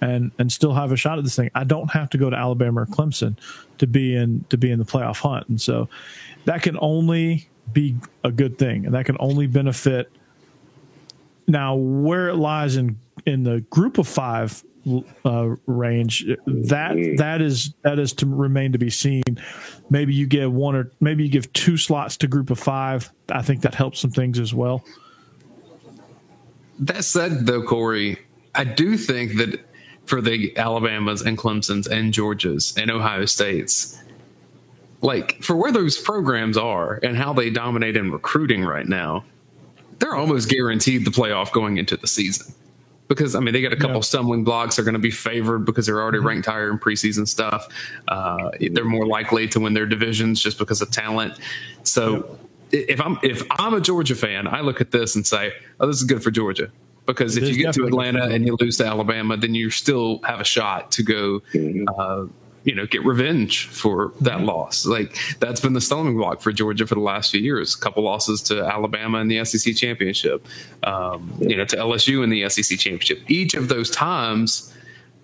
and 0.01 0.31
and 0.39 0.51
still 0.51 0.73
have 0.73 0.91
a 0.91 0.97
shot 0.97 1.17
at 1.17 1.23
this 1.23 1.35
thing. 1.35 1.51
I 1.53 1.63
don't 1.63 1.91
have 1.91 2.09
to 2.11 2.17
go 2.17 2.29
to 2.29 2.35
Alabama 2.35 2.81
or 2.81 2.85
Clemson 2.85 3.37
to 3.77 3.87
be 3.87 4.15
in 4.15 4.45
to 4.49 4.57
be 4.57 4.71
in 4.71 4.79
the 4.79 4.85
playoff 4.85 5.19
hunt, 5.19 5.47
and 5.49 5.59
so 5.59 5.89
that 6.45 6.61
can 6.61 6.77
only 6.81 7.49
be 7.71 7.95
a 8.23 8.31
good 8.31 8.57
thing, 8.57 8.85
and 8.85 8.95
that 8.95 9.05
can 9.05 9.17
only 9.19 9.47
benefit. 9.47 10.11
Now, 11.47 11.75
where 11.75 12.29
it 12.29 12.35
lies 12.35 12.75
in 12.75 12.99
in 13.25 13.43
the 13.43 13.61
group 13.61 13.97
of 13.97 14.07
five 14.07 14.63
uh, 15.25 15.55
range, 15.65 16.25
that 16.45 17.15
that 17.17 17.41
is 17.41 17.73
that 17.83 17.99
is 17.99 18.13
to 18.13 18.25
remain 18.25 18.71
to 18.71 18.77
be 18.77 18.89
seen. 18.89 19.23
Maybe 19.89 20.13
you 20.13 20.27
give 20.27 20.51
one 20.53 20.75
or 20.75 20.91
maybe 20.99 21.23
you 21.23 21.29
give 21.29 21.51
two 21.53 21.77
slots 21.77 22.17
to 22.17 22.27
group 22.27 22.49
of 22.49 22.59
five. 22.59 23.11
I 23.29 23.41
think 23.41 23.61
that 23.61 23.75
helps 23.75 23.99
some 23.99 24.11
things 24.11 24.39
as 24.39 24.53
well. 24.53 24.83
That 26.79 27.03
said, 27.03 27.45
though, 27.45 27.63
Corey, 27.63 28.17
I 28.55 28.63
do 28.63 28.97
think 28.97 29.35
that 29.35 29.59
for 30.05 30.21
the 30.21 30.57
Alabamas 30.57 31.21
and 31.21 31.37
Clemsons 31.37 31.87
and 31.87 32.13
Georgias 32.13 32.81
and 32.81 32.89
Ohio 32.89 33.25
States, 33.25 34.01
like 35.01 35.41
for 35.43 35.55
where 35.55 35.71
those 35.71 35.97
programs 35.97 36.57
are 36.57 36.99
and 37.03 37.15
how 37.15 37.33
they 37.33 37.49
dominate 37.49 37.95
in 37.95 38.11
recruiting 38.11 38.63
right 38.63 38.87
now, 38.87 39.23
they're 39.99 40.15
almost 40.15 40.49
guaranteed 40.49 41.05
the 41.05 41.11
playoff 41.11 41.51
going 41.51 41.77
into 41.77 41.97
the 41.97 42.07
season. 42.07 42.53
Because 43.09 43.35
I 43.35 43.39
mean, 43.41 43.53
they 43.53 43.61
got 43.61 43.73
a 43.73 43.75
couple 43.75 43.97
Yeah. 43.97 44.01
stumbling 44.01 44.43
blocks. 44.45 44.75
They're 44.77 44.85
going 44.85 44.93
to 44.93 44.99
be 44.99 45.11
favored 45.11 45.65
because 45.65 45.87
they're 45.87 45.99
already 45.99 46.19
ranked 46.19 46.45
higher 46.45 46.69
in 46.69 46.77
preseason 46.79 47.27
stuff. 47.27 47.67
Uh, 48.07 48.51
they're 48.71 48.85
more 48.85 49.05
likely 49.05 49.47
to 49.49 49.59
win 49.59 49.73
their 49.73 49.87
divisions 49.87 50.41
just 50.41 50.57
because 50.59 50.81
of 50.81 50.91
talent. 50.91 51.33
So, 51.83 52.37
i 52.71 52.77
if 52.87 53.01
I'm 53.01 53.17
if 53.23 53.43
I'm 53.49 53.73
a 53.73 53.81
Georgia 53.81 54.13
fan, 54.15 54.47
I 54.47 54.61
look 54.61 54.79
at 54.79 54.91
this 54.91 55.15
and 55.15 55.25
say, 55.25 55.53
"Oh, 55.79 55.87
this 55.87 55.97
is 55.97 56.03
good 56.03 56.21
for 56.23 56.29
Georgia." 56.29 56.69
Because 57.07 57.35
if 57.35 57.45
you 57.45 57.55
get 57.55 57.73
to 57.73 57.81
definitely 57.81 57.89
good 57.89 57.97
for 57.97 58.17
Atlanta 58.19 58.35
and 58.35 58.45
you 58.45 58.55
lose 58.59 58.77
to 58.77 58.85
Alabama, 58.85 59.35
then 59.35 59.55
you 59.55 59.71
still 59.71 60.19
have 60.23 60.39
a 60.39 60.43
shot 60.43 60.91
to 60.91 61.01
go, 61.01 61.41
uh, 61.97 62.25
you 62.63 62.75
know, 62.75 62.85
get 62.85 63.03
revenge 63.05 63.67
for 63.67 64.13
that 64.21 64.41
loss. 64.41 64.85
Like 64.85 65.15
that's 65.39 65.61
been 65.61 65.73
the 65.73 65.81
stumbling 65.81 66.17
block 66.17 66.41
for 66.41 66.51
Georgia 66.51 66.85
for 66.85 66.95
the 66.95 67.01
last 67.01 67.31
few 67.31 67.41
years. 67.41 67.75
A 67.75 67.79
couple 67.79 68.03
losses 68.03 68.41
to 68.43 68.63
Alabama 68.65 69.19
in 69.19 69.27
the 69.27 69.43
SEC 69.45 69.75
championship, 69.75 70.45
um, 70.83 71.33
you 71.39 71.55
know, 71.55 71.65
to 71.65 71.75
LSU 71.75 72.23
in 72.23 72.29
the 72.29 72.49
SEC 72.49 72.77
championship. 72.77 73.19
Each 73.29 73.53
of 73.53 73.69
those 73.69 73.89
times, 73.89 74.73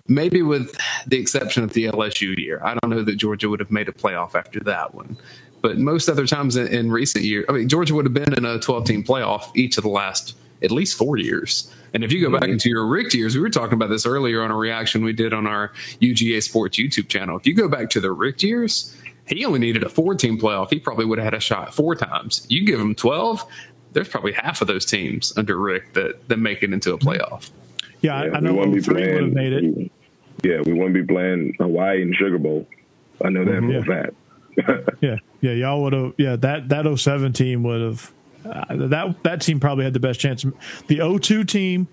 maybe 0.08 0.42
with 0.42 0.76
the 1.06 1.18
exception 1.18 1.62
of 1.62 1.72
the 1.72 1.84
LSU 1.86 2.36
year, 2.38 2.60
I 2.64 2.74
don't 2.74 2.90
know 2.90 3.02
that 3.02 3.16
Georgia 3.16 3.48
would 3.48 3.60
have 3.60 3.70
made 3.70 3.88
a 3.88 3.92
playoff 3.92 4.34
after 4.34 4.60
that 4.60 4.94
one. 4.94 5.16
But 5.62 5.78
most 5.78 6.08
other 6.08 6.26
times 6.26 6.56
in, 6.56 6.68
in 6.68 6.90
recent 6.92 7.24
years, 7.24 7.44
I 7.48 7.52
mean, 7.52 7.68
Georgia 7.68 7.94
would 7.94 8.04
have 8.04 8.14
been 8.14 8.34
in 8.34 8.44
a 8.44 8.58
12 8.58 8.84
team 8.84 9.04
playoff 9.04 9.50
each 9.54 9.76
of 9.76 9.82
the 9.82 9.90
last 9.90 10.36
at 10.62 10.70
least 10.70 10.96
four 10.96 11.16
years. 11.16 11.72
And 11.94 12.04
if 12.04 12.12
you 12.12 12.20
go 12.20 12.38
back 12.38 12.48
into 12.48 12.68
your 12.68 12.86
Richt 12.86 13.14
years, 13.14 13.34
we 13.34 13.40
were 13.40 13.50
talking 13.50 13.74
about 13.74 13.90
this 13.90 14.06
earlier 14.06 14.42
on 14.42 14.50
a 14.50 14.56
reaction 14.56 15.04
we 15.04 15.12
did 15.12 15.32
on 15.32 15.46
our 15.46 15.72
UGA 16.00 16.42
Sports 16.42 16.78
YouTube 16.78 17.08
channel. 17.08 17.36
If 17.36 17.46
you 17.46 17.54
go 17.54 17.68
back 17.68 17.90
to 17.90 18.00
the 18.00 18.12
Richt 18.12 18.42
years, 18.42 18.96
he 19.26 19.44
only 19.44 19.58
needed 19.58 19.82
a 19.82 19.88
four 19.88 20.14
team 20.14 20.38
playoff. 20.38 20.70
He 20.70 20.78
probably 20.78 21.04
would 21.04 21.18
have 21.18 21.24
had 21.24 21.34
a 21.34 21.40
shot 21.40 21.74
four 21.74 21.94
times. 21.94 22.46
You 22.48 22.64
give 22.64 22.80
him 22.80 22.94
12, 22.94 23.44
there's 23.92 24.08
probably 24.08 24.32
half 24.32 24.60
of 24.60 24.66
those 24.66 24.84
teams 24.84 25.32
under 25.36 25.58
Richt 25.58 25.94
that, 25.94 26.28
that 26.28 26.38
make 26.38 26.62
it 26.62 26.72
into 26.72 26.92
a 26.92 26.98
playoff. 26.98 27.50
Yeah, 28.02 28.14
I, 28.14 28.24
I 28.26 28.40
we 28.40 28.46
know 28.46 28.54
won't 28.54 28.74
be 28.74 28.80
three 28.80 28.94
would 28.94 29.22
have 29.22 29.32
playing. 29.32 29.34
made 29.34 29.52
it. 29.52 29.92
Yeah, 30.44 30.60
we 30.60 30.74
won't 30.74 30.92
be 30.92 31.02
playing 31.02 31.56
Hawaii 31.58 32.02
and 32.02 32.14
Sugar 32.14 32.38
Bowl. 32.38 32.66
I 33.24 33.30
know 33.30 33.44
that 33.44 33.52
mm-hmm, 33.52 33.82
for 33.84 33.92
a 33.92 34.02
fact. 34.02 34.14
Yeah, 35.02 35.16
yeah, 35.40 35.52
y'all 35.52 35.82
would 35.82 35.92
have. 35.92 36.14
Yeah, 36.16 36.36
that 36.36 36.68
that 36.70 36.98
07 36.98 37.32
team 37.32 37.62
would 37.62 37.80
have. 37.80 38.12
Uh, 38.50 38.86
that 38.88 39.22
that 39.24 39.40
team 39.42 39.60
probably 39.60 39.84
had 39.84 39.92
the 39.94 40.00
best 40.00 40.20
chance. 40.20 40.44
The 40.86 41.00
02 41.18 41.44
team 41.44 41.88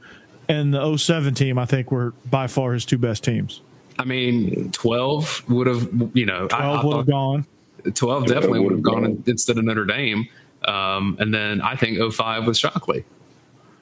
and 0.50 0.74
the 0.74 0.98
07 0.98 1.34
team, 1.34 1.58
I 1.58 1.66
think, 1.66 1.92
were 1.92 2.14
by 2.30 2.48
far 2.48 2.74
his 2.74 2.86
two 2.86 2.98
best 2.98 3.24
teams. 3.24 3.62
I 4.00 4.06
mean, 4.06 4.72
12 4.72 5.44
would 5.50 5.68
have, 5.68 5.90
you 6.14 6.26
know, 6.26 6.48
I- 6.52 6.58
I 6.58 6.82
12 6.82 6.84
would 6.86 6.98
have 6.98 7.08
gone. 7.08 7.46
12 7.94 8.26
definitely 8.28 8.60
would 8.62 8.72
have 8.72 8.82
gone 8.82 9.02
gone. 9.04 9.24
instead 9.28 9.58
of 9.58 9.66
Notre 9.66 9.86
Dame. 9.86 10.28
Um, 10.66 11.18
and 11.20 11.34
then 11.34 11.62
I 11.62 11.76
think 11.76 11.98
05 12.14 12.48
was 12.48 12.58
Shockley. 12.58 13.04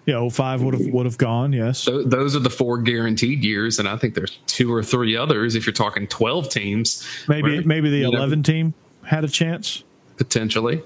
Yeah, 0.08 0.28
05 0.28 0.64
would 0.64 0.74
have 0.74 0.88
would 0.88 1.06
have 1.06 1.20
gone. 1.20 1.54
Yes. 1.54 1.78
So 1.78 2.02
those 2.02 2.36
are 2.36 2.40
the 2.40 2.50
four 2.50 2.80
guaranteed 2.80 3.44
years, 3.44 3.78
and 3.78 3.88
I 3.88 3.98
think 3.98 4.16
there's 4.16 4.40
two 4.48 4.74
or 4.74 4.82
three 4.82 5.16
others 5.16 5.54
if 5.56 5.68
you're 5.68 5.74
talking 5.74 6.08
12 6.08 6.50
teams. 6.50 7.08
Maybe 7.28 7.58
right? 7.58 7.66
maybe 7.66 7.92
the 7.92 7.98
You 7.98 8.12
know, 8.12 8.18
11 8.18 8.42
team 8.42 8.74
had 9.04 9.24
a 9.24 9.28
chance. 9.28 9.84
potentially. 10.18 10.82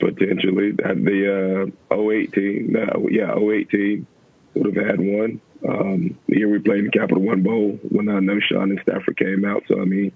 Potentially. 0.00 0.72
That 0.72 1.02
The 1.04 1.72
uh, 1.92 1.96
08 2.10 2.32
team, 2.32 2.72
no, 2.72 3.08
yeah, 3.10 3.36
08 3.38 3.70
team 3.70 4.06
would 4.54 4.74
have 4.76 4.86
had 4.86 5.00
one. 5.00 5.40
Um, 5.66 6.18
the 6.28 6.38
year 6.38 6.48
we 6.48 6.58
played 6.58 6.80
in 6.80 6.84
the 6.86 6.90
Capital 6.90 7.22
One 7.22 7.42
Bowl 7.42 7.78
when 7.88 8.08
uh, 8.08 8.14
Knowshon 8.20 8.64
and 8.70 8.80
Stafford 8.82 9.16
came 9.16 9.44
out. 9.44 9.64
So, 9.68 9.80
I 9.80 9.84
mean, 9.84 10.12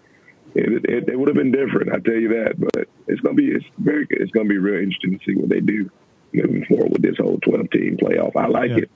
it, 0.54 0.84
it, 0.84 1.08
it 1.08 1.18
would 1.18 1.28
have 1.28 1.36
been 1.36 1.50
different, 1.52 1.92
I 1.92 1.98
tell 1.98 2.14
you 2.14 2.28
that. 2.28 2.54
But 2.58 2.88
it's 3.08 3.20
going 3.20 3.36
to 3.36 3.42
be 3.42 3.48
it's 3.50 3.64
very 3.78 4.06
good. 4.06 4.20
It's 4.20 4.32
going 4.32 4.46
to 4.46 4.50
be 4.50 4.58
real 4.58 4.82
interesting 4.82 5.18
to 5.18 5.24
see 5.24 5.34
what 5.36 5.48
they 5.48 5.60
do 5.60 5.90
moving 6.32 6.64
forward 6.66 6.92
with 6.92 7.02
this 7.02 7.16
whole 7.18 7.38
12 7.38 7.70
team 7.70 7.96
playoff. 7.96 8.36
I 8.36 8.46
like 8.46 8.70
Yeah. 8.70 8.78
it. 8.78 8.90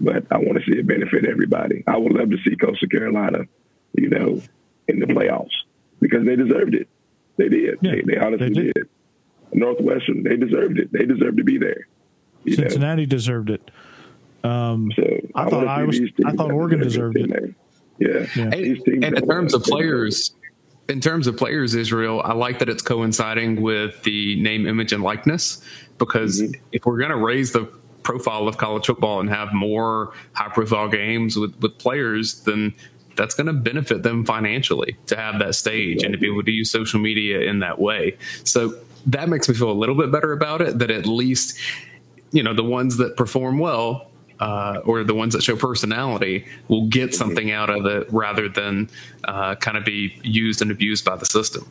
but 0.00 0.26
I 0.30 0.38
want 0.38 0.58
to 0.58 0.64
see 0.70 0.78
it 0.78 0.86
benefit 0.86 1.24
everybody. 1.24 1.84
I 1.86 1.96
would 1.96 2.12
love 2.12 2.30
to 2.30 2.38
see 2.44 2.56
Coastal 2.56 2.88
Carolina, 2.88 3.44
you 3.94 4.08
know, 4.08 4.42
in 4.88 4.98
the 4.98 5.06
playoffs 5.06 5.50
because 6.00 6.24
they 6.26 6.36
deserved 6.36 6.74
it. 6.74 6.88
They 7.36 7.48
did. 7.48 7.78
Yeah, 7.80 7.92
they, 7.92 8.02
they, 8.02 8.16
honestly 8.18 8.48
they 8.48 8.54
did. 8.54 8.74
did. 8.74 8.88
Northwestern, 9.52 10.22
they 10.22 10.36
deserved 10.36 10.78
it. 10.78 10.92
They 10.92 11.04
deserved 11.04 11.38
to 11.38 11.44
be 11.44 11.58
there. 11.58 11.86
Cincinnati 12.46 13.02
know? 13.02 13.10
deserved 13.10 13.50
it. 13.50 13.70
Um, 14.42 14.90
so 14.96 15.02
I, 15.34 15.44
I 15.44 15.50
thought 15.50 15.66
I 15.66 15.84
was. 15.84 16.00
I 16.24 16.32
thought 16.32 16.50
Oregon 16.50 16.80
deserved 16.80 17.16
it. 17.18 17.28
There. 17.28 17.54
Yeah. 17.98 18.26
yeah. 18.34 18.44
And, 18.44 19.04
and 19.04 19.18
in 19.18 19.28
terms 19.28 19.52
of 19.52 19.62
players, 19.62 20.32
in 20.88 21.00
terms 21.00 21.26
of 21.26 21.36
players, 21.36 21.74
Israel, 21.74 22.22
I 22.24 22.32
like 22.32 22.58
that 22.60 22.68
it's 22.68 22.82
coinciding 22.82 23.60
with 23.60 24.02
the 24.02 24.40
name, 24.40 24.66
image, 24.66 24.92
and 24.92 25.02
likeness 25.02 25.62
because 25.98 26.40
mm-hmm. 26.40 26.60
if 26.72 26.86
we're 26.86 26.98
going 26.98 27.10
to 27.10 27.16
raise 27.16 27.52
the 27.52 27.70
profile 28.02 28.48
of 28.48 28.56
college 28.56 28.86
football 28.86 29.20
and 29.20 29.28
have 29.28 29.52
more 29.52 30.12
high 30.32 30.48
profile 30.48 30.88
games 30.88 31.36
with, 31.36 31.54
with 31.60 31.78
players, 31.78 32.40
then 32.44 32.74
that's 33.16 33.34
going 33.34 33.46
to 33.46 33.52
benefit 33.52 34.02
them 34.02 34.24
financially 34.24 34.96
to 35.06 35.16
have 35.16 35.38
that 35.38 35.54
stage 35.54 36.02
and 36.02 36.12
to 36.12 36.18
be 36.18 36.26
able 36.26 36.42
to 36.42 36.50
use 36.50 36.70
social 36.70 36.98
media 36.98 37.40
in 37.40 37.58
that 37.58 37.78
way. 37.78 38.16
So 38.44 38.78
that 39.06 39.28
makes 39.28 39.48
me 39.48 39.54
feel 39.54 39.70
a 39.70 39.72
little 39.72 39.94
bit 39.94 40.10
better 40.10 40.32
about 40.32 40.60
it 40.60 40.78
that 40.78 40.90
at 40.90 41.06
least, 41.06 41.58
you 42.32 42.42
know, 42.42 42.54
the 42.54 42.64
ones 42.64 42.96
that 42.98 43.16
perform 43.16 43.58
well 43.58 44.10
uh, 44.40 44.80
or 44.84 45.04
the 45.04 45.14
ones 45.14 45.34
that 45.34 45.42
show 45.42 45.56
personality 45.56 46.46
will 46.68 46.86
get 46.86 47.14
something 47.14 47.50
out 47.50 47.70
of 47.70 47.86
it 47.86 48.10
rather 48.12 48.48
than 48.48 48.88
uh, 49.24 49.54
kind 49.56 49.76
of 49.76 49.84
be 49.84 50.18
used 50.22 50.62
and 50.62 50.70
abused 50.70 51.04
by 51.04 51.16
the 51.16 51.26
system. 51.26 51.66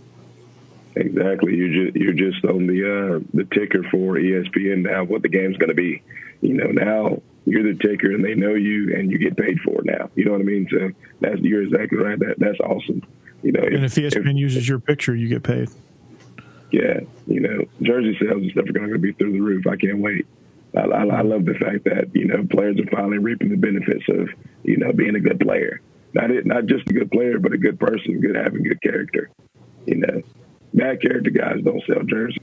Exactly. 0.96 1.56
You're 1.56 1.86
just 1.86 1.96
you're 1.96 2.14
just 2.14 2.44
on 2.46 2.68
the 2.68 2.84
uh, 2.84 3.20
the 3.34 3.46
ticker 3.46 3.84
for 3.84 4.16
ESPN 4.16 4.82
now. 4.82 5.04
What 5.04 5.22
the 5.22 5.30
game's 5.30 5.58
going 5.58 5.70
to 5.70 5.76
be. 5.76 6.02
You 6.42 6.54
know 6.54 6.68
now 6.68 7.22
you're 7.46 7.64
the 7.64 7.78
ticker, 7.80 8.12
and 8.12 8.24
they 8.24 8.36
know 8.36 8.54
you, 8.54 8.96
and 8.96 9.12
you 9.12 9.18
get 9.18 9.38
paid 9.38 9.60
for 9.62 9.82
it 9.82 9.86
now. 9.86 10.10
You 10.16 10.26
know 10.26 10.32
what 10.32 10.42
I 10.42 10.46
mean? 10.46 10.68
So 10.70 10.92
that's 11.22 11.40
you're 11.42 11.64
exactly 11.64 11.98
right. 11.98 12.20
That 12.20 12.36
that's 12.38 12.60
awesome. 12.60 13.04
You 13.44 13.54
know, 13.54 13.62
and 13.62 13.86
if, 13.86 13.98
if 13.98 14.14
ESPN 14.14 14.32
if, 14.32 14.38
uses 14.38 14.68
your 14.68 14.80
picture, 14.80 15.16
you 15.16 15.28
get 15.28 15.44
paid. 15.44 15.70
Yeah, 16.72 17.00
you 17.26 17.40
know, 17.40 17.66
jersey 17.82 18.18
sales 18.20 18.52
stuff 18.52 18.70
are 18.70 18.74
going 18.74 18.92
to 18.92 19.00
be 19.00 19.14
through 19.14 19.34
the 19.34 19.40
roof. 19.40 19.66
I 19.68 19.76
can't 19.76 20.00
wait. 20.00 20.28
I, 20.76 20.82
I, 20.82 21.06
I 21.06 21.22
love 21.22 21.46
the 21.46 21.56
fact 21.56 21.86
that 21.86 22.10
you 22.14 22.26
know 22.26 22.46
players 22.50 22.80
are 22.80 22.90
finally 22.92 23.18
reaping 23.18 23.50
the 23.50 23.58
benefits 23.58 24.06
of 24.10 24.30
you 24.64 24.78
know 24.78 24.94
being 24.94 25.16
a 25.16 25.20
good 25.20 25.40
player. 25.40 25.82
Not 26.14 26.32
it, 26.32 26.46
not 26.46 26.66
just 26.66 26.90
a 26.90 26.94
good 26.94 27.12
player, 27.12 27.40
but 27.40 27.54
a 27.54 27.58
good 27.58 27.80
person, 27.80 28.20
good 28.22 28.36
having 28.36 28.64
good 28.64 28.82
character. 28.82 29.30
You 29.86 29.98
know, 29.98 30.22
bad 30.74 31.02
character 31.02 31.32
guys 31.32 31.64
don't 31.64 31.84
sell 31.86 32.04
jerseys. 32.04 32.38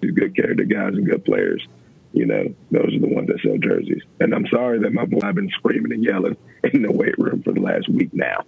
Good 0.00 0.36
character 0.36 0.64
guys 0.64 0.94
and 0.94 1.06
good 1.06 1.24
players. 1.24 1.66
You 2.12 2.26
know, 2.26 2.54
those 2.70 2.94
are 2.94 3.00
the 3.00 3.12
ones 3.12 3.28
that 3.28 3.40
sell 3.42 3.58
jerseys. 3.58 4.02
And 4.20 4.34
I'm 4.34 4.46
sorry 4.48 4.78
that 4.80 4.92
my 4.92 5.04
boy 5.04 5.20
I've 5.22 5.34
been 5.34 5.50
screaming 5.50 5.92
and 5.92 6.04
yelling 6.04 6.36
in 6.72 6.82
the 6.82 6.92
weight 6.92 7.18
room 7.18 7.42
for 7.42 7.52
the 7.52 7.60
last 7.60 7.88
week 7.88 8.12
now. 8.12 8.44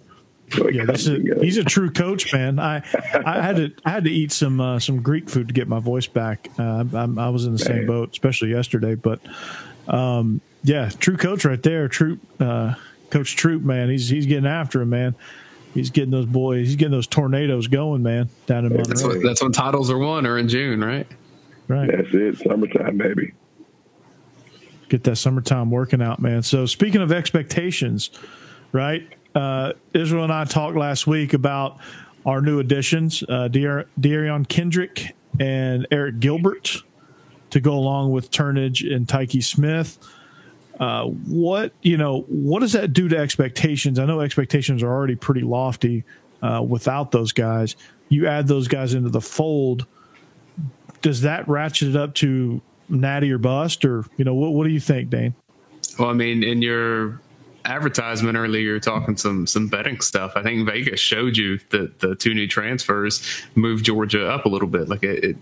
Yeah, 0.71 0.85
a, 0.89 1.43
he's 1.43 1.57
a 1.57 1.63
true 1.63 1.91
coach, 1.91 2.33
man. 2.33 2.59
I 2.59 2.77
I 3.25 3.41
had 3.41 3.55
to 3.57 3.71
I 3.85 3.91
had 3.91 4.03
to 4.05 4.11
eat 4.11 4.31
some 4.31 4.59
uh, 4.59 4.79
some 4.79 5.01
Greek 5.01 5.29
food 5.29 5.47
to 5.47 5.53
get 5.53 5.67
my 5.67 5.79
voice 5.79 6.07
back. 6.07 6.49
Uh, 6.57 6.85
I, 6.93 7.01
I, 7.01 7.29
was 7.29 7.45
in 7.45 7.55
the 7.55 7.63
man. 7.65 7.77
same 7.77 7.87
boat, 7.87 8.11
especially 8.11 8.49
yesterday. 8.49 8.95
But 8.95 9.19
um, 9.87 10.41
yeah, 10.63 10.89
true 10.89 11.17
coach 11.17 11.45
right 11.45 11.61
there. 11.61 11.87
Troupe, 11.87 12.19
uh, 12.39 12.75
Coach 13.09 13.35
Troupe, 13.35 13.63
man. 13.63 13.89
He's 13.89 14.09
he's 14.09 14.25
getting 14.25 14.47
after 14.47 14.81
him, 14.81 14.89
man. 14.89 15.15
He's 15.73 15.89
getting 15.89 16.11
those 16.11 16.25
boys. 16.25 16.67
He's 16.67 16.75
getting 16.75 16.91
those 16.91 17.07
tornadoes 17.07 17.67
going, 17.67 18.01
man. 18.01 18.29
Down 18.47 18.65
in 18.65 18.69
Monroe. 18.69 18.85
That's, 18.85 19.03
what, 19.03 19.21
that's 19.21 19.41
when 19.41 19.51
titles 19.51 19.89
are 19.91 19.97
won, 19.97 20.25
or 20.25 20.37
in 20.37 20.47
June, 20.47 20.83
right? 20.83 21.07
Right. 21.67 21.89
That's 21.91 22.09
it. 22.11 22.37
Summertime, 22.39 22.97
baby. 22.97 23.33
Get 24.89 25.03
that 25.03 25.17
summertime 25.17 25.69
working 25.69 26.01
out, 26.01 26.19
man. 26.19 26.41
So 26.41 26.65
speaking 26.65 27.01
of 27.01 27.11
expectations, 27.11 28.09
right? 28.71 29.07
Uh, 29.35 29.73
Israel 29.93 30.23
and 30.23 30.33
I 30.33 30.45
talked 30.45 30.75
last 30.75 31.07
week 31.07 31.33
about 31.33 31.77
our 32.25 32.41
new 32.41 32.59
additions, 32.59 33.23
uh, 33.23 33.47
Derion 33.49 34.47
Kendrick 34.47 35.15
and 35.39 35.87
Arik 35.91 36.19
Gilbert, 36.19 36.83
to 37.51 37.59
go 37.59 37.73
along 37.73 38.11
with 38.11 38.31
Turnage 38.31 38.93
and 38.93 39.07
Tyke 39.07 39.41
Smith. 39.41 39.97
Uh, 40.79 41.05
what 41.05 41.73
you 41.81 41.97
know, 41.97 42.21
what 42.27 42.61
does 42.61 42.73
that 42.73 42.93
do 42.93 43.07
to 43.09 43.17
expectations? 43.17 43.99
I 43.99 44.05
know 44.05 44.21
expectations 44.21 44.81
are 44.81 44.91
already 44.91 45.15
pretty 45.15 45.41
lofty 45.41 46.05
uh, 46.41 46.63
without 46.67 47.11
those 47.11 47.31
guys. 47.31 47.75
You 48.07 48.27
add 48.27 48.47
those 48.47 48.67
guys 48.67 48.93
into 48.93 49.09
the 49.09 49.21
fold. 49.21 49.85
Does 51.01 51.21
that 51.21 51.47
ratchet 51.47 51.89
it 51.89 51.95
up 51.95 52.13
to 52.15 52.61
natty 52.87 53.31
or 53.31 53.37
bust, 53.37 53.85
or 53.85 54.05
you 54.17 54.25
know, 54.25 54.33
what, 54.33 54.53
what 54.53 54.65
do 54.65 54.71
you 54.71 54.79
think, 54.79 55.09
Dayne? 55.09 55.33
Well, 55.97 56.09
I 56.09 56.13
mean, 56.13 56.43
in 56.43 56.61
your 56.61 57.19
advertisement 57.69 58.37
earlier, 58.37 58.79
talking 58.79 59.15
some 59.15 59.47
some 59.47 59.67
betting 59.67 60.01
stuff. 60.01 60.33
I 60.35 60.43
think 60.43 60.65
Vegas 60.65 60.99
showed 60.99 61.37
you 61.37 61.59
that 61.69 61.99
the 61.99 62.15
two 62.15 62.33
new 62.33 62.47
transfers 62.47 63.21
moved 63.55 63.85
Georgia 63.85 64.29
up 64.29 64.45
a 64.45 64.49
little 64.49 64.67
bit. 64.67 64.89
Like 64.89 65.03
it, 65.03 65.23
it 65.23 65.37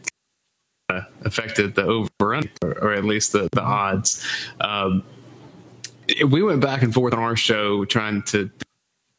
uh, 0.89 1.01
affected 1.23 1.75
the 1.75 1.83
over 1.83 2.09
or, 2.21 2.71
or, 2.81 2.93
at 2.93 3.05
least 3.05 3.31
the 3.31 3.49
the 3.51 3.63
odds. 3.63 4.25
Um, 4.59 5.03
we 6.29 6.41
went 6.41 6.61
back 6.61 6.83
and 6.83 6.93
forth 6.93 7.13
on 7.13 7.19
our 7.19 7.35
show 7.35 7.85
trying 7.85 8.23
to 8.23 8.49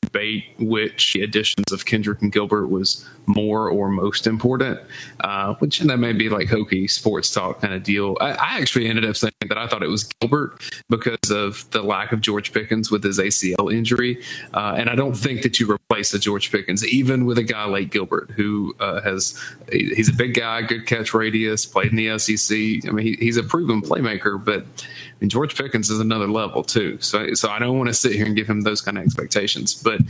debate 0.09 0.45
which 0.59 1.17
editions 1.17 1.71
of 1.73 1.85
Kendrick 1.85 2.23
and 2.23 2.33
Gilbert 2.33 2.69
was 2.69 3.07
more 3.27 3.69
or 3.69 3.91
most 3.91 4.27
important, 4.27 4.81
uh, 5.21 5.55
which 5.57 5.81
that 5.81 5.99
may 5.99 6.13
be 6.13 6.29
like 6.29 6.49
hokey 6.49 6.89
sports 6.89 7.31
talk 7.33 7.61
kind 7.61 7.75
of 7.75 7.83
deal. 7.83 8.17
I, 8.21 8.31
I, 8.31 8.59
actually 8.59 8.89
ended 8.89 9.05
up 9.05 9.17
saying 9.17 9.33
that 9.49 9.59
I 9.59 9.67
thought 9.67 9.83
it 9.83 9.89
was 9.89 10.05
Gilbert 10.21 10.63
because 10.89 11.31
of 11.31 11.71
the 11.71 11.83
lack 11.83 12.13
of 12.13 12.23
George 12.23 12.53
Pickens 12.53 12.91
with 12.91 13.05
his 13.05 13.19
ACL 13.19 13.73
injury. 13.73 14.23
Uh, 14.55 14.75
and 14.79 14.89
I 14.89 14.95
don't 14.95 15.15
think 15.15 15.43
that 15.43 15.61
you 15.61 15.71
replace 15.71 16.11
the 16.11 16.19
George 16.19 16.51
Pickens, 16.51 16.87
even 16.87 17.27
with 17.27 17.37
a 17.37 17.43
guy 17.43 17.65
like 17.65 17.91
Gilbert, 17.91 18.31
who 18.31 18.75
uh, 18.81 19.03
has, 19.03 19.39
he's 19.71 20.09
a 20.09 20.15
big 20.15 20.35
guy, 20.35 20.63
good 20.63 20.87
catch 20.87 21.13
radius, 21.13 21.67
played 21.67 21.91
in 21.91 21.97
the 21.97 22.19
SEC. 22.19 22.57
I 22.89 22.93
mean, 22.93 23.07
he, 23.07 23.17
he's 23.19 23.37
a 23.37 23.43
proven 23.43 23.83
playmaker, 23.83 24.43
but 24.43 24.65
and 25.21 25.31
George 25.31 25.57
Pickens 25.57 25.91
is 25.91 26.01
another 26.01 26.29
level 26.29 26.63
too. 26.63 26.99
So, 27.01 27.35
so 27.35 27.51
I 27.51 27.59
don't 27.59 27.77
want 27.77 27.89
to 27.89 27.95
sit 27.95 28.13
here 28.13 28.27
and 28.27 28.37
give 28.37 28.49
him 28.49 28.63
those 28.63 28.81
kind 28.81 28.99
of 28.99 29.05
expectations. 29.05 29.75
But 29.75 30.01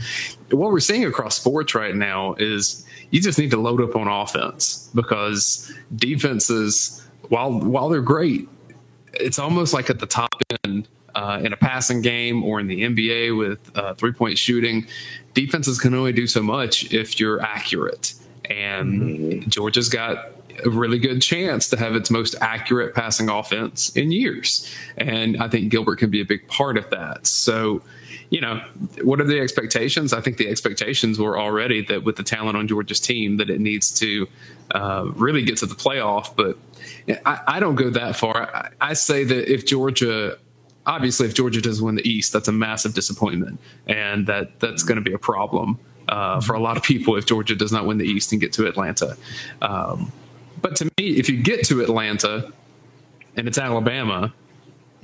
what 0.51 0.71
we're 0.71 0.79
seeing 0.79 1.05
across 1.05 1.35
sports 1.35 1.73
right 1.73 1.95
now 1.95 2.35
is 2.35 2.85
you 3.09 3.21
just 3.21 3.39
need 3.39 3.51
to 3.51 3.57
load 3.57 3.81
up 3.81 3.95
on 3.95 4.07
offense 4.07 4.89
because 4.93 5.73
defenses, 5.95 7.05
while 7.29 7.59
while 7.59 7.89
they're 7.89 8.01
great, 8.01 8.47
it's 9.13 9.39
almost 9.39 9.73
like 9.73 9.89
at 9.89 9.99
the 9.99 10.05
top 10.05 10.29
end 10.63 10.87
uh, 11.15 11.41
in 11.43 11.53
a 11.53 11.57
passing 11.57 12.01
game 12.01 12.43
or 12.43 12.59
in 12.59 12.67
the 12.67 12.83
NBA 12.83 13.37
with 13.37 13.75
uh, 13.75 13.95
three 13.95 14.11
point 14.11 14.37
shooting. 14.37 14.87
Defenses 15.33 15.79
can 15.79 15.93
only 15.93 16.13
do 16.13 16.27
so 16.27 16.41
much 16.41 16.93
if 16.93 17.19
you're 17.19 17.41
accurate. 17.41 18.13
And 18.45 19.01
mm-hmm. 19.01 19.49
Georgia's 19.49 19.89
got 19.89 20.31
a 20.65 20.69
really 20.69 20.99
good 20.99 21.21
chance 21.21 21.69
to 21.69 21.77
have 21.77 21.95
its 21.95 22.09
most 22.09 22.35
accurate 22.41 22.93
passing 22.95 23.29
offense 23.29 23.89
in 23.95 24.11
years. 24.11 24.69
And 24.97 25.41
I 25.41 25.47
think 25.47 25.69
Gilbert 25.69 25.97
can 25.99 26.09
be 26.09 26.21
a 26.21 26.25
big 26.25 26.47
part 26.47 26.77
of 26.77 26.89
that. 26.89 27.27
So, 27.27 27.81
you 28.29 28.41
know, 28.41 28.61
what 29.01 29.19
are 29.19 29.25
the 29.25 29.39
expectations? 29.39 30.13
I 30.13 30.21
think 30.21 30.37
the 30.37 30.47
expectations 30.47 31.19
were 31.19 31.39
already 31.39 31.83
that 31.85 32.03
with 32.03 32.15
the 32.15 32.23
talent 32.23 32.57
on 32.57 32.67
Georgia's 32.67 32.99
team, 32.99 33.37
that 33.37 33.49
it 33.49 33.59
needs 33.59 33.91
to 33.99 34.27
uh, 34.71 35.05
really 35.15 35.43
get 35.43 35.57
to 35.57 35.65
the 35.65 35.75
playoff. 35.75 36.35
But 36.35 36.57
I, 37.25 37.39
I 37.47 37.59
don't 37.59 37.75
go 37.75 37.89
that 37.89 38.15
far. 38.15 38.55
I, 38.55 38.69
I 38.81 38.93
say 38.93 39.23
that 39.23 39.51
if 39.51 39.65
Georgia 39.65 40.37
obviously 40.85 41.27
if 41.27 41.35
Georgia 41.35 41.61
doesn't 41.61 41.85
win 41.85 41.95
the 41.95 42.09
East, 42.09 42.33
that's 42.33 42.47
a 42.47 42.51
massive 42.51 42.93
disappointment, 42.93 43.59
and 43.87 44.27
that 44.27 44.59
that's 44.59 44.83
going 44.83 44.95
to 44.95 45.01
be 45.01 45.13
a 45.13 45.19
problem 45.19 45.79
uh, 46.09 46.41
for 46.41 46.53
a 46.53 46.59
lot 46.59 46.77
of 46.77 46.83
people 46.83 47.15
if 47.15 47.25
Georgia 47.25 47.55
does 47.55 47.71
not 47.71 47.85
win 47.85 47.97
the 47.97 48.05
East 48.05 48.31
and 48.31 48.41
get 48.41 48.51
to 48.53 48.67
Atlanta. 48.67 49.15
Um, 49.61 50.11
but 50.61 50.75
to 50.77 50.85
me, 50.85 51.17
if 51.17 51.29
you 51.29 51.41
get 51.41 51.65
to 51.65 51.81
Atlanta 51.81 52.51
and 53.35 53.47
it's 53.47 53.57
Alabama, 53.57 54.33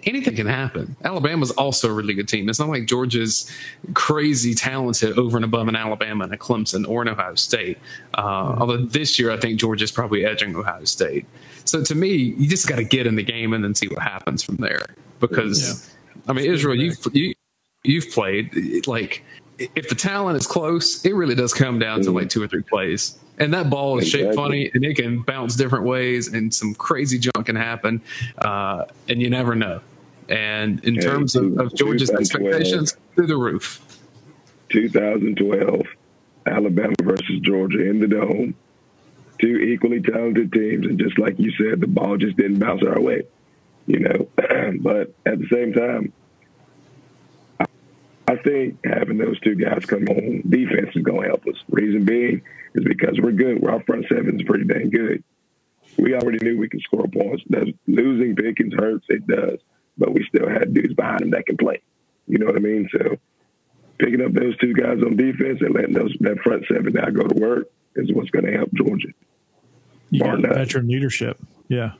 anything 0.05 0.35
can 0.35 0.47
happen. 0.47 0.95
Alabama's 1.03 1.51
also 1.51 1.89
a 1.89 1.93
really 1.93 2.13
good 2.13 2.27
team. 2.27 2.49
It's 2.49 2.59
not 2.59 2.69
like 2.69 2.85
Georgia's 2.85 3.49
crazy 3.93 4.53
talented 4.53 5.17
over 5.17 5.37
and 5.37 5.45
above 5.45 5.67
an 5.67 5.75
Alabama 5.75 6.25
and 6.25 6.33
a 6.33 6.37
Clemson 6.37 6.87
or 6.87 7.01
an 7.01 7.09
Ohio 7.09 7.35
State. 7.35 7.77
Uh, 8.13 8.23
mm-hmm. 8.23 8.61
Although 8.61 8.77
this 8.77 9.17
year, 9.17 9.31
I 9.31 9.37
think 9.37 9.59
Georgia's 9.59 9.91
probably 9.91 10.25
edging 10.25 10.55
Ohio 10.55 10.85
State. 10.85 11.25
So 11.65 11.83
to 11.83 11.95
me, 11.95 12.13
you 12.15 12.47
just 12.47 12.67
got 12.67 12.75
to 12.75 12.83
get 12.83 13.07
in 13.07 13.15
the 13.15 13.23
game 13.23 13.53
and 13.53 13.63
then 13.63 13.73
see 13.73 13.87
what 13.87 13.99
happens 13.99 14.43
from 14.43 14.57
there. 14.57 14.85
Because 15.19 15.87
yeah. 15.87 16.21
I 16.27 16.33
mean, 16.33 16.45
Israel, 16.45 16.75
you've 16.75 16.97
you, 17.13 17.33
you've 17.83 18.11
played 18.11 18.85
like 18.87 19.23
if 19.57 19.89
the 19.89 19.95
talent 19.95 20.37
is 20.37 20.45
close, 20.45 21.03
it 21.05 21.15
really 21.15 21.35
does 21.35 21.53
come 21.53 21.79
down 21.79 22.01
to 22.01 22.11
like 22.11 22.29
two 22.29 22.43
or 22.43 22.47
three 22.47 22.61
plays. 22.61 23.17
And 23.37 23.53
that 23.53 23.69
ball 23.69 23.97
is 23.99 24.05
exactly. 24.05 24.27
shaped 24.27 24.35
funny 24.35 24.71
and 24.73 24.85
it 24.85 24.95
can 24.95 25.21
bounce 25.21 25.55
different 25.55 25.85
ways 25.85 26.27
and 26.33 26.53
some 26.53 26.73
crazy 26.73 27.19
junk 27.19 27.45
can 27.45 27.55
happen. 27.55 28.01
Uh, 28.37 28.85
and 29.09 29.21
you 29.21 29.29
never 29.29 29.55
know. 29.55 29.81
And 30.29 30.83
in 30.83 30.95
yeah, 30.95 31.01
terms 31.01 31.35
of, 31.35 31.57
of 31.59 31.75
Georgia's 31.75 32.09
expectations, 32.09 32.97
through 33.15 33.27
the 33.27 33.37
roof. 33.37 33.81
2012, 34.69 35.81
Alabama 36.47 36.95
versus 37.03 37.39
Georgia 37.41 37.87
in 37.87 37.99
the 37.99 38.07
dome. 38.07 38.55
Two 39.39 39.57
equally 39.57 40.01
talented 40.01 40.51
teams. 40.51 40.85
And 40.85 40.97
just 40.97 41.19
like 41.19 41.37
you 41.37 41.51
said, 41.51 41.81
the 41.81 41.87
ball 41.87 42.17
just 42.17 42.37
didn't 42.37 42.59
bounce 42.59 42.83
our 42.83 42.99
way, 42.99 43.23
you 43.85 43.99
know. 43.99 44.27
but 44.79 45.13
at 45.25 45.39
the 45.39 45.47
same 45.51 45.73
time, 45.73 46.13
I 48.27 48.38
think 48.38 48.79
having 48.83 49.17
those 49.17 49.39
two 49.41 49.55
guys 49.55 49.85
come 49.85 50.05
on 50.07 50.43
defense 50.49 50.89
is 50.95 51.03
going 51.03 51.21
to 51.21 51.27
help 51.27 51.45
us. 51.47 51.55
Reason 51.69 52.05
being 52.05 52.41
is 52.73 52.83
because 52.83 53.19
we're 53.21 53.31
good. 53.31 53.61
We're 53.61 53.71
our 53.71 53.83
front 53.83 54.05
seven 54.09 54.39
is 54.39 54.45
pretty 54.45 54.65
dang 54.65 54.89
good. 54.89 55.23
We 55.97 56.15
already 56.15 56.39
knew 56.43 56.57
we 56.57 56.67
could 56.67 56.81
score 56.81 57.07
points. 57.07 57.43
Does 57.49 57.69
losing 57.88 58.35
Pickens 58.35 58.73
hurts? 58.73 59.05
It 59.09 59.27
does, 59.27 59.59
but 59.97 60.13
we 60.13 60.25
still 60.27 60.49
had 60.49 60.73
dudes 60.73 60.93
behind 60.93 61.21
him 61.21 61.31
that 61.31 61.45
can 61.45 61.57
play. 61.57 61.81
You 62.27 62.39
know 62.39 62.47
what 62.47 62.55
I 62.55 62.59
mean? 62.59 62.89
So 62.91 63.17
picking 63.99 64.21
up 64.21 64.33
those 64.33 64.57
two 64.57 64.73
guys 64.73 64.97
on 65.05 65.15
defense 65.15 65.59
and 65.61 65.73
letting 65.73 65.93
those 65.93 66.15
that 66.21 66.39
front 66.39 66.65
seven 66.67 66.93
now 66.93 67.09
go 67.09 67.23
to 67.23 67.35
work 67.39 67.67
is 67.95 68.11
what's 68.11 68.29
going 68.31 68.45
to 68.45 68.51
help 68.51 68.73
Georgia. 68.73 69.09
You 70.09 70.21
got 70.21 70.41
veteran 70.41 70.88
leadership, 70.88 71.39
yeah, 71.67 71.93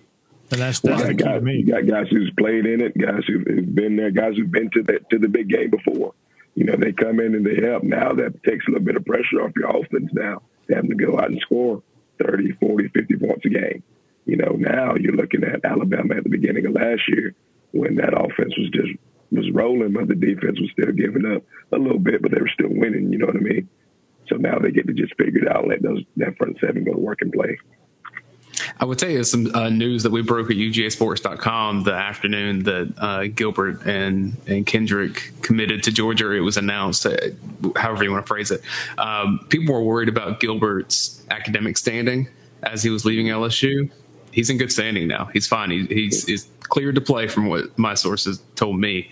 and 0.52 0.62
that's 0.62 0.80
that's 0.80 1.02
well, 1.02 1.08
the 1.08 1.16
key 1.16 1.24
guys, 1.24 1.40
to 1.40 1.42
me. 1.42 1.54
You 1.58 1.66
got 1.66 1.88
guys 1.88 2.08
who's 2.10 2.32
played 2.38 2.66
in 2.66 2.82
it, 2.82 2.98
guys 2.98 3.24
who've, 3.28 3.46
who've 3.46 3.76
been 3.76 3.96
there, 3.96 4.12
guys 4.12 4.36
who've 4.38 4.52
been 4.52 4.70
to 4.72 4.84
the 4.84 5.00
to 5.12 5.20
the 5.20 5.28
big 5.28 5.50
game 5.50 5.70
before. 5.70 6.14
You 6.56 6.66
know, 6.66 6.76
they 6.78 6.94
come 6.94 7.20
in 7.20 7.36
and 7.36 7.46
they 7.46 7.66
help. 7.68 7.84
Now 7.84 8.14
that 8.14 8.44
takes 8.44 8.66
a 8.68 8.72
little 8.72 8.86
bit 8.86 8.96
of 8.96 9.06
pressure 9.06 9.42
off 9.42 9.52
your 9.56 9.70
offense. 9.70 10.10
Now 10.14 10.42
having 10.70 10.90
to 10.90 10.96
go 10.96 11.18
out 11.18 11.30
and 11.30 11.40
score 11.42 11.84
30, 12.24 12.54
40, 12.54 12.88
50 12.90 13.16
points 13.18 13.46
a 13.46 13.50
game. 13.50 13.84
You 14.26 14.38
know, 14.38 14.56
now 14.58 14.96
you're 14.96 15.16
looking 15.16 15.44
at 15.44 15.64
Alabama 15.64 16.16
at 16.16 16.24
the 16.24 16.30
beginning 16.30 16.66
of 16.66 16.74
last 16.74 17.02
year 17.08 17.36
when 17.72 17.96
that 17.96 18.14
offense 18.14 18.58
was 18.58 18.70
just 18.70 18.90
was 19.32 19.52
rolling, 19.52 19.94
but 19.94 20.08
the 20.08 20.16
defense 20.16 20.60
was 20.60 20.70
still 20.72 20.92
giving 20.94 21.26
up 21.26 21.44
a 21.72 21.78
little 21.78 22.00
bit, 22.00 22.22
but 22.22 22.32
they 22.32 22.40
were 22.40 22.50
still 22.54 22.70
winning. 22.70 23.12
You 23.12 23.18
know 23.20 23.28
what 23.28 23.36
I 23.36 23.40
mean? 23.40 23.70
So 24.30 24.38
now 24.38 24.58
they 24.60 24.72
get 24.72 24.88
to 24.88 24.94
just 24.94 25.16
figure 25.18 25.44
it 25.44 25.52
out, 25.52 25.64
and 25.64 25.70
let 25.70 25.82
those 25.82 26.04
that 26.18 26.38
front 26.38 26.58
seven 26.60 26.84
go 26.84 26.94
to 26.94 27.00
work 27.00 27.22
and 27.22 27.34
play. 27.34 27.58
I 28.80 28.86
would 28.86 29.00
tell 29.00 29.10
you 29.10 29.24
some 29.24 29.54
uh, 29.56 29.70
news 29.70 30.04
that 30.04 30.12
we 30.12 30.22
broke 30.22 30.52
at 30.52 30.58
UGAsports.com 30.58 31.84
the 31.84 31.94
afternoon 31.94 32.64
that 32.64 32.94
uh, 32.98 33.28
Gilbert 33.28 33.86
and, 33.86 34.36
and 34.48 34.66
Kendrick 34.66 35.32
committed 35.42 35.82
to 35.84 35.92
Georgia. 35.92 36.32
It 36.32 36.42
was 36.42 36.58
announced, 36.58 37.06
uh, 37.06 37.16
however 37.78 38.04
you 38.04 38.12
want 38.12 38.26
to 38.26 38.28
phrase 38.28 38.52
it. 38.52 38.62
Um, 38.98 39.46
people 39.50 39.74
were 39.74 39.84
worried 39.84 40.10
about 40.10 40.40
Gilbert's 40.42 41.26
academic 41.30 41.78
standing 41.78 42.28
as 42.64 42.84
he 42.84 42.90
was 42.90 43.06
leaving 43.06 43.28
LSU. 43.28 43.90
He's 44.32 44.50
in 44.50 44.58
good 44.58 44.72
standing 44.72 45.08
now. 45.08 45.26
He's 45.32 45.48
fine. 45.48 45.72
He, 45.72 45.86
he's, 45.86 46.26
he's 46.26 46.48
cleared 46.64 46.96
to 46.96 47.02
play 47.02 47.28
from 47.28 47.48
what 47.48 47.78
my 47.78 47.94
sources 47.94 48.42
told 48.56 48.78
me. 48.78 49.10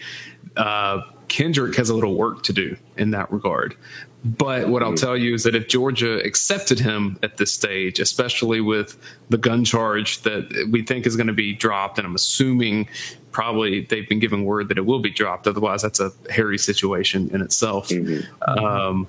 Uh, 0.57 1.01
Kendrick 1.33 1.75
has 1.77 1.89
a 1.89 1.95
little 1.95 2.13
work 2.13 2.43
to 2.43 2.53
do 2.53 2.77
in 2.95 3.09
that 3.09 3.31
regard. 3.33 3.75
But 4.23 4.69
what 4.69 4.83
I'll 4.83 4.89
mm-hmm. 4.89 5.03
tell 5.03 5.17
you 5.17 5.33
is 5.33 5.43
that 5.45 5.55
if 5.55 5.67
Georgia 5.67 6.23
accepted 6.23 6.79
him 6.79 7.17
at 7.23 7.37
this 7.37 7.51
stage, 7.51 7.99
especially 7.99 8.61
with 8.61 8.99
the 9.31 9.39
gun 9.39 9.65
charge 9.65 10.21
that 10.21 10.69
we 10.69 10.83
think 10.83 11.07
is 11.07 11.15
going 11.15 11.27
to 11.27 11.33
be 11.33 11.51
dropped, 11.55 11.97
and 11.97 12.05
I'm 12.05 12.13
assuming 12.13 12.87
probably 13.31 13.81
they've 13.81 14.07
been 14.07 14.19
given 14.19 14.45
word 14.45 14.69
that 14.69 14.77
it 14.77 14.85
will 14.85 14.99
be 14.99 15.09
dropped. 15.09 15.47
Otherwise, 15.47 15.81
that's 15.81 15.99
a 15.99 16.11
hairy 16.29 16.59
situation 16.59 17.31
in 17.33 17.41
itself. 17.41 17.89
Mm-hmm. 17.89 18.47
Um, 18.47 19.07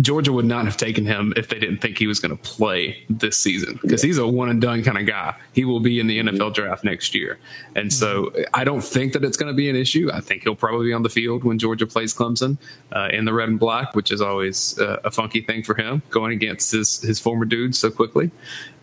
Georgia 0.00 0.32
would 0.32 0.44
not 0.44 0.64
have 0.64 0.76
taken 0.76 1.06
him 1.06 1.32
if 1.36 1.48
they 1.48 1.58
didn't 1.58 1.78
think 1.78 1.98
he 1.98 2.06
was 2.06 2.20
going 2.20 2.36
to 2.36 2.42
play 2.42 3.04
this 3.08 3.36
season 3.36 3.78
because 3.82 4.02
he's 4.02 4.18
a 4.18 4.26
one 4.26 4.48
and 4.48 4.60
done 4.60 4.82
kind 4.82 4.98
of 4.98 5.06
guy. 5.06 5.34
He 5.52 5.64
will 5.64 5.80
be 5.80 6.00
in 6.00 6.06
the 6.06 6.18
NFL 6.18 6.54
draft 6.54 6.84
next 6.84 7.14
year. 7.14 7.38
And 7.74 7.92
so 7.92 8.32
I 8.54 8.64
don't 8.64 8.82
think 8.82 9.12
that 9.12 9.24
it's 9.24 9.36
going 9.36 9.52
to 9.52 9.56
be 9.56 9.68
an 9.68 9.76
issue. 9.76 10.10
I 10.12 10.20
think 10.20 10.42
he'll 10.42 10.54
probably 10.54 10.86
be 10.86 10.92
on 10.92 11.02
the 11.02 11.08
field 11.08 11.44
when 11.44 11.58
Georgia 11.58 11.86
plays 11.86 12.14
Clemson 12.14 12.58
uh, 12.92 13.08
in 13.12 13.24
the 13.24 13.32
red 13.32 13.48
and 13.48 13.58
black, 13.58 13.94
which 13.94 14.12
is 14.12 14.20
always 14.20 14.78
uh, 14.78 15.00
a 15.04 15.10
funky 15.10 15.40
thing 15.40 15.62
for 15.62 15.74
him 15.74 16.02
going 16.10 16.32
against 16.32 16.72
his, 16.72 17.00
his 17.00 17.18
former 17.20 17.44
dudes 17.44 17.78
so 17.78 17.90
quickly. 17.90 18.30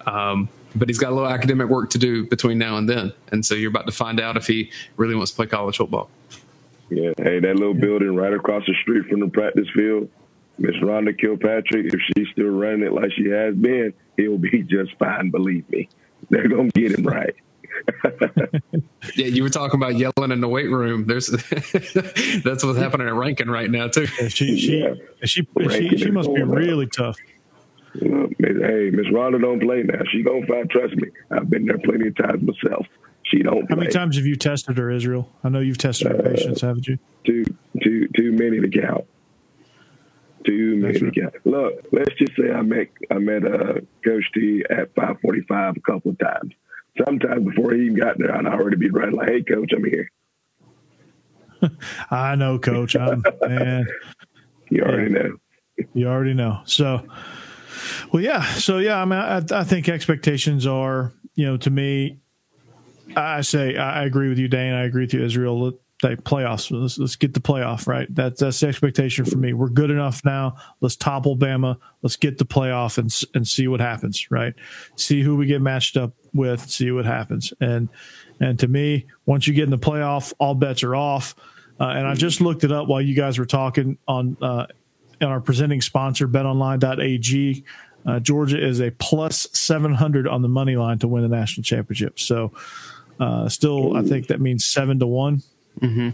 Um, 0.06 0.50
but 0.76 0.90
he's 0.90 1.00
got 1.00 1.12
a 1.12 1.16
little 1.16 1.30
academic 1.30 1.70
work 1.70 1.90
to 1.92 1.98
do 1.98 2.28
between 2.28 2.58
now 2.58 2.78
and 2.78 2.90
then. 2.90 3.14
And 3.32 3.46
so 3.46 3.56
you're 3.56 3.70
about 3.70 3.86
to 3.86 3.94
find 3.94 4.20
out 4.20 4.36
if 4.36 4.48
he 4.48 4.72
really 4.98 5.16
wants 5.16 5.32
to 5.32 5.36
play 5.38 5.48
college 5.48 5.78
football. 5.78 6.10
Yeah. 6.90 7.14
Hey, 7.18 7.40
that 7.40 7.56
little 7.56 7.74
building 7.74 8.16
right 8.16 8.34
across 8.34 8.66
the 8.68 8.76
street 8.82 9.06
from 9.08 9.22
the 9.22 9.28
practice 9.28 9.68
field 9.74 10.10
Miss 10.58 10.76
Rhonda 10.78 11.18
Kilpatrick, 11.18 11.94
if 11.94 12.00
she's 12.16 12.28
still 12.32 12.48
running 12.50 12.84
it 12.84 12.94
like 12.94 13.12
she 13.14 13.30
has 13.30 13.56
been, 13.56 13.94
he'll 14.18 14.38
be 14.38 14.64
just 14.70 14.98
fine. 14.98 15.30
Believe 15.30 15.70
me, 15.70 15.90
they're 16.30 16.48
gonna 16.48 16.70
get 16.70 16.98
him 16.98 17.06
right. 17.06 17.36
yeah, 19.16 19.28
you 19.28 19.44
were 19.44 19.50
talking 19.50 19.80
about 19.80 19.96
yelling 19.96 20.32
in 20.32 20.40
the 20.40 20.48
weight 20.48 20.70
room. 20.70 21.06
There's 21.06 21.28
that's 22.44 22.64
what's 22.64 22.80
happening 22.80 23.08
at 23.08 23.14
Rankin 23.14 23.50
right 23.50 23.70
now 23.70 23.88
too. 23.88 24.08
Yeah, 24.20 24.28
she 24.30 24.58
she 24.58 24.80
yeah. 24.80 24.94
she, 25.24 25.46
she, 25.70 25.98
she 25.98 26.12
must 26.12 26.34
be 26.34 26.42
really 26.42 26.88
tough. 26.88 27.18
hey, 27.94 28.00
Miss 28.00 29.08
Rhonda 29.08 29.42
don't 29.42 29.60
play 29.60 29.84
now. 29.84 30.00
She 30.12 30.24
gonna 30.24 30.46
fight. 30.48 30.70
Trust 30.70 30.96
me, 30.96 31.10
I've 31.32 31.50
been 31.50 31.66
there 31.66 31.78
plenty 31.80 32.08
of 32.08 32.16
times 32.16 32.44
myself. 32.44 32.88
She 33.24 33.40
don't. 33.40 33.62
How 33.64 33.76
play. 33.76 33.76
many 33.76 33.92
times 33.92 34.16
have 34.16 34.26
you 34.26 34.36
tested 34.36 34.78
her, 34.78 34.90
Israel? 34.90 35.30
I 35.44 35.50
know 35.50 35.60
you've 35.60 35.78
tested 35.78 36.08
her 36.08 36.20
uh, 36.20 36.30
patience, 36.30 36.62
haven't 36.62 36.88
you? 36.88 36.98
Too 37.26 37.44
too 37.84 38.08
too 38.16 38.32
many 38.32 38.62
to 38.62 38.70
count. 38.70 39.06
Many 40.48 41.00
right. 41.00 41.34
Look, 41.46 41.86
let's 41.92 42.14
just 42.16 42.36
say 42.38 42.52
I 42.52 42.62
met 42.62 42.88
I 43.12 43.18
met 43.20 43.46
uh, 43.46 43.82
Coach 44.04 44.26
T 44.34 44.64
at 44.70 44.94
5:45 44.96 45.78
a 45.78 45.80
couple 45.82 46.12
of 46.12 46.20
times. 46.20 46.54
Sometimes 47.06 47.46
before 47.46 47.74
he 47.74 47.84
even 47.84 48.00
got 48.00 48.18
there, 48.18 48.36
I'd 48.36 48.46
already 48.46 48.78
be 48.78 48.90
running 48.90 49.16
like, 49.16 49.30
"Hey, 49.30 49.44
Coach, 49.44 49.72
I'm 49.76 49.84
here." 49.84 50.12
I 52.12 52.36
know, 52.36 52.60
Coach. 52.60 52.96
I'm 52.96 53.24
man. 53.42 53.88
You 54.72 54.82
already 54.82 55.14
yeah. 55.14 55.20
know. 55.20 55.38
You 55.94 56.08
already 56.08 56.34
know. 56.34 56.62
So, 56.66 57.06
well, 58.12 58.24
yeah. 58.24 58.44
So, 58.44 58.80
yeah. 58.80 59.00
I 59.00 59.06
mean, 59.06 59.20
I, 59.20 59.44
I 59.52 59.64
think 59.64 59.88
expectations 59.88 60.66
are, 60.66 61.14
you 61.36 61.46
know, 61.46 61.56
to 61.58 61.70
me, 61.70 62.18
I 63.16 63.42
say 63.42 63.78
I 63.78 64.04
agree 64.06 64.28
with 64.28 64.40
you, 64.40 64.48
Dayne. 64.48 64.74
I 64.74 64.86
agree 64.86 65.04
with 65.04 65.14
you, 65.14 65.24
Israel 65.24 65.78
playoffs. 66.02 66.72
Let's, 66.72 66.98
let's 66.98 67.16
get 67.16 67.34
the 67.34 67.40
playoff 67.40 67.88
right. 67.88 68.14
That's 68.14 68.40
that's 68.40 68.60
the 68.60 68.68
expectation 68.68 69.26
for 69.26 69.38
me. 69.38 69.54
We're 69.54 69.70
good 69.70 69.92
enough 69.92 70.24
now. 70.26 70.58
Let's 70.82 70.96
topple 70.96 71.38
Bama. 71.38 71.78
Let's 72.02 72.18
get 72.18 72.38
the 72.38 72.46
playoff 72.46 72.98
and 72.98 73.14
and 73.34 73.48
see 73.48 73.68
what 73.68 73.80
happens. 73.80 74.30
Right. 74.30 74.54
See 74.96 75.22
who 75.22 75.36
we 75.36 75.46
get 75.46 75.62
matched 75.62 75.98
up 75.98 76.14
with. 76.34 76.70
See 76.70 76.92
what 76.92 77.06
happens. 77.06 77.54
And 77.60 77.90
and 78.40 78.60
to 78.60 78.68
me, 78.68 79.08
once 79.26 79.48
you 79.48 79.54
get 79.54 79.64
in 79.64 79.72
the 79.72 79.78
playoff, 79.78 80.34
all 80.40 80.56
bets 80.56 80.84
are 80.84 80.96
off. 80.96 81.36
Uh, 81.80 81.88
and 81.88 82.08
I 82.08 82.16
just 82.16 82.40
looked 82.40 82.64
it 82.64 82.72
up 82.72 82.88
while 82.88 83.02
you 83.02 83.16
guys 83.16 83.38
were 83.38 83.46
talking 83.46 83.98
on 84.08 84.38
uh, 84.42 84.66
our 85.22 85.42
presenting 85.42 85.82
sponsor, 85.82 86.28
BetOnline.ag. 86.28 87.64
Uh, 88.06 88.20
Georgia 88.20 88.64
is 88.64 88.80
a 88.80 88.92
plus 88.92 89.48
700 89.52 90.28
on 90.28 90.42
the 90.42 90.48
money 90.48 90.78
line 90.78 91.00
to 91.00 91.08
win 91.08 91.24
the 91.24 91.30
national 91.36 91.64
championship. 91.64 92.20
So, 92.20 92.54
uh, 93.20 93.50
still, 93.50 93.98
I 93.98 94.04
think 94.04 94.28
that 94.28 94.40
means 94.40 94.64
seven 94.64 95.00
to 95.00 95.08
one 95.08 95.42
Mm-hmm. 95.80 96.10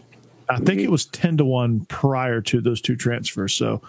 I 0.49 0.57
think 0.57 0.81
it 0.81 0.91
was 0.91 1.05
10 1.05 1.37
to 1.37 1.45
1 1.45 1.85
prior 1.85 2.41
to 2.41 2.61
those 2.61 2.81
two 2.81 2.95
transfers. 2.95 3.53
So 3.53 3.81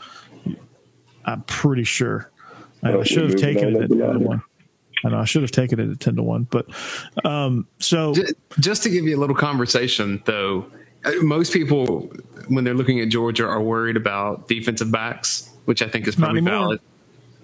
I'm 1.25 1.43
pretty 1.43 1.85
sure. 1.85 2.31
I, 2.83 2.97
I 2.97 3.03
should 3.03 3.31
have 3.31 3.41
taken 3.41 3.77
it 3.77 3.83
at 3.83 3.89
10 3.91 3.99
to 3.99 4.19
1. 4.19 4.43
I 5.05 5.09
know 5.09 5.19
I 5.19 5.25
should 5.25 5.43
have 5.43 5.51
taken 5.51 5.81
it 5.81 5.91
at 5.91 6.01
10 6.01 6.17
to 6.17 6.23
1. 6.23 6.49
But 6.51 6.67
um, 7.25 7.67
so. 7.79 8.15
Just, 8.15 8.35
just 8.61 8.83
to 8.85 8.91
give 8.91 9.05
you 9.05 9.17
a 9.17 9.21
little 9.21 9.35
conversation, 9.35 10.23
though, 10.25 10.67
uh, 11.05 11.13
most 11.23 11.53
people, 11.53 12.13
when 12.49 12.65
they're 12.65 12.75
looking 12.75 13.01
at 13.01 13.09
Georgia, 13.09 13.47
are 13.47 13.61
worried 13.61 13.97
about 13.97 14.49
defensive 14.49 14.93
backs, 14.93 15.51
which 15.65 15.83
I 15.83 15.89
think 15.89 16.07
is 16.07 16.15
probably 16.15 16.41
valid. 16.43 16.81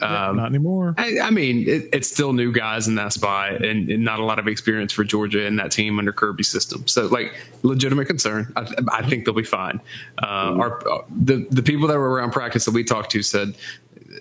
Um, 0.00 0.37
not 0.37 0.46
anymore. 0.46 0.94
I, 0.96 1.18
I 1.20 1.30
mean, 1.30 1.68
it, 1.68 1.88
it's 1.92 2.08
still 2.08 2.32
new 2.32 2.52
guys 2.52 2.87
in 2.87 2.94
that 2.96 3.12
spot, 3.12 3.64
and, 3.64 3.88
and, 3.88 4.04
not 4.04 4.20
a 4.20 4.24
lot 4.24 4.38
of 4.38 4.46
experience 4.46 4.92
for 4.92 5.02
Georgia 5.04 5.44
in 5.44 5.56
that 5.56 5.72
team 5.72 5.98
under 5.98 6.12
Kirby's 6.12 6.48
system. 6.48 6.87
So, 6.87 7.06
like, 7.06 7.34
legitimate 7.62 8.06
concern. 8.06 8.52
I, 8.56 8.68
I 8.92 9.08
think 9.08 9.24
they'll 9.24 9.34
be 9.34 9.42
fine. 9.42 9.80
Uh, 10.22 10.56
our 10.58 11.04
the 11.11 11.46
the 11.50 11.62
people 11.62 11.88
that 11.88 11.98
were 11.98 12.11
around 12.11 12.32
practice 12.32 12.64
that 12.66 12.72
we 12.72 12.84
talked 12.84 13.11
to 13.12 13.22
said 13.22 13.56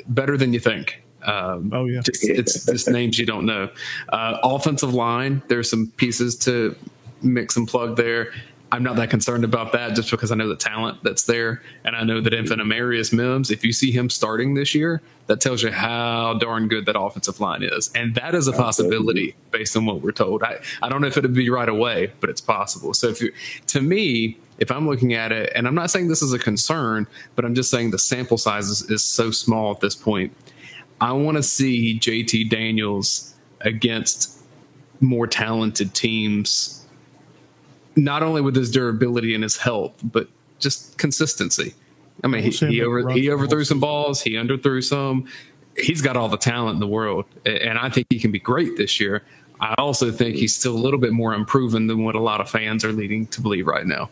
better 0.07 0.37
than 0.37 0.53
you 0.53 0.59
think. 0.59 1.03
Um, 1.23 1.71
oh 1.73 1.85
yeah, 1.85 2.01
just, 2.01 2.23
it's 2.23 2.65
just 2.65 2.89
names 2.89 3.19
you 3.19 3.25
don't 3.25 3.45
know. 3.45 3.69
Uh, 4.09 4.37
offensive 4.43 4.93
line, 4.93 5.41
there's 5.47 5.69
some 5.69 5.91
pieces 5.97 6.35
to 6.39 6.75
mix 7.21 7.57
and 7.57 7.67
plug 7.67 7.97
there. 7.97 8.31
I'm 8.71 8.83
not 8.83 8.97
that 8.97 9.09
concerned 9.09 9.45
about 9.45 9.71
that 9.71 9.95
just 9.95 10.11
because 10.11 10.31
I 10.31 10.35
know 10.35 10.49
the 10.49 10.55
talent 10.55 11.03
that's 11.03 11.23
there. 11.23 11.61
And 11.85 11.95
I 11.95 12.03
know 12.03 12.19
that 12.19 12.33
Infant 12.33 12.61
Amarius 12.61 13.13
Mims, 13.13 13.49
if 13.49 13.63
you 13.63 13.71
see 13.71 13.91
him 13.91 14.09
starting 14.09 14.55
this 14.55 14.75
year, 14.75 15.01
that 15.27 15.39
tells 15.39 15.63
you 15.63 15.71
how 15.71 16.33
darn 16.33 16.67
good 16.67 16.85
that 16.85 16.99
offensive 16.99 17.39
line 17.39 17.63
is. 17.63 17.89
And 17.95 18.15
that 18.15 18.35
is 18.35 18.47
a 18.47 18.53
possibility 18.53 19.35
based 19.51 19.77
on 19.77 19.85
what 19.85 20.01
we're 20.01 20.11
told. 20.11 20.43
I, 20.43 20.59
I 20.81 20.89
don't 20.89 21.01
know 21.01 21.07
if 21.07 21.17
it'd 21.17 21.33
be 21.33 21.49
right 21.49 21.69
away, 21.69 22.11
but 22.19 22.29
it's 22.29 22.41
possible. 22.41 22.93
So 22.93 23.07
if 23.07 23.21
you, 23.21 23.31
to 23.67 23.81
me, 23.81 24.37
if 24.57 24.69
I'm 24.69 24.87
looking 24.87 25.13
at 25.13 25.31
it, 25.31 25.51
and 25.55 25.67
I'm 25.67 25.75
not 25.75 25.89
saying 25.89 26.09
this 26.09 26.21
is 26.21 26.33
a 26.33 26.39
concern, 26.39 27.07
but 27.35 27.45
I'm 27.45 27.55
just 27.55 27.71
saying 27.71 27.91
the 27.91 27.99
sample 27.99 28.37
size 28.37 28.67
is, 28.67 28.89
is 28.89 29.03
so 29.03 29.31
small 29.31 29.71
at 29.71 29.79
this 29.79 29.95
point. 29.95 30.33
I 30.99 31.13
want 31.13 31.37
to 31.37 31.43
see 31.43 31.99
JT 31.99 32.49
Daniels 32.49 33.33
against 33.61 34.41
more 34.99 35.27
talented 35.27 35.93
teams 35.93 36.76
not 37.97 38.23
only 38.23 38.41
with 38.41 38.55
his 38.55 38.71
durability 38.71 39.33
and 39.33 39.43
his 39.43 39.57
health, 39.57 39.99
but 40.03 40.27
just 40.59 40.97
consistency. 40.97 41.73
I 42.23 42.27
mean, 42.27 42.43
he, 42.43 42.49
he 42.49 42.81
over 42.81 43.11
he 43.11 43.29
overthrew 43.29 43.63
some 43.63 43.79
balls, 43.79 44.21
he 44.21 44.33
underthrew 44.33 44.83
some. 44.83 45.27
He's 45.75 46.01
got 46.01 46.17
all 46.17 46.29
the 46.29 46.37
talent 46.37 46.75
in 46.75 46.79
the 46.79 46.87
world, 46.87 47.25
and 47.45 47.77
I 47.77 47.89
think 47.89 48.07
he 48.09 48.19
can 48.19 48.31
be 48.31 48.39
great 48.39 48.77
this 48.77 48.99
year. 48.99 49.23
I 49.59 49.75
also 49.77 50.11
think 50.11 50.35
he's 50.35 50.55
still 50.55 50.75
a 50.75 50.77
little 50.77 50.99
bit 50.99 51.13
more 51.13 51.33
unproven 51.33 51.87
than 51.87 52.03
what 52.03 52.15
a 52.15 52.19
lot 52.19 52.41
of 52.41 52.49
fans 52.49 52.85
are 52.85 52.91
leading 52.91 53.27
to 53.27 53.41
believe 53.41 53.67
right 53.67 53.85
now. 53.85 54.09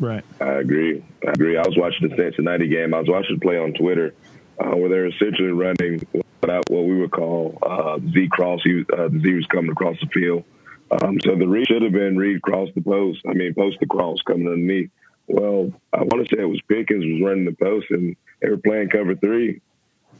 Right. 0.00 0.24
I 0.40 0.52
agree. 0.54 1.02
I 1.26 1.30
agree. 1.30 1.56
I 1.56 1.66
was 1.66 1.76
watching 1.76 2.08
the 2.08 2.16
Cincinnati 2.16 2.68
game. 2.68 2.94
I 2.94 3.00
was 3.00 3.08
watching 3.08 3.36
the 3.36 3.40
play 3.40 3.58
on 3.58 3.72
Twitter 3.72 4.14
uh, 4.60 4.76
where 4.76 4.88
they're 4.88 5.06
essentially 5.06 5.48
running 5.48 6.06
what, 6.12 6.50
I, 6.50 6.60
what 6.68 6.84
we 6.84 7.00
would 7.00 7.10
call 7.10 7.58
uh, 7.62 7.98
Z 8.12 8.28
cross. 8.30 8.60
He, 8.62 8.84
uh, 8.92 9.08
the 9.08 9.20
Z 9.20 9.34
was 9.34 9.46
coming 9.46 9.72
across 9.72 9.98
the 10.00 10.06
field. 10.06 10.44
Um, 10.90 11.20
so 11.20 11.36
the 11.36 11.46
read 11.46 11.66
should 11.66 11.82
have 11.82 11.92
been 11.92 12.16
read 12.16 12.42
cross 12.42 12.68
the 12.74 12.80
post. 12.80 13.20
I 13.28 13.34
mean, 13.34 13.54
post 13.54 13.78
the 13.80 13.86
cross 13.86 14.20
coming 14.22 14.46
underneath. 14.46 14.90
Well, 15.26 15.72
I 15.92 16.02
want 16.02 16.26
to 16.26 16.34
say 16.34 16.42
it 16.42 16.48
was 16.48 16.62
Pickens 16.62 17.04
was 17.04 17.22
running 17.22 17.44
the 17.44 17.52
post 17.52 17.86
and 17.90 18.16
they 18.40 18.48
were 18.48 18.56
playing 18.56 18.88
cover 18.88 19.14
three. 19.14 19.60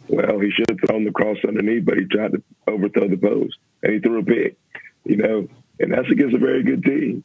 Well, 0.09 0.39
he 0.39 0.51
should 0.51 0.69
have 0.69 0.79
thrown 0.87 1.05
the 1.05 1.13
cross 1.13 1.39
underneath, 1.47 1.85
but 1.85 1.99
he 1.99 2.05
tried 2.05 2.33
to 2.33 2.43
overthrow 2.67 3.09
the 3.09 3.17
post 3.17 3.59
and 3.83 3.93
he 3.95 3.99
threw 4.01 4.21
a 4.21 4.25
pick. 4.25 4.57
You 5.05 5.17
know, 5.17 5.49
and 5.81 5.93
that's 5.93 6.11
against 6.11 6.35
a 6.35 6.39
very 6.39 6.63
good 6.63 6.85
team. 6.85 7.25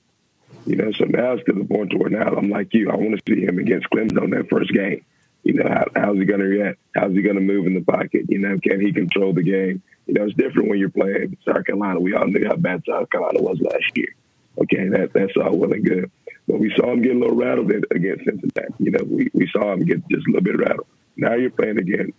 You 0.65 0.77
know, 0.77 0.91
so 0.93 1.05
now 1.05 1.33
it's 1.33 1.43
to 1.45 1.53
the 1.53 1.65
point 1.65 1.97
where 1.97 2.09
now 2.09 2.35
I'm 2.37 2.49
like 2.49 2.73
you. 2.73 2.89
I 2.89 2.95
want 2.95 3.19
to 3.19 3.35
see 3.35 3.45
him 3.45 3.59
against 3.59 3.89
Clemson 3.89 4.21
on 4.21 4.29
that 4.29 4.49
first 4.49 4.71
game. 4.71 5.03
You 5.43 5.53
know, 5.53 5.67
how, 5.67 5.85
how's 5.95 6.17
he 6.17 6.25
going 6.25 6.39
to 6.39 6.45
react? 6.45 6.79
How's 6.95 7.13
he 7.13 7.21
going 7.21 7.35
to 7.35 7.41
move 7.41 7.67
in 7.67 7.73
the 7.73 7.81
pocket? 7.81 8.25
You 8.29 8.39
know, 8.39 8.57
can 8.59 8.79
he 8.79 8.93
control 8.93 9.33
the 9.33 9.43
game? 9.43 9.81
You 10.05 10.13
know, 10.13 10.25
it's 10.25 10.35
different 10.35 10.69
when 10.69 10.79
you're 10.79 10.89
playing 10.89 11.37
South 11.45 11.65
Carolina. 11.65 11.99
We 11.99 12.13
all 12.13 12.27
knew 12.27 12.47
how 12.47 12.55
bad 12.55 12.83
South 12.87 13.09
Carolina 13.09 13.41
was 13.41 13.59
last 13.59 13.95
year. 13.95 14.15
Okay, 14.57 14.87
that 14.89 15.13
that's 15.13 15.35
all 15.37 15.57
well 15.57 15.73
and 15.73 15.83
good. 15.83 16.11
But 16.47 16.59
we 16.59 16.73
saw 16.75 16.91
him 16.91 17.01
get 17.01 17.15
a 17.15 17.19
little 17.19 17.35
rattled 17.35 17.71
against 17.71 18.25
Cincinnati. 18.25 18.73
You 18.79 18.91
know, 18.91 19.03
we, 19.03 19.29
we 19.33 19.47
saw 19.47 19.73
him 19.73 19.85
get 19.85 20.07
just 20.09 20.27
a 20.27 20.31
little 20.31 20.43
bit 20.43 20.57
rattled. 20.57 20.87
Now 21.15 21.33
you're 21.35 21.49
playing 21.49 21.77
against 21.77 22.13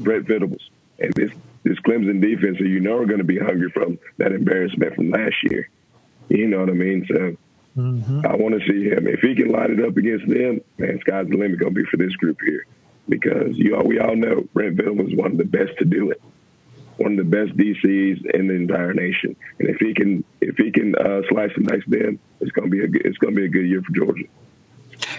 Brent 0.00 0.26
Venables 0.26 0.68
and 0.98 1.12
this 1.14 1.30
this 1.64 1.78
Clemson 1.78 2.20
defense, 2.20 2.58
so 2.58 2.64
you 2.64 2.80
know 2.80 2.98
are 2.98 3.06
going 3.06 3.18
to 3.18 3.24
be 3.24 3.38
hungry 3.38 3.70
from 3.70 3.98
that 4.18 4.32
embarrassment 4.32 4.96
from 4.96 5.10
last 5.10 5.36
year. 5.44 5.68
You 6.28 6.48
know 6.48 6.60
what 6.60 6.70
I 6.70 6.72
mean? 6.72 7.06
So 7.06 7.36
mm-hmm. 7.76 8.26
I 8.26 8.34
want 8.36 8.60
to 8.60 8.66
see 8.66 8.88
him. 8.88 9.06
If 9.06 9.20
he 9.20 9.34
can 9.34 9.50
light 9.50 9.70
it 9.70 9.84
up 9.84 9.96
against 9.96 10.28
them, 10.28 10.60
man, 10.78 11.00
sky's 11.00 11.28
the 11.28 11.36
limit 11.36 11.58
going 11.58 11.74
to 11.74 11.80
be 11.80 11.86
for 11.86 11.96
this 11.96 12.14
group 12.16 12.38
here. 12.44 12.66
Because 13.08 13.58
you 13.58 13.76
all, 13.76 13.84
we 13.84 13.98
all 13.98 14.14
know 14.14 14.46
Brent 14.54 14.76
Venables 14.76 15.10
is 15.10 15.16
one 15.16 15.32
of 15.32 15.38
the 15.38 15.44
best 15.44 15.76
to 15.78 15.84
do 15.84 16.10
it 16.10 16.22
one 17.02 17.18
of 17.18 17.18
the 17.18 17.24
best 17.24 17.56
DCs 17.56 18.34
in 18.34 18.48
the 18.48 18.54
entire 18.54 18.94
nation. 18.94 19.36
And 19.58 19.68
if 19.68 19.76
he 19.78 19.94
can 19.94 20.24
if 20.40 20.56
he 20.56 20.70
can 20.70 20.94
uh, 20.96 21.22
slice 21.28 21.50
and 21.56 21.66
dice 21.66 21.82
them, 21.86 22.18
it's 22.40 22.52
gonna 22.52 22.68
be 22.68 22.84
a 22.84 22.88
good, 22.88 23.02
it's 23.04 23.18
gonna 23.18 23.34
be 23.34 23.44
a 23.44 23.48
good 23.48 23.66
year 23.66 23.82
for 23.82 23.92
Georgia. 23.92 24.24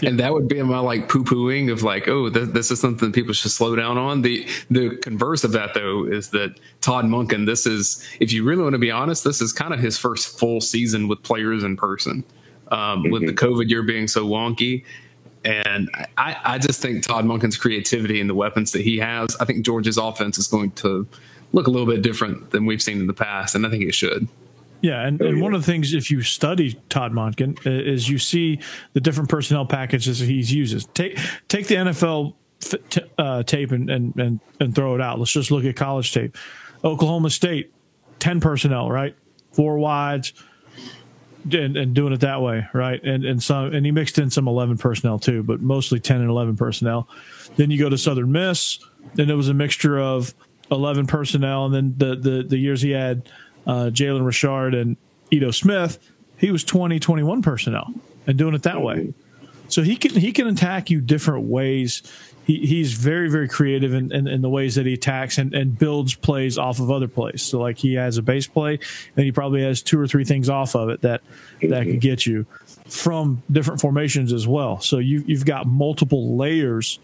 And 0.02 0.20
that 0.20 0.34
would 0.34 0.48
be 0.48 0.62
my 0.62 0.80
like 0.80 1.10
poo 1.10 1.24
pooing 1.24 1.72
of 1.72 1.84
like, 1.84 2.08
oh, 2.08 2.30
this, 2.30 2.50
this, 2.50 2.72
is 2.72 2.80
something 2.80 3.12
people 3.12 3.34
should 3.34 3.52
slow 3.52 3.76
down 3.76 3.98
on. 3.98 4.22
The 4.22 4.48
the 4.70 4.98
converse 4.98 5.44
of 5.44 5.52
that 5.54 5.74
though 5.74 6.06
is 6.06 6.30
that 6.30 6.60
Todd 6.82 7.06
Monken, 7.06 7.46
this 7.46 7.66
is 7.66 8.06
if 8.20 8.32
you 8.32 8.44
really 8.44 8.64
want 8.64 8.74
to 8.74 8.80
be 8.80 8.92
honest, 8.92 9.24
this 9.24 9.42
is 9.42 9.52
kind 9.52 9.74
of 9.74 9.80
his 9.80 9.98
first 9.98 10.40
full 10.40 10.62
season 10.62 11.08
with 11.08 11.22
players 11.24 11.64
in 11.64 11.76
person. 11.76 12.24
Um, 12.74 13.04
mm-hmm. 13.04 13.12
With 13.12 13.28
the 13.28 13.34
COVID 13.34 13.70
year 13.70 13.84
being 13.84 14.08
so 14.08 14.26
wonky, 14.26 14.84
and 15.46 15.90
I, 16.18 16.38
I 16.44 16.58
just 16.58 16.82
think 16.82 17.04
Todd 17.04 17.26
Monken's 17.26 17.58
creativity 17.58 18.20
and 18.20 18.30
the 18.30 18.36
weapons 18.36 18.72
that 18.72 18.82
he 18.82 18.98
has, 18.98 19.36
I 19.40 19.46
think 19.46 19.64
Georgia's 19.64 19.98
offense 19.98 20.38
is 20.38 20.48
going 20.48 20.72
to 20.72 21.08
look 21.52 21.68
a 21.68 21.70
little 21.70 21.88
bit 21.88 22.02
different 22.02 22.52
than 22.52 22.66
we've 22.66 22.82
seen 22.82 23.00
in 23.00 23.08
the 23.08 23.14
past, 23.14 23.54
and 23.54 23.66
I 23.66 23.70
think 23.70 23.84
it 23.84 23.94
should. 23.94 24.28
Yeah, 24.82 25.06
and, 25.08 25.22
and 25.22 25.42
one 25.42 25.54
of 25.54 25.62
the 25.62 25.72
things 25.72 25.94
if 25.94 26.12
you 26.12 26.22
study 26.22 26.78
Todd 26.90 27.14
Monken 27.14 27.58
is 27.66 28.10
you 28.10 28.18
see 28.18 28.60
the 28.92 29.00
different 29.00 29.30
personnel 29.30 29.66
packages 29.66 30.20
that 30.20 30.26
he 30.26 30.42
uses. 30.42 30.86
Take 30.88 31.18
take 31.48 31.68
the 31.68 31.76
NFL 31.76 32.34
t- 32.60 33.02
uh, 33.18 33.44
tape 33.44 33.72
and, 33.72 33.90
and 33.90 34.14
and 34.18 34.40
and 34.60 34.76
throw 34.76 34.94
it 34.96 35.00
out. 35.00 35.20
Let's 35.20 35.32
just 35.32 35.52
look 35.52 35.64
at 35.64 35.78
college 35.78 36.12
tape. 36.12 36.36
Oklahoma 36.84 37.30
State, 37.30 37.74
ten 38.20 38.42
personnel, 38.42 38.92
right? 38.92 39.16
Four 39.54 39.78
wides, 39.78 40.34
and, 41.52 41.76
and 41.76 41.94
doing 41.94 42.14
it 42.14 42.22
that 42.22 42.42
way, 42.42 42.68
right? 42.74 43.04
And 43.04 43.26
and 43.26 43.42
some 43.42 43.74
and 43.74 43.86
he 43.86 43.92
mixed 43.92 44.18
in 44.18 44.30
some 44.30 44.48
eleven 44.48 44.78
personnel 44.78 45.20
too, 45.20 45.44
but 45.44 45.62
mostly 45.62 46.00
ten 46.00 46.22
and 46.22 46.30
eleven 46.30 46.56
personnel. 46.56 47.08
Then 47.56 47.72
you 47.72 47.78
go 47.78 47.90
to 47.90 47.98
Southern 47.98 48.32
Miss, 48.32 48.80
and 49.18 49.30
it 49.30 49.36
was 49.36 49.50
a 49.50 49.54
mixture 49.54 50.00
of 50.00 50.34
11 50.72 51.08
personnel. 51.08 51.66
And 51.66 51.74
then 51.74 51.94
the, 51.98 52.16
the, 52.16 52.44
the 52.44 52.58
years 52.58 52.82
he 52.82 52.92
had 52.92 53.30
uh, 53.66 53.90
Jalen 53.92 54.26
Richard 54.26 54.74
and 54.74 54.98
Ito 55.32 55.52
Smith, 55.52 56.00
he 56.38 56.52
was 56.52 56.64
20, 56.64 57.00
21 57.00 57.42
personnel 57.42 57.94
and 58.28 58.38
doing 58.38 58.54
it 58.54 58.64
that 58.64 58.82
way. 58.82 59.14
So 59.70 59.82
he 59.82 59.96
can 59.96 60.12
he 60.12 60.32
can 60.32 60.48
attack 60.48 60.90
you 60.90 61.02
different 61.02 61.46
ways. 61.46 62.04
He, 62.46 62.66
he's 62.66 62.94
very 62.94 63.30
very 63.30 63.48
creative 63.48 63.94
in, 63.94 64.12
in, 64.12 64.28
in, 64.28 64.42
the 64.42 64.50
ways 64.50 64.76
that 64.76 64.86
he 64.86 64.94
attacks 64.94 65.38
and, 65.38 65.54
and 65.54 65.78
builds 65.78 66.14
plays 66.14 66.58
off 66.58 66.80
of 66.80 66.92
other 66.92 67.08
plays. 67.08 67.42
So 67.42 67.60
like 67.60 67.78
he 67.78 67.94
has 67.94 68.18
a 68.18 68.22
base 68.22 68.48
play, 68.48 68.80
and 69.16 69.26
he 69.26 69.32
probably 69.32 69.64
has 69.64 69.82
two 69.82 70.00
or 70.00 70.08
three 70.08 70.26
things 70.26 70.50
off 70.50 70.76
of 70.76 70.90
it 70.90 71.02
that 71.02 71.22
that 71.62 71.84
could 71.84 72.02
get 72.02 72.26
you 72.26 72.46
from 72.86 73.44
different 73.52 73.80
formations 73.80 74.34
as 74.34 74.48
well. 74.48 74.80
So 74.82 74.98
you 74.98 75.24
you've 75.26 75.46
got 75.46 75.68
multiple 75.68 76.36
layers 76.36 77.00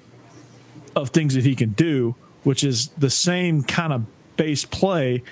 of 0.96 1.12
things 1.12 1.36
that 1.36 1.46
he 1.46 1.56
can 1.56 1.72
do 1.72 2.16
which 2.44 2.64
is 2.64 2.90
the 2.90 3.10
same 3.10 3.64
kind 3.64 3.94
of 3.94 4.06
base 4.38 4.66
play 4.66 5.24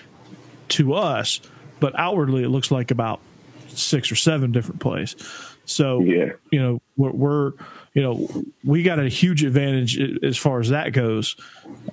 to 0.69 0.93
us, 0.93 1.39
but 1.79 1.97
outwardly 1.97 2.43
it 2.43 2.49
looks 2.49 2.71
like 2.71 2.91
about 2.91 3.19
six 3.69 4.11
or 4.11 4.15
seven 4.15 4.51
different 4.51 4.81
plays. 4.81 5.15
So, 5.65 6.01
yeah. 6.01 6.33
you 6.51 6.61
know, 6.61 6.81
we're, 6.95 7.11
we're, 7.11 7.51
you 7.97 8.03
know, 8.03 8.29
we 8.63 8.83
got 8.83 8.99
a 8.99 9.09
huge 9.09 9.43
advantage 9.43 9.99
as 10.23 10.37
far 10.37 10.59
as 10.59 10.69
that 10.69 10.93
goes. 10.93 11.35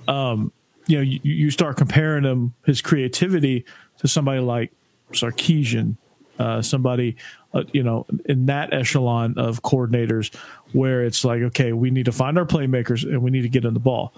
Um, 0.07 0.53
you 0.87 0.99
know, 0.99 1.03
you, 1.03 1.19
you 1.23 1.51
start 1.51 1.79
comparing 1.79 2.25
him, 2.25 2.53
his 2.67 2.83
creativity 2.83 3.65
to 4.01 4.07
somebody 4.07 4.41
like 4.41 4.71
Sarkisian, 5.13 5.97
uh, 6.39 6.61
somebody, 6.61 7.17
uh, 7.55 7.65
you 7.73 7.83
know, 7.83 8.05
in 8.27 8.45
that 8.47 8.75
echelon 8.75 9.39
of 9.39 9.63
coordinators 9.63 10.35
where 10.73 11.03
it's 11.03 11.25
like, 11.25 11.41
okay, 11.41 11.73
we 11.73 11.91
need 11.91 12.05
to 12.05 12.13
find 12.13 12.37
our 12.37 12.45
playmakers 12.45 13.05
and 13.05 13.23
we 13.23 13.31
need 13.31 13.41
to 13.41 13.49
get 13.49 13.65
in 13.65 13.73
the 13.73 13.81
ball. 13.81 14.13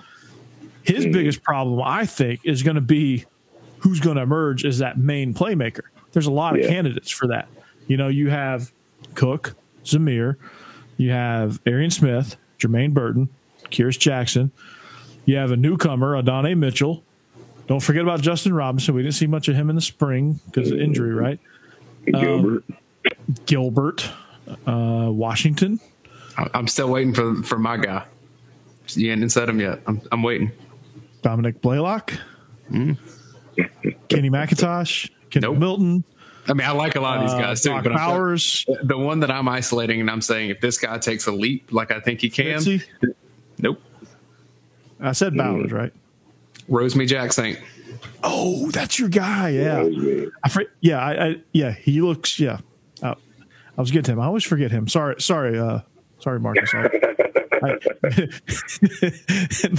His 0.82 1.04
mm-hmm. 1.04 1.12
biggest 1.12 1.44
problem, 1.44 1.80
I 1.84 2.04
think, 2.04 2.40
is 2.42 2.64
going 2.64 2.74
to 2.74 2.80
be 2.80 3.26
who's 3.78 4.00
going 4.00 4.16
to 4.16 4.22
emerge 4.22 4.64
as 4.64 4.78
that 4.78 4.98
main 4.98 5.34
playmaker. 5.34 5.82
There's 6.10 6.26
a 6.26 6.32
lot 6.32 6.58
of 6.58 6.66
candidates 6.66 7.12
for 7.12 7.28
that. 7.28 7.46
You 7.86 7.96
know, 7.96 8.08
you 8.08 8.28
have 8.30 8.72
Cook, 9.14 9.54
Zamir, 9.84 10.34
you 10.96 11.10
have 11.10 11.60
Arian 11.66 11.90
Smith, 11.90 12.36
Jermaine 12.58 12.92
Burton, 12.92 13.28
Kearis 13.64 13.98
Jackson. 13.98 14.52
You 15.24 15.36
have 15.36 15.50
a 15.50 15.56
newcomer, 15.56 16.16
Adonai 16.16 16.54
Mitchell. 16.54 17.02
Don't 17.66 17.80
forget 17.80 18.02
about 18.02 18.20
Justin 18.20 18.54
Robinson. 18.54 18.94
We 18.94 19.02
didn't 19.02 19.16
see 19.16 19.26
much 19.26 19.48
of 19.48 19.56
him 19.56 19.68
in 19.70 19.76
the 19.76 19.82
spring 19.82 20.40
because 20.46 20.70
of 20.70 20.78
injury, 20.78 21.12
right? 21.12 21.40
Gilbert. 22.06 22.64
Um, 22.68 22.76
Gilbert. 23.44 24.08
Uh, 24.66 25.08
Washington. 25.10 25.80
I'm 26.36 26.68
still 26.68 26.88
waiting 26.88 27.14
for 27.14 27.42
for 27.42 27.58
my 27.58 27.76
guy. 27.76 28.04
You 28.90 29.10
ain't 29.10 29.32
said 29.32 29.48
him 29.48 29.58
yet. 29.60 29.80
I'm, 29.86 30.00
I'm 30.12 30.22
waiting. 30.22 30.52
Dominick 31.22 31.60
Blaylock, 31.60 32.12
mm. 32.70 32.96
Kenny 34.08 34.30
McIntosh, 34.30 35.10
Kenny 35.30 35.46
nope. 35.46 35.58
Milton. 35.58 36.04
I 36.48 36.54
mean, 36.54 36.66
I 36.66 36.72
like 36.72 36.96
a 36.96 37.00
lot 37.00 37.18
of 37.18 37.22
these 37.24 37.32
uh, 37.32 37.38
guys 37.38 37.66
uh, 37.66 37.76
too. 37.76 37.88
but 37.88 37.94
Bowers. 37.94 38.66
the 38.82 38.96
one 38.98 39.20
that 39.20 39.30
I'm 39.30 39.48
isolating, 39.48 40.00
and 40.00 40.10
I'm 40.10 40.20
saying 40.20 40.50
if 40.50 40.60
this 40.60 40.78
guy 40.78 40.98
takes 40.98 41.26
a 41.26 41.32
leap 41.32 41.72
like 41.72 41.90
I 41.90 42.00
think 42.00 42.20
he 42.20 42.30
can, 42.30 42.62
he? 42.62 42.82
nope. 43.58 43.82
I 45.00 45.12
said 45.12 45.36
Bowers, 45.36 45.72
right? 45.72 45.92
Rosemy-Jacksaint. 46.70 47.60
Oh, 48.22 48.70
that's 48.70 48.98
your 48.98 49.08
guy. 49.08 49.50
Yeah, 49.50 50.28
I 50.44 50.66
yeah, 50.80 50.98
I, 50.98 51.26
I, 51.26 51.36
yeah. 51.52 51.72
He 51.72 52.00
looks. 52.00 52.40
Yeah, 52.40 52.58
uh, 53.02 53.14
I 53.76 53.80
was 53.80 53.90
getting 53.90 54.04
to 54.04 54.12
him. 54.12 54.20
I 54.20 54.26
always 54.26 54.44
forget 54.44 54.70
him. 54.70 54.88
Sorry, 54.88 55.20
sorry, 55.20 55.58
uh, 55.58 55.80
sorry, 56.26 56.40
Marcus. 56.40 56.74
I, 56.74 56.88
no, 59.70 59.78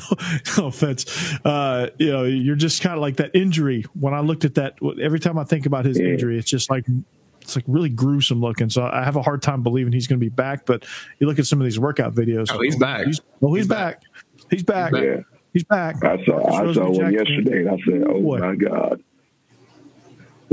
no, 0.58 0.68
offense. 0.68 1.06
Uh, 1.44 1.90
you 2.00 2.12
know, 2.12 2.24
you're 2.24 2.56
just 2.56 2.82
kind 2.82 2.96
of 2.96 3.02
like 3.02 3.18
that 3.18 3.32
injury. 3.34 3.84
When 4.00 4.14
I 4.14 4.22
looked 4.22 4.46
at 4.46 4.56
that, 4.56 4.76
every 5.02 5.20
time 5.20 5.38
I 5.38 5.44
think 5.44 5.66
about 5.66 5.84
his 5.84 6.00
yeah. 6.00 6.08
injury, 6.08 6.40
it's 6.40 6.50
just 6.50 6.70
like 6.70 6.86
it's 7.42 7.58
like 7.58 7.66
really 7.68 7.90
gruesome 7.90 8.40
looking. 8.40 8.70
So 8.70 8.84
I 8.84 9.04
have 9.04 9.18
a 9.18 9.22
hard 9.22 9.42
time 9.42 9.62
believing 9.62 9.92
he's 9.92 10.08
going 10.08 10.20
to 10.20 10.26
be 10.26 10.30
back. 10.30 10.66
But 10.66 10.86
you 11.20 11.28
look 11.28 11.38
at 11.38 11.46
some 11.46 11.60
of 11.60 11.66
these 11.66 11.80
workout 11.80 12.16
videos. 12.16 12.48
Oh, 12.50 12.62
he's 12.62 12.78
back. 12.78 13.06
He's, 13.06 13.20
oh, 13.42 13.54
he's, 13.54 13.64
he's 13.64 13.68
back. 13.68 14.02
back. 14.02 14.24
He's 14.50 14.64
back. 14.64 14.94
He's 14.94 15.02
back. 15.02 15.04
Yeah. 15.04 15.22
He's 15.54 15.64
back. 15.66 15.96
I 16.04 16.24
saw. 16.24 16.48
I 16.48 16.74
saw 16.74 16.90
one 16.90 17.14
yesterday, 17.14 17.60
and 17.60 17.70
I 17.70 17.78
said, 17.84 18.04
"Oh 18.08 18.20
what? 18.20 18.40
my 18.40 18.56
god." 18.56 19.04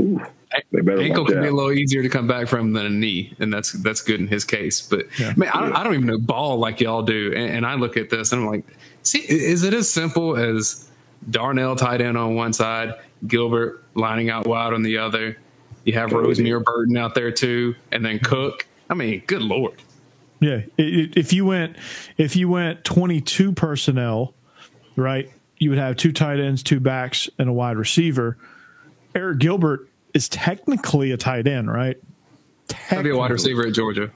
Ooh 0.01 0.21
ankle 0.53 1.25
can 1.25 1.41
be 1.41 1.47
a 1.47 1.53
little 1.53 1.71
easier 1.71 2.01
to 2.01 2.09
come 2.09 2.27
back 2.27 2.47
from 2.47 2.73
than 2.73 2.85
a 2.85 2.89
knee, 2.89 3.33
and 3.39 3.53
that's 3.53 3.71
that's 3.71 4.01
good 4.01 4.19
in 4.19 4.27
his 4.27 4.43
case. 4.43 4.81
But 4.81 5.05
yeah. 5.19 5.33
man, 5.35 5.49
I 5.53 5.61
don't, 5.61 5.73
I 5.73 5.83
don't, 5.83 5.93
even 5.93 6.05
know 6.05 6.17
ball 6.17 6.57
like 6.57 6.79
y'all 6.81 7.01
do, 7.01 7.33
and, 7.35 7.49
and, 7.49 7.65
I 7.65 7.75
look 7.75 7.97
at 7.97 8.09
this 8.09 8.31
and 8.31 8.41
I'm 8.41 8.47
like, 8.47 8.65
see, 9.03 9.19
is 9.19 9.63
it 9.63 9.73
as 9.73 9.91
simple 9.91 10.35
as 10.35 10.89
Darnell 11.29 11.75
tight 11.75 12.01
end 12.01 12.17
on 12.17 12.35
one 12.35 12.53
side, 12.53 12.93
Gilbert 13.27 13.83
lining 13.93 14.29
out 14.29 14.47
wide 14.47 14.73
on 14.73 14.83
the 14.83 14.97
other? 14.97 15.37
You 15.83 15.93
have 15.93 16.09
Rosemy 16.09 16.63
Burton 16.63 16.97
out 16.97 17.15
there 17.15 17.31
too, 17.31 17.75
and 17.91 18.03
then 18.03 18.17
mm-hmm. 18.17 18.25
Cook. 18.25 18.67
I 18.89 18.93
mean, 18.93 19.23
good 19.27 19.41
lord. 19.41 19.81
Yeah, 20.39 20.61
if 20.77 21.31
you 21.33 21.45
went 21.45 21.77
if 22.17 22.35
you 22.35 22.49
went 22.49 22.83
22 22.83 23.53
personnel, 23.53 24.33
right, 24.95 25.31
you 25.57 25.69
would 25.69 25.79
have 25.79 25.95
two 25.95 26.11
tight 26.11 26.39
ends, 26.39 26.61
two 26.61 26.79
backs, 26.79 27.29
and 27.39 27.49
a 27.49 27.53
wide 27.53 27.77
receiver. 27.77 28.37
Arik 29.13 29.39
Gilbert 29.39 29.87
is 30.15 30.27
technically 30.29 31.11
a 31.11 31.17
tight 31.17 31.45
end, 31.45 31.71
right? 31.71 31.97
Technically. 32.67 33.11
Be 33.11 33.15
a 33.15 33.17
wide 33.19 33.29
receiver 33.31 33.67
at 33.67 33.73
Georgia. 33.73 34.09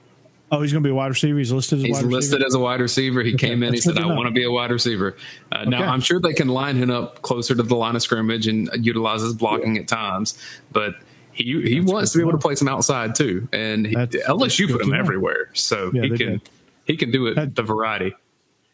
Oh, 0.52 0.60
he's 0.62 0.72
going 0.72 0.82
to 0.82 0.86
be 0.88 0.90
a 0.90 0.94
wide 0.94 1.06
receiver. 1.10 1.38
He's 1.38 1.52
listed 1.52 1.78
as 1.78 1.84
a 1.84 1.86
He's 1.86 1.96
wide 1.96 2.04
listed 2.06 2.32
receiver. 2.40 2.46
as 2.48 2.54
a 2.54 2.58
wide 2.58 2.80
receiver. 2.80 3.22
He 3.22 3.34
Okay, 3.34 3.48
came 3.50 3.62
in. 3.62 3.72
He 3.72 3.78
that's 3.78 3.84
said, 3.84 3.98
"I 3.98 4.06
want 4.06 4.26
to 4.26 4.32
be 4.32 4.42
a 4.42 4.50
wide 4.50 4.72
receiver." 4.72 5.16
Uh, 5.52 5.64
Now, 5.64 5.84
I'm 5.92 6.00
sure 6.00 6.18
they 6.18 6.32
can 6.32 6.48
line 6.48 6.74
him 6.74 6.90
up 6.90 7.22
closer 7.22 7.54
to 7.54 7.62
the 7.62 7.76
line 7.76 7.94
of 7.94 8.02
scrimmage 8.02 8.48
and 8.48 8.68
utilize 8.84 9.22
his 9.22 9.34
blocking 9.34 9.78
at 9.78 9.86
times, 9.86 10.36
but 10.72 10.96
he 11.30 11.44
he 11.62 11.80
wants 11.80 12.10
to 12.12 12.18
be 12.18 12.22
able 12.22 12.32
to 12.32 12.38
play 12.38 12.56
some 12.56 12.66
outside 12.66 13.14
too. 13.14 13.46
And 13.52 13.86
he, 13.86 13.94
That's- 13.94 14.12
that's 14.26 14.28
LSU 14.28 14.68
put 14.72 14.82
him 14.82 14.92
everywhere, 14.92 15.50
so 15.52 15.92
Yeah, 15.94 16.02
he 16.02 16.08
can 16.08 16.16
did. 16.16 16.40
he 16.84 16.96
can 16.96 17.12
do 17.12 17.26
it 17.28 17.36
That- 17.36 17.54
the 17.54 17.62
variety. 17.62 18.16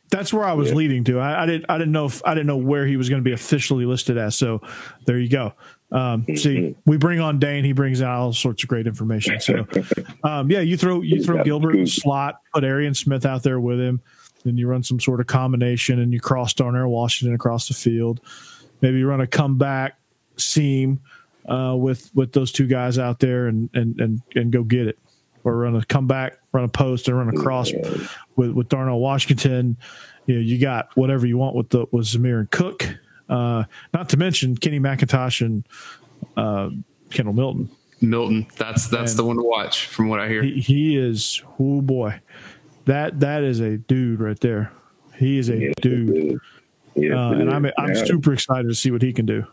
That's 0.09 0.33
where 0.33 0.45
I 0.45 0.53
was 0.53 0.73
leading 0.73 1.03
to. 1.05 1.19
I, 1.19 1.43
I 1.43 1.47
didn't. 1.47 1.67
I 1.69 1.77
didn't 1.79 1.93
know 1.93 2.07
if 2.07 2.23
I 2.25 2.33
didn't 2.35 2.47
know 2.47 2.57
where 2.57 2.87
he 2.87 2.97
was 2.97 3.09
going 3.11 3.21
to 3.21 3.25
be 3.25 3.33
officially 3.33 3.85
listed 3.85 4.17
as. 4.17 4.39
So 4.39 4.63
there 5.05 5.19
you 5.19 5.29
go. 5.29 5.53
Um, 5.97 6.27
see, 6.37 6.77
we 6.85 6.99
bring 6.99 7.21
on 7.21 7.39
Dayne. 7.39 7.65
He 7.65 7.73
brings 7.73 8.03
out 8.03 8.21
all 8.21 8.33
sorts 8.35 8.63
of 8.63 8.69
great 8.69 8.87
information. 8.87 9.41
So 9.41 9.67
um, 10.23 10.51
yeah, 10.51 10.61
you 10.61 10.77
throw 10.77 11.01
you 11.01 11.25
throw 11.25 11.43
Gilbert 11.43 11.75
in 11.75 11.85
the 11.85 11.91
slot, 11.91 12.43
put 12.53 12.65
Arian 12.65 12.93
Smith 12.93 13.25
out 13.25 13.43
there 13.43 13.59
with 13.59 13.81
him, 13.81 14.03
then 14.45 14.59
you 14.59 14.69
run 14.69 14.83
some 14.83 15.01
sort 15.01 15.21
of 15.21 15.27
combination, 15.27 15.99
and 15.99 16.13
you 16.13 16.21
cross 16.21 16.53
Darnell 16.53 16.89
Washington 16.89 17.35
across 17.35 17.69
the 17.69 17.75
field. 17.75 18.21
Maybe 18.83 18.99
you 18.99 19.09
run 19.09 19.23
a 19.23 19.27
comeback 19.27 19.99
seam 20.37 21.01
uh, 21.49 21.75
with 21.79 22.11
with 22.15 22.33
those 22.33 22.53
two 22.53 22.67
guys 22.67 22.99
out 22.99 23.19
there, 23.19 23.47
and 23.47 23.71
and 23.73 23.99
and 23.99 24.23
and 24.35 24.53
go 24.53 24.65
get 24.65 24.87
it, 24.87 24.99
or 25.45 25.57
run 25.57 25.77
a 25.77 25.85
comeback, 25.87 26.39
run 26.53 26.65
a 26.65 26.69
post, 26.69 27.09
and 27.09 27.17
run 27.17 27.31
a 27.31 27.41
cross 27.41 27.73
with 28.37 28.53
with 28.53 28.69
Darnell 28.69 29.01
Washington. 29.01 29.79
You 30.27 30.35
know, 30.35 30.41
you 30.41 30.59
got 30.59 30.95
whatever 30.95 31.27
you 31.27 31.39
want 31.39 31.57
with 31.57 31.71
the 31.71 31.87
with 31.91 32.05
Zamir 32.05 32.41
and 32.41 32.51
Cook. 32.51 32.87
Uh, 33.29 33.65
not 33.93 34.09
to 34.11 34.17
mention 34.17 34.57
Kenny 34.57 34.79
McIntosh 34.81 35.45
and 35.45 35.67
uh, 36.37 36.71
Kendall 37.11 37.35
Milton. 37.35 37.71
Milton, 38.01 38.47
that's 38.57 38.89
that's 38.89 39.13
Man. 39.13 39.17
the 39.17 39.25
one 39.25 39.37
to 39.37 39.43
watch 39.43 39.87
from 39.87 40.09
what 40.09 40.21
I 40.21 40.29
hear. 40.29 40.43
He, 40.43 40.61
he 40.61 40.97
is 40.97 41.43
oh 41.59 41.81
boy, 41.81 42.21
that 42.85 43.21
that 43.21 43.43
is 43.43 43.61
a 43.61 43.79
dude 43.79 44.21
right 44.21 44.39
there. 44.41 44.71
He 45.19 45.39
is 45.39 45.49
a 45.49 45.57
Yes, 45.57 45.75
dude, 45.81 46.11
it 46.11 46.17
is. 46.35 46.41
Yes, 46.95 47.13
uh, 47.17 47.33
it 47.35 47.41
and 47.41 47.51
I'm 47.51 47.65
is. 47.65 47.73
I'm 47.79 47.95
Yeah. 47.95 48.05
super 48.05 48.33
excited 48.35 48.69
to 48.69 48.75
see 48.75 48.91
what 48.91 49.01
he 49.03 49.13
can 49.13 49.25
do. 49.27 49.45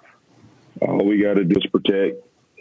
All 0.81 1.05
we 1.05 1.21
got 1.21 1.35
to 1.35 1.45
do 1.45 1.55
is 1.55 1.65
protect, 1.67 2.17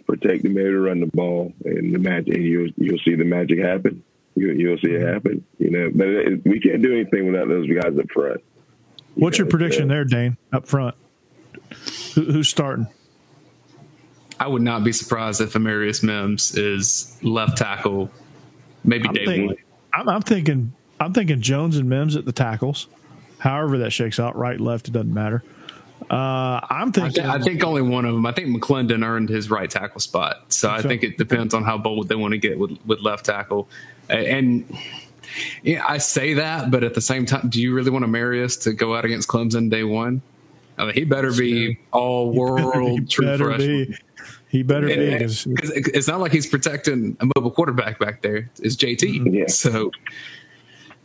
protect 0.07 0.45
them 0.45 0.57
able 0.57 0.71
to 0.71 0.79
run 0.81 1.01
the 1.01 1.07
ball, 1.07 1.53
and 1.65 1.93
the 1.95 1.99
magic. 1.99 2.35
And 2.35 2.45
you'll 2.45 2.71
you'll 2.77 2.99
see 3.05 3.15
the 3.17 3.25
magic 3.25 3.59
happen. 3.59 4.03
You, 4.37 4.53
you'll 4.53 4.79
see 4.79 4.93
it 4.93 5.03
happen. 5.03 5.45
You 5.59 5.71
know, 5.71 5.91
but 5.95 6.07
it, 6.09 6.45
we 6.47 6.61
can't 6.61 6.81
do 6.81 6.93
anything 6.93 7.27
without 7.27 7.49
those 7.49 7.69
guys 7.69 7.99
up 7.99 8.09
front. 8.13 8.41
What's 9.15 9.37
your 9.37 9.47
prediction 9.49 9.85
so- 9.85 9.89
there, 9.89 10.05
Dayne? 10.05 10.37
Up 10.53 10.67
front, 10.67 10.95
Who, 12.15 12.25
who's 12.25 12.49
starting? 12.49 12.87
I 14.39 14.47
would 14.49 14.63
not 14.63 14.83
be 14.83 14.93
surprised 14.93 15.41
if 15.41 15.53
Amarius 15.53 16.03
Mims 16.03 16.57
is 16.57 17.17
left 17.23 17.59
tackle, 17.59 18.11
maybe 18.85 19.09
I'm, 19.09 19.15
day 19.15 19.27
think- 19.27 19.47
one. 19.49 19.57
I'm, 19.95 20.09
I'm 20.09 20.23
thinking 20.23 20.73
I'm 20.99 21.13
thinking 21.13 21.41
Jones 21.41 21.77
and 21.77 21.89
Mims 21.89 22.17
at 22.17 22.25
the 22.25 22.33
tackles. 22.33 22.89
However 23.39 23.79
that 23.79 23.91
shakes 23.91 24.21
out, 24.21 24.37
right, 24.37 24.59
left, 24.61 24.89
it 24.89 24.93
doesn't 24.93 25.13
matter. 25.13 25.43
Uh, 26.11 26.61
I'm 26.69 26.89
I, 26.89 26.91
thinking. 26.93 27.13
th- 27.13 27.27
I 27.27 27.39
think 27.41 27.63
only 27.65 27.83
one 27.83 28.05
of 28.05 28.15
them. 28.15 28.25
I 28.27 28.33
think 28.33 28.49
McClendon 28.49 29.05
earned 29.05 29.29
his 29.29 29.51
right 29.51 29.69
tackle 29.71 30.01
spot. 30.01 30.53
So 30.53 30.71
I 30.71 30.83
think 30.83 31.03
it 31.03 31.19
depends 31.19 31.55
on 31.55 31.65
how 31.65 31.79
bold 31.79 32.09
they 32.09 32.15
want 32.15 32.33
to 32.33 32.39
get 32.39 32.59
with, 32.59 32.79
with 32.85 33.01
left 33.01 33.27
tackle. 33.27 33.69
And 34.09 34.65
yeah, 35.63 35.85
I 35.89 35.99
say 35.99 36.35
that, 36.35 36.71
but 36.71 36.85
at 36.85 36.95
the 36.95 37.01
same 37.01 37.27
time, 37.27 37.49
do 37.49 37.61
you 37.61 37.75
really 37.75 37.91
want 37.91 38.05
Amarius 38.05 38.63
to 38.63 38.73
go 38.73 38.95
out 38.95 39.05
against 39.05 39.29
Clemson 39.29 39.71
day 39.71 39.85
one? 39.85 40.23
I 40.83 40.87
mean, 40.87 40.95
he 40.95 41.05
better 41.05 41.33
be 41.33 41.78
all 41.93 42.33
he 42.33 42.39
world 42.39 43.09
true 43.11 43.26
better 43.26 43.45
freshman. 43.47 43.85
be. 43.87 43.97
He 44.49 44.62
better 44.62 44.87
be. 44.87 44.93
And- 44.93 45.20
'cause- 45.20 45.45
'cause 45.45 45.70
it's 45.70 46.09
not 46.09 46.20
like 46.20 46.33
he's 46.33 46.47
protecting 46.47 47.16
a 47.20 47.26
mobile 47.37 47.51
quarterback 47.51 47.99
back 47.99 48.22
there. 48.22 48.51
It's 48.61 48.76
JT. 48.76 49.22
Yeah. 49.33 49.47
So 49.47 49.91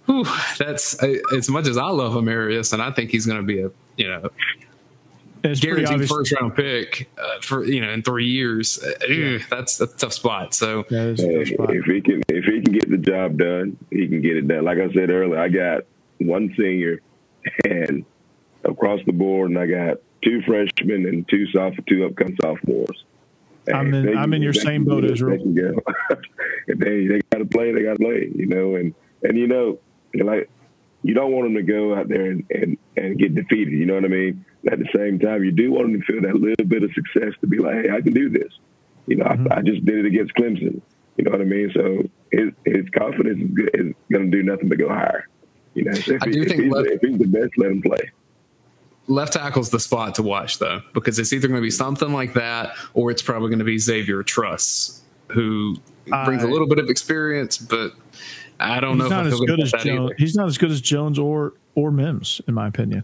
whew, 0.05 0.25
that's 0.57 1.01
uh, 1.01 1.15
as 1.35 1.49
much 1.49 1.67
as 1.67 1.77
I 1.77 1.87
love 1.87 2.13
Amarius, 2.13 2.73
and 2.73 2.81
I 2.81 2.91
think 2.91 3.11
he's 3.11 3.25
going 3.25 3.39
to 3.39 3.45
be 3.45 3.61
a 3.61 3.71
you 3.97 4.07
know 4.09 4.29
it's 5.43 5.59
pretty 5.61 5.83
guaranteed 5.83 6.09
first 6.09 6.31
round 6.33 6.55
pick 6.55 7.09
uh, 7.17 7.39
for 7.41 7.63
you 7.63 7.79
know 7.79 7.89
in 7.91 8.01
three 8.03 8.27
years. 8.27 8.79
Uh, 8.83 9.35
ugh, 9.35 9.41
that's 9.49 9.79
a 9.79 9.87
tough 9.87 10.13
spot. 10.13 10.53
So 10.53 10.83
That 10.89 11.07
is 11.07 11.19
a 11.21 11.27
Hey, 11.27 11.37
tough 11.37 11.47
spot. 11.53 11.75
if 11.75 11.85
he 11.85 12.01
can, 12.01 12.23
if 12.27 12.43
he 12.45 12.61
can 12.61 12.73
get 12.73 12.89
the 12.89 12.97
job 12.97 13.37
done, 13.37 13.77
he 13.91 14.07
can 14.07 14.21
get 14.21 14.35
it 14.37 14.47
done. 14.47 14.63
Like 14.65 14.79
I 14.79 14.91
said 14.93 15.09
earlier, 15.09 15.39
I 15.39 15.47
got 15.47 15.83
one 16.17 16.53
senior, 16.57 16.99
and 17.65 18.03
across 18.67 18.99
the 19.05 19.11
board, 19.13 19.49
and 19.51 19.59
I 19.59 19.65
got 19.67 19.97
two 20.23 20.41
freshmen 20.41 21.05
and 21.05 21.27
two 21.27 21.47
soph- 21.47 21.77
two 21.87 22.05
upcoming 22.05 22.37
sophomores. 22.41 23.03
And 23.67 23.75
I'm 23.75 23.93
in- 23.93 24.05
they 24.05 24.13
I'm 24.15 24.33
in 24.33 24.41
your 24.41 24.53
same 24.53 24.85
boat, 24.85 25.01
do 25.01 25.07
it, 25.07 25.13
Israel. 25.13 25.37
They 25.45 26.15
if 26.67 26.79
they 26.79 27.07
they 27.07 27.21
got 27.31 27.39
to 27.39 27.45
play, 27.45 27.71
they 27.71 27.83
got 27.83 27.93
to 27.97 27.99
play. 28.03 28.31
You 28.33 28.45
know, 28.47 28.75
and 28.75 28.93
and 29.23 29.37
you 29.37 29.47
know, 29.47 29.79
like 30.15 30.49
you 31.03 31.13
don't 31.13 31.31
want 31.31 31.45
them 31.45 31.55
to 31.55 31.63
go 31.63 31.95
out 31.95 32.07
there 32.07 32.25
and, 32.31 32.45
and 32.49 32.77
and 32.95 33.17
get 33.19 33.35
defeated. 33.35 33.73
You 33.73 33.85
know 33.85 33.95
what 33.95 34.05
I 34.05 34.09
mean? 34.09 34.45
At 34.71 34.79
the 34.79 34.87
same 34.95 35.19
time, 35.19 35.43
you 35.43 35.51
do 35.51 35.71
want 35.71 35.91
them 35.91 36.01
to 36.01 36.05
feel 36.05 36.21
that 36.23 36.35
little 36.35 36.65
bit 36.65 36.83
of 36.83 36.91
success 36.93 37.33
to 37.41 37.47
be 37.47 37.57
like, 37.59 37.75
hey, 37.85 37.89
I 37.91 38.01
can 38.01 38.13
do 38.13 38.29
this. 38.29 38.51
You 39.05 39.15
know, 39.17 39.25
Mm-hmm. 39.25 39.51
I, 39.53 39.57
I 39.57 39.61
just 39.61 39.85
did 39.85 39.99
it 39.99 40.05
against 40.05 40.33
Clemson. 40.33 40.81
You 41.15 41.23
know 41.23 41.31
what 41.31 41.41
I 41.41 41.45
mean? 41.45 41.71
So 41.73 42.03
his 42.31 42.51
his 42.65 42.89
confidence 42.89 43.39
is, 43.41 43.67
is 43.73 43.93
going 44.11 44.29
to 44.31 44.37
do 44.37 44.43
nothing 44.43 44.67
but 44.69 44.77
go 44.77 44.89
higher. 44.89 45.27
You 45.75 45.85
know, 45.85 45.93
so 45.93 46.13
if, 46.13 46.23
I 46.23 46.25
he- 46.27 46.31
do 46.33 46.41
if 46.41 46.51
he's, 46.51 46.71
left- 46.71 46.87
if 46.89 47.01
he's 47.01 47.17
the 47.19 47.27
best, 47.27 47.51
let 47.57 47.71
him 47.71 47.81
play. 47.81 48.11
Left 49.07 49.33
tackle's 49.33 49.69
the 49.69 49.79
spot 49.79 50.15
to 50.15 50.23
watch 50.23 50.59
though, 50.59 50.81
because 50.93 51.17
it's 51.19 51.31
either 51.33 51.47
going 51.47 51.59
to 51.59 51.65
be 51.65 51.71
something 51.71 52.11
like 52.13 52.33
that, 52.33 52.73
or 52.93 53.11
it's 53.11 53.21
probably 53.21 53.49
going 53.49 53.59
to 53.59 53.65
be 53.65 53.77
Xavier 53.77 54.23
Truss, 54.23 55.01
who 55.29 55.77
brings 56.25 56.43
a 56.43 56.47
little 56.47 56.67
bit 56.67 56.79
of 56.79 56.89
experience, 56.89 57.57
but 57.57 57.93
I 58.59 58.79
don't 58.79 58.97
know 58.97 59.07
not 59.07 59.27
as 59.27 59.39
good 59.39 59.59
as 59.61 59.71
that 59.71 59.81
Jones. 59.81 60.11
either. 60.11 60.15
He's 60.17 60.35
not 60.35 60.47
as 60.47 60.57
good 60.57 60.71
as 60.71 60.81
Jones 60.81 61.19
or 61.19 61.53
or 61.75 61.91
Mims, 61.91 62.41
in 62.47 62.53
my 62.53 62.67
opinion. 62.67 63.03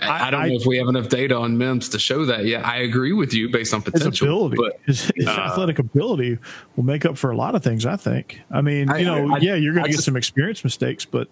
I, 0.00 0.26
I 0.26 0.30
don't 0.32 0.42
I- 0.42 0.48
know 0.48 0.54
if 0.56 0.66
we 0.66 0.78
have 0.78 0.88
enough 0.88 1.08
data 1.08 1.36
on 1.36 1.56
Mims 1.58 1.88
to 1.90 1.98
show 1.98 2.24
that 2.26 2.44
yet. 2.44 2.66
I 2.66 2.78
agree 2.78 3.12
with 3.12 3.32
you 3.32 3.48
based 3.50 3.72
on 3.72 3.82
His 3.82 3.92
potential, 3.92 4.46
ability, 4.46 4.56
but 4.56 4.80
his, 4.84 5.12
his 5.14 5.26
uh, 5.28 5.30
athletic 5.30 5.78
ability 5.78 6.38
will 6.76 6.82
make 6.84 7.04
up 7.04 7.16
for 7.16 7.30
a 7.30 7.36
lot 7.36 7.54
of 7.54 7.62
things. 7.62 7.86
I 7.86 7.96
think. 7.96 8.40
I 8.50 8.60
mean, 8.62 8.90
I- 8.90 8.98
you 8.98 9.04
know, 9.06 9.36
yeah, 9.38 9.54
you're 9.54 9.74
going 9.74 9.84
to 9.84 9.90
get 9.90 9.96
just- 9.96 10.04
some 10.06 10.16
experience 10.16 10.64
mistakes, 10.64 11.04
but 11.04 11.28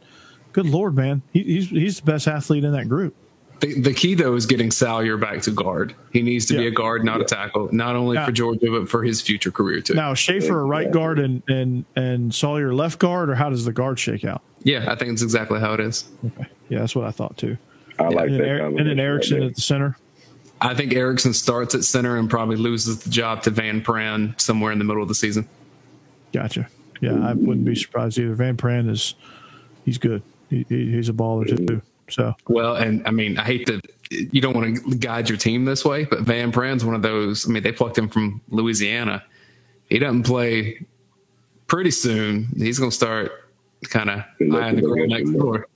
good 0.53 0.66
lord, 0.66 0.95
man, 0.95 1.23
he, 1.33 1.43
he's 1.43 1.68
he's 1.71 1.97
the 2.01 2.07
best 2.07 2.29
athlete 2.29 2.62
in 2.64 2.73
that 2.73 2.89
group. 2.89 3.14
The, 3.61 3.79
the 3.81 3.93
key 3.95 4.15
though 4.15 4.35
is 4.37 4.47
getting 4.47 4.71
Salyer 4.71 5.17
back 5.19 5.43
to 5.43 5.51
guard. 5.51 5.95
He 6.13 6.23
needs 6.23 6.47
to 6.47 6.57
be 6.57 6.67
a 6.67 6.71
guard, 6.71 7.05
not 7.05 7.21
a 7.21 7.25
tackle, 7.25 7.69
not 7.73 7.95
only 7.95 8.17
Yeah. 8.17 8.25
for 8.27 8.33
Georgia 8.33 8.67
but 8.71 8.89
for 8.89 9.03
his 9.05 9.21
future 9.21 9.51
career 9.51 9.81
too. 9.83 9.95
Now, 9.95 10.15
Shaffer 10.15 10.61
a 10.61 10.65
right 10.65 10.91
guard 10.91 11.19
and 11.19 11.43
and 11.49 11.85
and 11.95 12.35
Salyer 12.35 12.73
left 12.75 12.99
guard, 12.99 13.29
or 13.31 13.35
how 13.35 13.51
does 13.51 13.65
the 13.67 13.73
guard 13.73 13.99
shake 13.99 14.25
out? 14.25 14.43
yeah, 14.63 14.91
I 14.91 14.95
think 14.95 15.13
it's 15.13 15.23
exactly 15.23 15.61
how 15.61 15.75
it 15.75 15.81
is. 15.81 16.05
Yeah, 16.69 16.79
that's 16.81 16.95
what 16.97 17.05
I 17.07 17.11
thought 17.11 17.37
too. 17.37 17.57
I 17.99 18.09
like 18.09 18.29
And 18.31 18.41
that. 18.41 18.45
then, 18.45 18.61
and 18.79 18.89
then 18.89 18.99
Ericson 19.01 19.41
there. 19.41 19.49
at 19.49 19.55
the 19.55 19.61
center. 19.61 19.97
I 20.63 20.75
think 20.75 20.93
Ericson 20.95 21.33
starts 21.35 21.75
at 21.75 21.85
center 21.85 22.17
and 22.19 22.29
probably 22.31 22.57
loses 22.57 23.01
the 23.03 23.11
job 23.11 23.43
to 23.45 23.51
Van 23.51 23.83
Pran 23.83 24.39
somewhere 24.41 24.73
in 24.73 24.79
the 24.79 24.85
middle 24.85 25.03
of 25.03 25.09
the 25.09 25.15
season. 25.15 25.49
Gotcha. 26.33 26.69
Yeah, 27.01 27.15
I 27.27 27.33
wouldn't 27.33 27.65
be 27.65 27.75
surprised 27.75 28.19
either. 28.19 28.35
Van 28.35 28.57
Pran 28.59 28.89
is 28.91 29.15
he's 29.87 29.97
good. 29.99 30.23
He, 30.51 30.67
he, 30.69 30.93
he's 30.93 31.09
a 31.09 31.13
baller 31.15 31.47
too. 31.47 31.55
Mm-hmm. 31.57 31.79
So 32.11 32.35
Well, 32.49 32.77
and 32.77 33.07
I 33.07 33.11
mean, 33.11 33.39
I 33.39 33.45
hate 33.45 33.67
to, 33.67 33.81
you 34.11 34.41
don't 34.41 34.55
want 34.55 34.77
to 34.77 34.97
guide 34.97 35.29
your 35.29 35.39
team 35.39 35.65
this 35.65 35.85
way, 35.85 36.05
but 36.05 36.21
Van 36.21 36.53
Pran's 36.53 36.85
one 36.85 36.95
of 36.95 37.03
those. 37.03 37.49
I 37.49 37.53
mean, 37.53 37.63
they 37.63 37.73
plucked 37.73 37.97
him 37.99 38.09
from 38.09 38.41
Louisiana. 38.49 39.23
He 39.89 39.99
doesn't 39.99 40.25
play 40.25 40.85
pretty 41.67 41.91
soon. 41.91 42.49
He's 42.57 42.79
going 42.79 42.91
to 42.91 42.97
start 42.97 43.33
kind 43.85 44.11
of 44.11 44.19
eyeing 44.41 44.77
the 44.77 44.83
girl 44.83 45.07
next 45.07 45.31
door. 45.31 45.67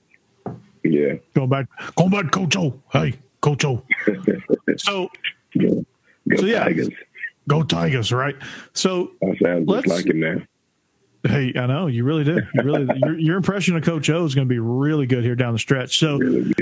Yeah. 0.82 1.14
going 1.34 1.48
back, 1.48 1.66
going 1.96 2.10
back, 2.10 2.30
Coach 2.30 2.56
O. 2.56 2.78
Hey, 2.92 3.14
Coach 3.40 3.64
O. 3.64 3.82
so 4.76 5.08
Go, 5.58 5.84
go 6.28 6.36
So, 6.36 6.44
yeah. 6.46 6.64
Tigers. 6.64 6.88
go 7.48 7.62
Tigers, 7.62 8.12
right? 8.12 8.34
So 8.74 9.12
I 9.22 9.36
sound 9.38 9.68
Let's- 9.68 9.86
just 9.86 9.96
like 9.96 10.06
him 10.12 10.20
now. 10.20 10.36
Hey, 11.26 11.52
I 11.56 11.66
know 11.66 11.86
you 11.86 12.04
really 12.04 12.24
do. 12.24 12.40
You 12.54 12.62
really, 12.62 12.86
your, 12.96 13.18
your 13.18 13.36
impression 13.36 13.76
of 13.76 13.82
Coach 13.82 14.10
O 14.10 14.24
is 14.24 14.34
going 14.34 14.46
to 14.46 14.52
be 14.52 14.58
really 14.58 15.06
good 15.06 15.24
here 15.24 15.34
down 15.34 15.52
the 15.52 15.58
stretch. 15.58 15.98
So 15.98 16.18
Really 16.18 16.52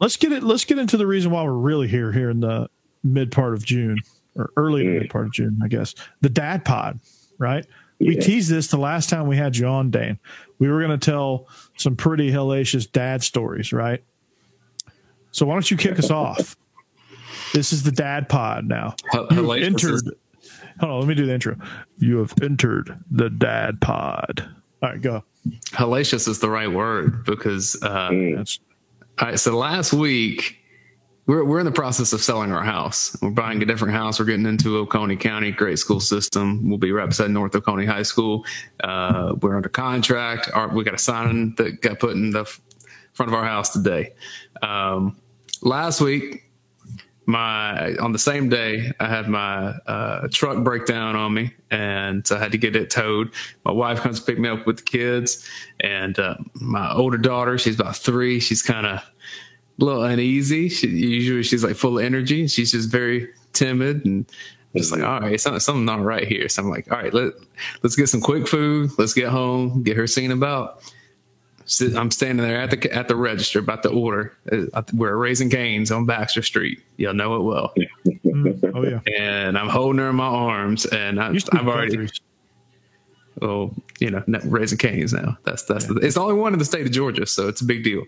let's 0.00 0.16
get 0.16 0.32
it. 0.32 0.42
Let's 0.42 0.64
get 0.64 0.78
into 0.78 0.96
the 0.96 1.06
reason 1.06 1.30
why 1.30 1.42
we're 1.44 1.52
really 1.52 1.86
here 1.86 2.10
here 2.10 2.30
in 2.30 2.40
the 2.40 2.68
mid 3.04 3.30
part 3.30 3.54
of 3.54 3.64
June 3.64 3.98
or 4.34 4.50
early 4.56 4.84
to 4.84 4.90
mid 4.90 5.02
mm. 5.04 5.10
part 5.10 5.26
of 5.26 5.32
June, 5.32 5.60
I 5.62 5.68
guess. 5.68 5.94
The 6.22 6.30
Dad 6.30 6.64
Pod, 6.64 6.98
right? 7.38 7.66
We 7.98 8.16
teased 8.16 8.50
this 8.50 8.68
the 8.68 8.78
last 8.78 9.10
time 9.10 9.26
we 9.26 9.36
had 9.36 9.58
you 9.58 9.66
on, 9.66 9.90
Dayne. 9.90 10.18
We 10.58 10.70
were 10.70 10.80
going 10.80 10.98
to 10.98 11.10
tell 11.10 11.46
some 11.76 11.96
pretty 11.96 12.30
hellacious 12.30 12.90
dad 12.90 13.22
stories, 13.22 13.74
right? 13.74 14.02
So 15.32 15.44
why 15.44 15.54
don't 15.54 15.70
you 15.70 15.76
kick 15.76 15.98
us 15.98 16.10
off? 16.10 16.56
This 17.52 17.74
is 17.74 17.82
the 17.82 17.92
Dad 17.92 18.30
Pod 18.30 18.66
now. 18.66 18.94
Hell- 19.10 19.26
You've 19.30 19.44
hellacious 19.44 19.64
entered. 19.64 20.14
Hold 20.80 20.92
on, 20.92 20.98
let 21.00 21.08
me 21.08 21.14
do 21.14 21.26
the 21.26 21.34
intro. 21.34 21.56
You 21.98 22.18
have 22.18 22.34
entered 22.42 22.98
the 23.10 23.28
Dad 23.30 23.80
Pod. 23.80 24.48
All 24.82 24.90
right, 24.90 25.00
go. 25.00 25.22
Hellacious 25.72 26.26
is 26.26 26.38
the 26.40 26.50
right 26.50 26.70
word 26.70 27.24
because, 27.24 27.76
uh, 27.82 28.10
That's 28.36 28.60
all 29.20 29.28
right, 29.28 29.38
so 29.38 29.56
last 29.56 29.92
week 29.92 30.56
we're 31.26 31.44
we're 31.44 31.60
in 31.60 31.66
the 31.66 31.72
process 31.72 32.12
of 32.12 32.22
selling 32.22 32.50
our 32.50 32.62
house. 32.62 33.16
We're 33.20 33.30
buying 33.30 33.62
a 33.62 33.66
different 33.66 33.94
house. 33.94 34.18
We're 34.18 34.24
getting 34.24 34.46
into 34.46 34.78
Oconee 34.78 35.16
County, 35.16 35.52
great 35.52 35.78
school 35.78 36.00
system. 36.00 36.68
We'll 36.68 36.78
be 36.78 36.92
right 36.92 37.06
beside 37.06 37.30
North 37.30 37.54
Oconee 37.54 37.86
High 37.86 38.02
School. 38.02 38.44
Uh, 38.82 39.34
we're 39.40 39.56
under 39.56 39.68
contract. 39.68 40.50
Our, 40.52 40.68
we 40.68 40.82
got 40.82 40.94
a 40.94 40.98
sign 40.98 41.54
that 41.56 41.82
got 41.82 41.98
put 42.00 42.12
in 42.12 42.30
the 42.30 42.46
front 43.12 43.30
of 43.30 43.34
our 43.34 43.44
house 43.44 43.72
today. 43.72 44.14
Um, 44.62 45.20
last 45.62 46.00
week, 46.00 46.49
my 47.30 47.94
on 47.96 48.12
the 48.12 48.18
same 48.18 48.48
day, 48.48 48.92
I 49.00 49.08
had 49.08 49.28
my 49.28 49.74
uh, 49.86 50.28
truck 50.32 50.62
break 50.64 50.86
down 50.86 51.16
on 51.16 51.32
me, 51.32 51.54
and 51.70 52.26
so 52.26 52.36
I 52.36 52.38
had 52.40 52.52
to 52.52 52.58
get 52.58 52.76
it 52.76 52.90
towed. 52.90 53.32
My 53.64 53.72
wife 53.72 54.00
comes 54.00 54.20
to 54.20 54.26
pick 54.26 54.38
me 54.38 54.48
up 54.48 54.66
with 54.66 54.78
the 54.78 54.82
kids, 54.82 55.48
and 55.80 56.18
uh, 56.18 56.36
my 56.54 56.92
older 56.92 57.18
daughter, 57.18 57.56
she's 57.58 57.78
about 57.78 57.96
three. 57.96 58.40
She's 58.40 58.62
kind 58.62 58.86
of 58.86 58.98
a 58.98 59.84
little 59.84 60.02
uneasy. 60.02 60.68
She, 60.68 60.88
usually 60.88 61.42
she's 61.42 61.64
like 61.64 61.76
full 61.76 61.98
of 61.98 62.04
energy. 62.04 62.46
She's 62.48 62.72
just 62.72 62.90
very 62.90 63.28
timid 63.52 64.04
and 64.04 64.26
just 64.76 64.92
like, 64.92 65.02
all 65.02 65.20
right, 65.20 65.40
something, 65.40 65.60
something 65.60 65.84
not 65.84 66.02
right 66.02 66.26
here. 66.26 66.48
So 66.48 66.62
I'm 66.62 66.70
like, 66.70 66.90
all 66.92 66.98
right, 66.98 67.12
let, 67.12 67.32
let's 67.82 67.96
get 67.96 68.08
some 68.08 68.20
quick 68.20 68.46
food. 68.46 68.90
Let's 68.98 69.14
get 69.14 69.28
home, 69.28 69.82
get 69.82 69.96
her 69.96 70.06
seen 70.06 70.30
about. 70.30 70.82
I'm 71.96 72.10
standing 72.10 72.44
there 72.44 72.60
at 72.60 72.70
the 72.70 72.92
at 72.92 73.08
the 73.08 73.16
register 73.16 73.60
about 73.60 73.82
to 73.84 73.90
order. 73.90 74.36
Uh, 74.50 74.82
we're 74.92 75.16
Raising 75.16 75.50
Cane's 75.50 75.92
on 75.92 76.04
Baxter 76.04 76.42
Street. 76.42 76.82
You'll 76.96 77.14
know 77.14 77.36
it 77.36 77.42
well. 77.42 77.72
Mm, 78.24 78.72
oh 78.74 78.82
yeah. 78.84 79.00
And 79.18 79.56
I'm 79.56 79.68
holding 79.68 79.98
her 79.98 80.10
in 80.10 80.16
my 80.16 80.24
arms, 80.26 80.86
and 80.86 81.20
I, 81.20 81.28
I've 81.52 81.68
already. 81.68 82.08
Oh, 83.42 83.72
you 84.00 84.10
know, 84.10 84.22
Raising 84.44 84.78
Cane's 84.78 85.12
now. 85.12 85.38
That's 85.44 85.62
that's 85.62 85.86
yeah. 85.86 85.94
the, 85.94 86.00
it's 86.00 86.16
the 86.16 86.20
only 86.20 86.34
one 86.34 86.52
in 86.52 86.58
the 86.58 86.64
state 86.64 86.86
of 86.86 86.92
Georgia, 86.92 87.24
so 87.24 87.48
it's 87.48 87.60
a 87.60 87.64
big 87.64 87.84
deal. 87.84 88.04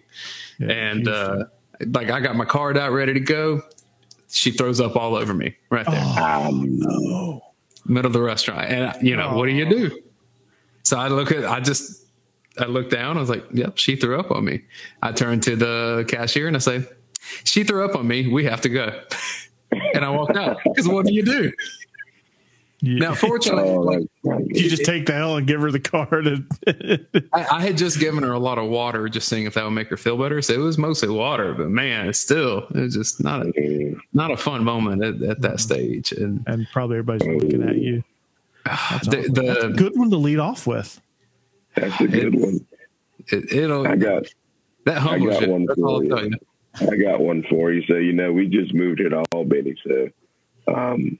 Yeah, 0.59 0.71
and 0.71 1.09
uh, 1.09 1.45
like 1.87 2.11
I 2.11 2.21
got 2.21 2.37
my 2.37 2.45
card 2.45 2.77
out 2.77 2.93
ready 2.93 3.15
to 3.15 3.21
go. 3.21 3.63
She 4.29 4.51
throws 4.51 4.81
up 4.81 4.97
all 4.97 5.15
over 5.15 5.35
me 5.35 5.57
right 5.71 5.87
there. 5.87 6.03
Oh, 6.03 6.51
no. 6.53 7.41
Middle 7.85 8.09
of 8.09 8.13
the 8.13 8.23
restaurant. 8.23 8.71
And 8.71 9.07
you 9.07 9.15
know, 9.15 9.31
oh. 9.31 9.37
what 9.37 9.47
do 9.47 9.53
you 9.53 9.69
do? 9.69 10.03
So 10.83 10.99
I 10.99 11.09
look 11.09 11.31
at 11.33 11.45
I 11.45 11.61
just 11.61 12.02
I 12.59 12.67
looked 12.67 12.91
down, 12.91 13.17
I 13.17 13.21
was 13.21 13.31
like, 13.31 13.45
Yep, 13.53 13.79
she 13.79 13.97
threw 13.97 14.19
up 14.19 14.31
on 14.31 14.45
me. 14.45 14.63
I 15.03 15.13
turned 15.13 15.43
to 15.45 15.57
the 15.57 16.05
cashier 16.09 16.47
and 16.47 16.57
I 16.57 16.61
say, 16.61 16.85
She 17.45 17.65
threw 17.65 17.85
up 17.85 17.97
on 17.97 18.07
me, 18.07 18.29
we 18.29 18.45
have 18.45 18.61
to 18.63 18.69
go. 18.69 19.03
and 19.95 20.05
I 20.05 20.11
walked 20.11 20.37
out. 20.37 20.59
Because 20.65 20.89
what 20.89 21.07
do 21.07 21.13
you 21.13 21.25
do? 21.25 21.53
Yeah. 22.85 22.99
Now, 22.99 23.15
fortunately, 23.15 23.71
oh, 23.71 24.07
like, 24.25 24.45
you 24.49 24.69
just 24.69 24.85
take 24.85 25.07
the 25.07 25.13
hell 25.13 25.37
and 25.37 25.47
give 25.47 25.61
her 25.61 25.71
the 25.71 25.79
card. 25.79 26.27
And 26.27 26.47
I, 27.33 27.59
I, 27.59 27.63
had 27.63 27.79
just 27.79 28.01
given 28.01 28.25
her 28.25 28.33
a 28.33 28.41
lot 28.41 28.59
of 28.59 28.69
water, 28.69 29.09
just 29.09 29.29
seeing 29.29 29.47
if 29.47 29.55
that 29.55 29.63
would 29.63 29.71
make 29.71 29.87
her 29.89 29.97
feel 29.97 30.19
better. 30.19 30.43
So 30.43 30.53
it 30.53 30.59
was 30.59 30.79
mostly 30.79 31.09
water, 31.09 31.55
but 31.55 31.69
man, 31.69 32.09
it's 32.09 32.19
still 32.19 32.67
it's 32.75 32.97
just 32.97 33.23
not 33.23 33.47
a 33.47 33.95
not 34.13 34.33
a 34.33 34.37
fun 34.37 34.65
moment 34.65 35.05
at, 35.05 35.23
at 35.23 35.41
that 35.43 35.49
mm-hmm. 35.49 35.57
stage. 35.59 36.11
And 36.11 36.43
and 36.49 36.67
probably 36.73 36.99
everybody's 36.99 37.29
looking 37.29 37.63
at 37.63 37.77
you. 37.77 38.03
That's, 38.65 39.07
the, 39.07 39.29
the, 39.33 39.43
That's 39.43 39.65
a 39.65 39.69
good 39.69 39.97
one 39.97 40.11
to 40.11 40.17
lead 40.17 40.41
off 40.41 40.67
with. 40.67 41.01
That's 41.75 42.01
a 42.01 42.07
good 42.07 42.35
it, 42.35 42.41
one. 42.41 42.67
It, 43.29 43.69
will 43.69 43.87
I 43.87 43.97
got 43.97 44.25
that 44.85 44.99
humbles 44.99 45.37
I 45.37 45.41
got 45.41 45.47
you. 45.47 45.53
One 45.53 45.67
for 45.75 46.05
you. 46.05 46.31
you. 46.81 46.89
I 46.91 46.97
got 46.97 47.21
one 47.21 47.45
for 47.49 47.73
you. 47.73 47.83
So 47.87 47.97
you 47.97 48.13
know, 48.13 48.33
we 48.33 48.49
just 48.49 48.75
moved 48.75 49.01
it 49.01 49.13
all, 49.13 49.45
Benny. 49.45 49.75
so 49.87 50.09
um, 50.75 51.19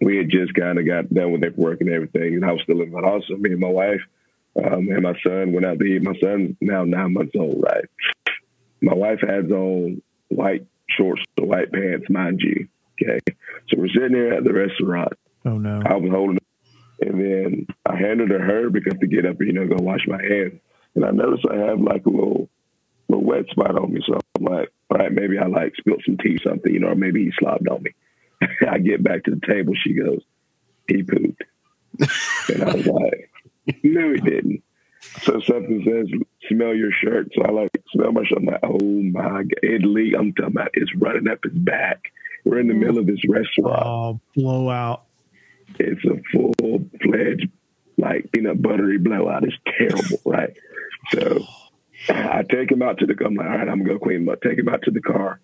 we 0.00 0.16
had 0.16 0.30
just 0.30 0.54
kind 0.54 0.78
of 0.78 0.86
got 0.86 1.12
done 1.12 1.32
with 1.32 1.42
paperwork 1.42 1.80
and 1.80 1.90
everything, 1.90 2.34
and 2.34 2.44
I 2.44 2.52
was 2.52 2.62
still 2.62 2.80
in 2.82 2.90
my 2.90 3.00
house. 3.00 3.24
So 3.28 3.36
me 3.36 3.52
and 3.52 3.60
my 3.60 3.68
wife 3.68 4.00
um, 4.64 4.88
and 4.88 5.02
my 5.02 5.14
son 5.22 5.52
went 5.52 5.66
out 5.66 5.78
to 5.78 5.84
eat. 5.84 6.02
My 6.02 6.16
son's 6.20 6.56
now 6.60 6.84
nine 6.84 7.12
months 7.12 7.32
old, 7.38 7.62
right? 7.62 7.84
My 8.80 8.94
wife 8.94 9.20
has 9.20 9.50
on 9.50 10.02
white 10.28 10.66
shorts, 10.90 11.22
the 11.36 11.44
white 11.44 11.72
pants, 11.72 12.08
mind 12.08 12.40
you. 12.40 12.68
Okay, 13.02 13.18
so 13.68 13.76
we're 13.78 13.88
sitting 13.88 14.12
there 14.12 14.34
at 14.34 14.44
the 14.44 14.52
restaurant. 14.52 15.12
Oh 15.44 15.58
no! 15.58 15.82
I 15.84 15.96
was 15.96 16.10
holding, 16.10 16.36
it, 16.36 16.42
and 17.00 17.20
then 17.20 17.66
I 17.84 17.96
handed 17.96 18.30
her 18.30 18.38
her 18.38 18.70
because 18.70 18.98
to 18.98 19.06
get 19.06 19.26
up 19.26 19.38
and 19.40 19.46
you 19.46 19.52
know 19.52 19.66
go 19.66 19.82
wash 19.82 20.06
my 20.06 20.22
hands, 20.22 20.60
and 20.94 21.04
I 21.04 21.10
noticed 21.10 21.46
I 21.50 21.56
have 21.56 21.80
like 21.80 22.06
a 22.06 22.10
little 22.10 22.48
little 23.08 23.24
wet 23.24 23.46
spot 23.50 23.76
on 23.78 23.92
me. 23.92 24.00
So 24.06 24.18
I'm 24.36 24.44
like, 24.44 24.70
all 24.90 24.98
right, 24.98 25.12
maybe 25.12 25.38
I 25.38 25.46
like 25.46 25.74
spilled 25.76 26.02
some 26.04 26.18
tea, 26.18 26.36
or 26.36 26.50
something, 26.50 26.72
you 26.72 26.80
know, 26.80 26.88
or 26.88 26.94
maybe 26.94 27.24
he 27.24 27.32
slobbed 27.38 27.68
on 27.68 27.82
me. 27.82 27.90
I 28.68 28.78
get 28.78 29.02
back 29.02 29.24
to 29.24 29.30
the 29.30 29.46
table. 29.46 29.74
She 29.74 29.94
goes, 29.94 30.22
he 30.88 31.02
pooped. 31.02 31.42
and 32.48 32.62
I 32.62 32.74
was 32.74 32.86
like, 32.86 33.30
no, 33.82 34.12
he 34.12 34.20
didn't. 34.20 34.62
So 35.22 35.40
something 35.40 35.84
says, 35.84 36.20
smell 36.48 36.74
your 36.74 36.90
shirt. 36.92 37.28
So 37.34 37.42
I 37.42 37.50
like 37.50 37.70
smell 37.92 38.12
my 38.12 38.24
shirt. 38.24 38.38
I'm 38.38 38.44
like, 38.44 38.60
oh 38.62 38.78
my 38.80 39.42
God. 39.42 39.54
It 39.62 39.82
leak. 39.82 40.14
I'm 40.18 40.32
talking 40.32 40.52
about 40.52 40.70
it's 40.74 40.94
running 40.96 41.28
up 41.28 41.38
his 41.44 41.52
back. 41.52 42.00
We're 42.44 42.60
in 42.60 42.68
the 42.68 42.74
mm. 42.74 42.80
middle 42.80 42.98
of 42.98 43.06
this 43.06 43.20
restaurant. 43.28 43.82
Oh, 43.84 44.20
blowout. 44.34 45.04
It's 45.78 46.04
a 46.04 46.20
full 46.32 46.88
fledged, 47.02 47.48
like 47.96 48.30
peanut 48.32 48.62
buttery 48.62 48.98
blowout. 48.98 49.44
It's 49.44 49.56
terrible, 49.78 50.20
right? 50.24 50.56
So 51.12 51.44
I 52.08 52.42
take 52.42 52.70
him 52.70 52.82
out 52.82 52.98
to 52.98 53.06
the 53.06 53.14
car. 53.14 53.28
I'm 53.28 53.34
like, 53.34 53.46
all 53.46 53.52
right, 53.52 53.68
I'm 53.68 53.84
going 53.84 53.86
to 53.86 53.94
go 53.94 53.98
clean 53.98 54.22
him 54.22 54.28
up. 54.28 54.40
Take 54.42 54.58
him 54.58 54.68
out 54.68 54.82
to 54.82 54.90
the 54.90 55.00
car. 55.00 55.40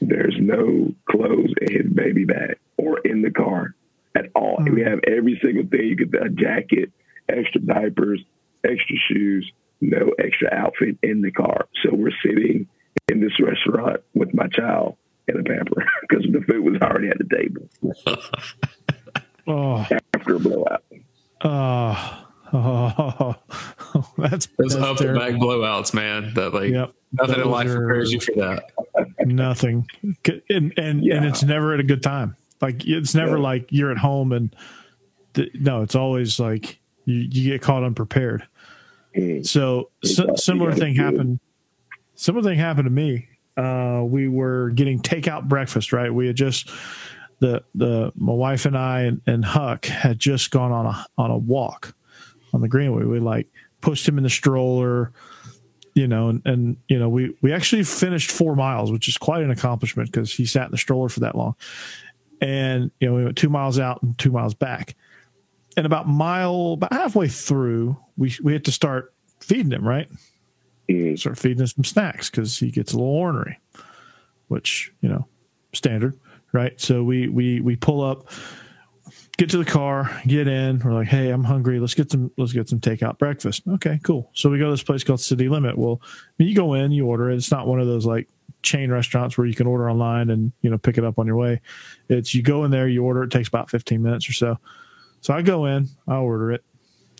There's 0.00 0.36
no 0.38 0.94
clothes 1.10 1.52
in 1.60 1.72
his 1.72 1.92
baby 1.92 2.24
bag 2.24 2.58
or 2.76 2.98
in 3.00 3.22
the 3.22 3.30
car 3.30 3.74
at 4.14 4.26
all. 4.34 4.56
Mm-hmm. 4.58 4.74
We 4.74 4.82
have 4.82 5.00
every 5.06 5.38
single 5.42 5.66
thing. 5.66 5.88
You 5.88 5.96
get 5.96 6.22
a 6.22 6.30
jacket, 6.30 6.92
extra 7.28 7.60
diapers, 7.60 8.22
extra 8.64 8.96
shoes, 9.08 9.50
no 9.80 10.12
extra 10.18 10.48
outfit 10.52 10.98
in 11.02 11.22
the 11.22 11.30
car. 11.30 11.68
So 11.82 11.94
we're 11.94 12.12
sitting 12.24 12.68
in 13.08 13.20
this 13.20 13.38
restaurant 13.40 14.00
with 14.14 14.34
my 14.34 14.48
child 14.48 14.96
in 15.28 15.38
a 15.38 15.42
pamper 15.42 15.84
because 16.02 16.24
the 16.30 16.40
food 16.40 16.64
was 16.64 16.80
already 16.80 17.08
at 17.08 17.18
the 17.18 17.36
table. 17.36 17.68
oh. 19.50 19.86
After 20.14 20.36
a 20.36 20.38
blowout. 20.38 20.84
Oh. 21.42 22.16
Oh, 22.52 23.36
that's 24.18 24.46
those 24.58 24.74
up 24.74 25.00
and 25.00 25.16
back 25.16 25.34
blowouts, 25.34 25.94
man. 25.94 26.34
That 26.34 26.52
like 26.52 26.70
yep. 26.70 26.92
nothing 27.12 27.36
those 27.36 27.44
in 27.44 27.50
life 27.50 27.68
prepares 27.68 28.12
you 28.12 28.18
for 28.18 28.32
that. 28.32 28.72
Nothing, 29.20 29.86
and 30.48 30.72
and, 30.76 31.04
yeah. 31.04 31.14
and 31.14 31.26
it's 31.26 31.44
never 31.44 31.74
at 31.74 31.80
a 31.80 31.84
good 31.84 32.02
time. 32.02 32.34
Like 32.60 32.84
it's 32.86 33.14
never 33.14 33.36
yeah. 33.36 33.42
like 33.42 33.68
you're 33.70 33.92
at 33.92 33.98
home 33.98 34.32
and 34.32 34.54
th- 35.34 35.52
no, 35.54 35.82
it's 35.82 35.94
always 35.94 36.38
like 36.38 36.80
you, 37.04 37.16
you 37.30 37.50
get 37.52 37.62
caught 37.62 37.84
unprepared. 37.84 38.46
Mm. 39.16 39.46
So, 39.46 39.90
so 40.04 40.34
similar 40.36 40.72
thing 40.72 40.94
happened. 40.94 41.40
Similar 42.14 42.44
thing 42.44 42.58
happened 42.58 42.86
to 42.86 42.90
me. 42.90 43.28
Uh, 43.56 44.02
we 44.04 44.28
were 44.28 44.70
getting 44.70 45.00
takeout 45.00 45.48
breakfast. 45.48 45.92
Right, 45.92 46.12
we 46.12 46.26
had 46.26 46.36
just 46.36 46.70
the 47.40 47.64
the 47.74 48.12
my 48.16 48.32
wife 48.32 48.66
and 48.66 48.76
I 48.76 49.02
and, 49.02 49.20
and 49.26 49.44
Huck 49.44 49.86
had 49.86 50.18
just 50.18 50.50
gone 50.50 50.72
on 50.72 50.86
a 50.86 51.06
on 51.18 51.30
a 51.30 51.38
walk 51.38 51.94
on 52.52 52.60
the 52.60 52.68
greenway. 52.68 53.04
We 53.04 53.18
like 53.18 53.48
pushed 53.80 54.06
him 54.06 54.18
in 54.18 54.24
the 54.24 54.30
stroller, 54.30 55.12
you 55.94 56.06
know, 56.06 56.28
and, 56.28 56.42
and 56.44 56.76
you 56.88 56.98
know, 56.98 57.08
we 57.08 57.34
we 57.42 57.52
actually 57.52 57.82
finished 57.82 58.30
four 58.30 58.54
miles, 58.54 58.92
which 58.92 59.08
is 59.08 59.16
quite 59.16 59.42
an 59.42 59.50
accomplishment 59.50 60.12
because 60.12 60.32
he 60.32 60.46
sat 60.46 60.66
in 60.66 60.70
the 60.70 60.78
stroller 60.78 61.08
for 61.08 61.20
that 61.20 61.34
long. 61.34 61.56
And 62.40 62.90
you 63.00 63.08
know, 63.08 63.14
we 63.14 63.24
went 63.24 63.36
two 63.36 63.48
miles 63.48 63.78
out 63.78 64.02
and 64.02 64.18
two 64.18 64.30
miles 64.30 64.54
back. 64.54 64.94
And 65.76 65.86
about 65.86 66.08
mile, 66.08 66.72
about 66.74 66.92
halfway 66.92 67.28
through, 67.28 67.96
we 68.16 68.34
we 68.42 68.52
had 68.52 68.64
to 68.66 68.72
start 68.72 69.14
feeding 69.38 69.72
him, 69.72 69.86
right? 69.86 70.08
Mm. 70.88 71.18
Start 71.18 71.38
feeding 71.38 71.60
him 71.60 71.66
some 71.66 71.84
snacks 71.84 72.28
because 72.28 72.58
he 72.58 72.70
gets 72.70 72.92
a 72.92 72.96
little 72.96 73.12
ornery, 73.12 73.58
which 74.48 74.92
you 75.00 75.08
know, 75.08 75.26
standard, 75.72 76.18
right? 76.52 76.80
So 76.80 77.02
we 77.02 77.28
we 77.28 77.60
we 77.60 77.76
pull 77.76 78.02
up 78.02 78.28
get 79.40 79.48
to 79.48 79.56
the 79.56 79.64
car, 79.64 80.20
get 80.26 80.46
in. 80.46 80.80
We're 80.80 80.92
like, 80.92 81.08
hey, 81.08 81.30
I'm 81.30 81.44
hungry. 81.44 81.80
Let's 81.80 81.94
get 81.94 82.10
some 82.10 82.30
let's 82.36 82.52
get 82.52 82.68
some 82.68 82.78
takeout 82.78 83.18
breakfast. 83.18 83.62
Okay, 83.66 83.98
cool. 84.02 84.30
So 84.34 84.50
we 84.50 84.58
go 84.58 84.66
to 84.66 84.70
this 84.72 84.82
place 84.82 85.02
called 85.02 85.20
City 85.20 85.48
Limit. 85.48 85.78
Well, 85.78 86.02
you 86.36 86.54
go 86.54 86.74
in, 86.74 86.92
you 86.92 87.06
order 87.06 87.30
it. 87.30 87.36
It's 87.36 87.50
not 87.50 87.66
one 87.66 87.80
of 87.80 87.86
those 87.86 88.04
like 88.04 88.28
chain 88.62 88.90
restaurants 88.90 89.38
where 89.38 89.46
you 89.46 89.54
can 89.54 89.66
order 89.66 89.90
online 89.90 90.28
and 90.28 90.52
you 90.60 90.68
know 90.68 90.76
pick 90.76 90.98
it 90.98 91.04
up 91.04 91.18
on 91.18 91.26
your 91.26 91.36
way. 91.36 91.62
It's 92.10 92.34
you 92.34 92.42
go 92.42 92.64
in 92.64 92.70
there, 92.70 92.86
you 92.86 93.02
order. 93.02 93.22
It 93.22 93.30
takes 93.30 93.48
about 93.48 93.70
15 93.70 94.02
minutes 94.02 94.28
or 94.28 94.34
so. 94.34 94.58
So 95.22 95.32
I 95.32 95.40
go 95.40 95.64
in, 95.64 95.88
I 96.06 96.16
order 96.16 96.52
it. 96.52 96.62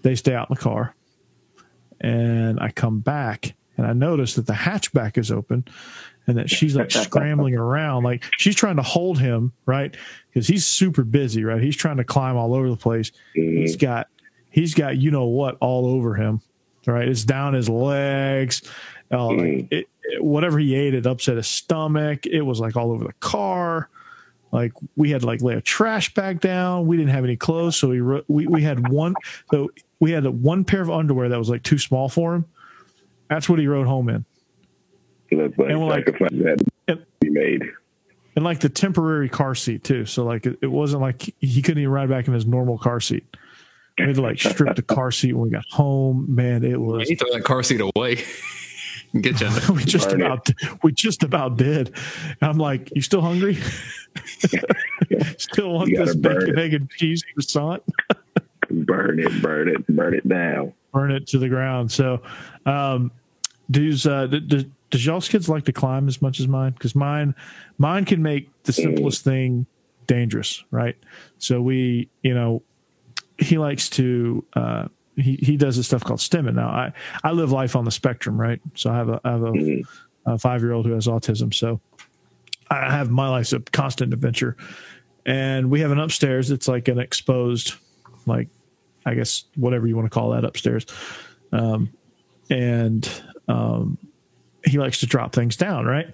They 0.02 0.14
stay 0.14 0.34
out 0.34 0.50
in 0.50 0.56
the 0.56 0.60
car, 0.60 0.94
and 2.02 2.60
I 2.60 2.70
come 2.70 3.00
back 3.00 3.54
and 3.78 3.86
I 3.86 3.94
notice 3.94 4.34
that 4.34 4.46
the 4.46 4.52
hatchback 4.52 5.16
is 5.16 5.32
open 5.32 5.64
and 6.26 6.38
that 6.38 6.50
she's 6.50 6.76
like 6.76 6.90
scrambling 6.90 7.56
around, 7.56 8.04
like 8.04 8.24
she's 8.36 8.54
trying 8.54 8.76
to 8.76 8.82
hold 8.82 9.18
him, 9.18 9.52
right? 9.66 9.94
Because 10.28 10.46
he's 10.46 10.66
super 10.66 11.02
busy, 11.02 11.44
right? 11.44 11.62
He's 11.62 11.76
trying 11.76 11.96
to 11.96 12.04
climb 12.04 12.36
all 12.36 12.54
over 12.54 12.68
the 12.68 12.76
place. 12.76 13.10
Mm-hmm. 13.36 13.58
He's 13.58 13.76
got 13.76 14.08
he's 14.50 14.74
got 14.74 14.96
you 14.96 15.10
know 15.10 15.26
what 15.26 15.56
all 15.60 15.86
over 15.86 16.14
him, 16.14 16.40
right? 16.86 17.08
It's 17.08 17.24
down 17.24 17.54
his 17.54 17.68
legs. 17.68 18.62
Uh, 19.10 19.16
mm-hmm. 19.16 19.66
it, 19.70 19.88
it, 20.04 20.24
whatever 20.24 20.58
he 20.58 20.74
ate, 20.74 20.94
it 20.94 21.06
upset 21.06 21.36
his 21.36 21.48
stomach. 21.48 22.26
It 22.26 22.42
was 22.42 22.60
like 22.60 22.76
all 22.76 22.92
over 22.92 23.04
the 23.04 23.12
car. 23.14 23.88
Like 24.52 24.72
we 24.96 25.10
had 25.10 25.22
to 25.22 25.26
like 25.26 25.42
lay 25.42 25.54
a 25.54 25.60
trash 25.60 26.12
bag 26.14 26.40
down. 26.40 26.86
We 26.86 26.96
didn't 26.96 27.10
have 27.10 27.24
any 27.24 27.36
clothes, 27.36 27.76
so 27.76 27.88
we 27.88 28.02
we 28.28 28.46
we 28.46 28.62
had 28.62 28.88
one. 28.88 29.14
So 29.50 29.70
we 30.00 30.12
had 30.12 30.26
one 30.26 30.64
pair 30.64 30.80
of 30.80 30.90
underwear 30.90 31.28
that 31.28 31.38
was 31.38 31.50
like 31.50 31.62
too 31.62 31.78
small 31.78 32.08
for 32.08 32.34
him. 32.34 32.44
That's 33.28 33.48
what 33.48 33.60
he 33.60 33.66
rode 33.68 33.86
home 33.86 34.08
in 34.08 34.24
like, 35.32 35.52
and 35.58 35.80
we're 35.80 35.86
like, 35.86 36.08
and, 36.88 37.06
made. 37.22 37.62
And 38.36 38.44
like 38.44 38.60
the 38.60 38.68
temporary 38.68 39.28
car 39.28 39.54
seat 39.54 39.84
too. 39.84 40.04
So 40.06 40.24
like 40.24 40.46
it, 40.46 40.58
it 40.62 40.68
wasn't 40.68 41.02
like 41.02 41.34
he 41.40 41.62
couldn't 41.62 41.82
even 41.82 41.92
ride 41.92 42.08
back 42.08 42.28
in 42.28 42.34
his 42.34 42.46
normal 42.46 42.78
car 42.78 43.00
seat. 43.00 43.24
We 43.98 44.06
had 44.06 44.14
to 44.14 44.22
like 44.22 44.38
strip 44.38 44.76
the 44.76 44.82
car 44.82 45.10
seat 45.10 45.34
when 45.34 45.44
we 45.44 45.50
got 45.50 45.64
home. 45.70 46.26
Man, 46.28 46.64
it 46.64 46.80
was. 46.80 47.10
You 47.10 47.16
throw 47.16 47.32
that 47.32 47.44
car 47.44 47.62
seat 47.62 47.80
away. 47.80 48.24
Get 49.20 49.40
you. 49.40 49.48
in 49.48 49.74
we 49.74 49.84
just 49.84 50.08
Burn 50.10 50.22
about 50.22 50.48
we 50.82 50.92
just 50.92 51.22
about 51.22 51.56
did. 51.56 51.94
I'm 52.40 52.58
like, 52.58 52.90
you 52.94 53.02
still 53.02 53.20
hungry? 53.20 53.54
still 55.36 55.72
want 55.72 55.90
this 55.90 56.14
burn 56.14 56.38
bacon, 56.38 56.58
it. 56.58 56.62
egg, 56.62 56.74
and 56.74 56.90
cheese 56.90 57.24
croissant? 57.34 57.82
Burn 58.70 59.18
it, 59.18 59.42
burn 59.42 59.68
it, 59.68 59.86
burn 59.88 60.14
it 60.14 60.28
down. 60.28 60.72
Burn 60.92 61.10
it 61.10 61.26
to 61.28 61.38
the 61.38 61.48
ground. 61.48 61.90
So, 61.90 62.22
um, 62.66 63.10
does 63.68 64.06
uh, 64.06 64.26
d- 64.26 64.40
d- 64.40 64.70
does 64.90 65.06
y'all's 65.06 65.28
kids 65.28 65.48
like 65.48 65.64
to 65.64 65.72
climb 65.72 66.08
as 66.08 66.20
much 66.20 66.40
as 66.40 66.48
mine? 66.48 66.72
Because 66.72 66.94
mine, 66.94 67.34
mine 67.78 68.04
can 68.04 68.22
make 68.22 68.50
the 68.64 68.72
simplest 68.72 69.24
thing 69.24 69.66
dangerous, 70.06 70.64
right? 70.70 70.96
So 71.38 71.60
we, 71.60 72.08
you 72.22 72.34
know, 72.34 72.62
he 73.38 73.58
likes 73.58 73.88
to. 73.90 74.44
Uh, 74.54 74.88
he, 75.16 75.36
he 75.36 75.56
does 75.56 75.76
this 75.76 75.86
stuff 75.86 76.02
called 76.02 76.20
stimming. 76.20 76.54
Now 76.54 76.68
I, 76.68 76.92
I 77.22 77.32
live 77.32 77.52
life 77.52 77.76
on 77.76 77.84
the 77.84 77.90
spectrum, 77.90 78.40
right? 78.40 78.60
So 78.74 78.90
I 78.90 78.96
have 78.96 79.08
a 79.10 79.20
I 79.22 79.30
have 79.32 79.42
a, 79.42 79.82
a 80.26 80.38
five 80.38 80.62
year 80.62 80.72
old 80.72 80.86
who 80.86 80.92
has 80.92 81.06
autism. 81.06 81.52
So 81.52 81.80
I 82.70 82.90
have 82.92 83.10
my 83.10 83.28
life's 83.28 83.52
a 83.52 83.60
constant 83.60 84.12
adventure. 84.12 84.56
And 85.26 85.70
we 85.70 85.80
have 85.80 85.90
an 85.90 85.98
upstairs. 85.98 86.50
It's 86.50 86.68
like 86.68 86.88
an 86.88 86.98
exposed, 86.98 87.74
like, 88.26 88.48
I 89.04 89.14
guess, 89.14 89.44
whatever 89.56 89.86
you 89.86 89.96
want 89.96 90.06
to 90.06 90.10
call 90.10 90.30
that 90.30 90.44
upstairs. 90.44 90.86
Um, 91.52 91.90
and 92.48 93.08
um, 93.48 93.98
he 94.64 94.78
likes 94.78 95.00
to 95.00 95.06
drop 95.06 95.32
things 95.32 95.56
down, 95.56 95.86
right? 95.86 96.12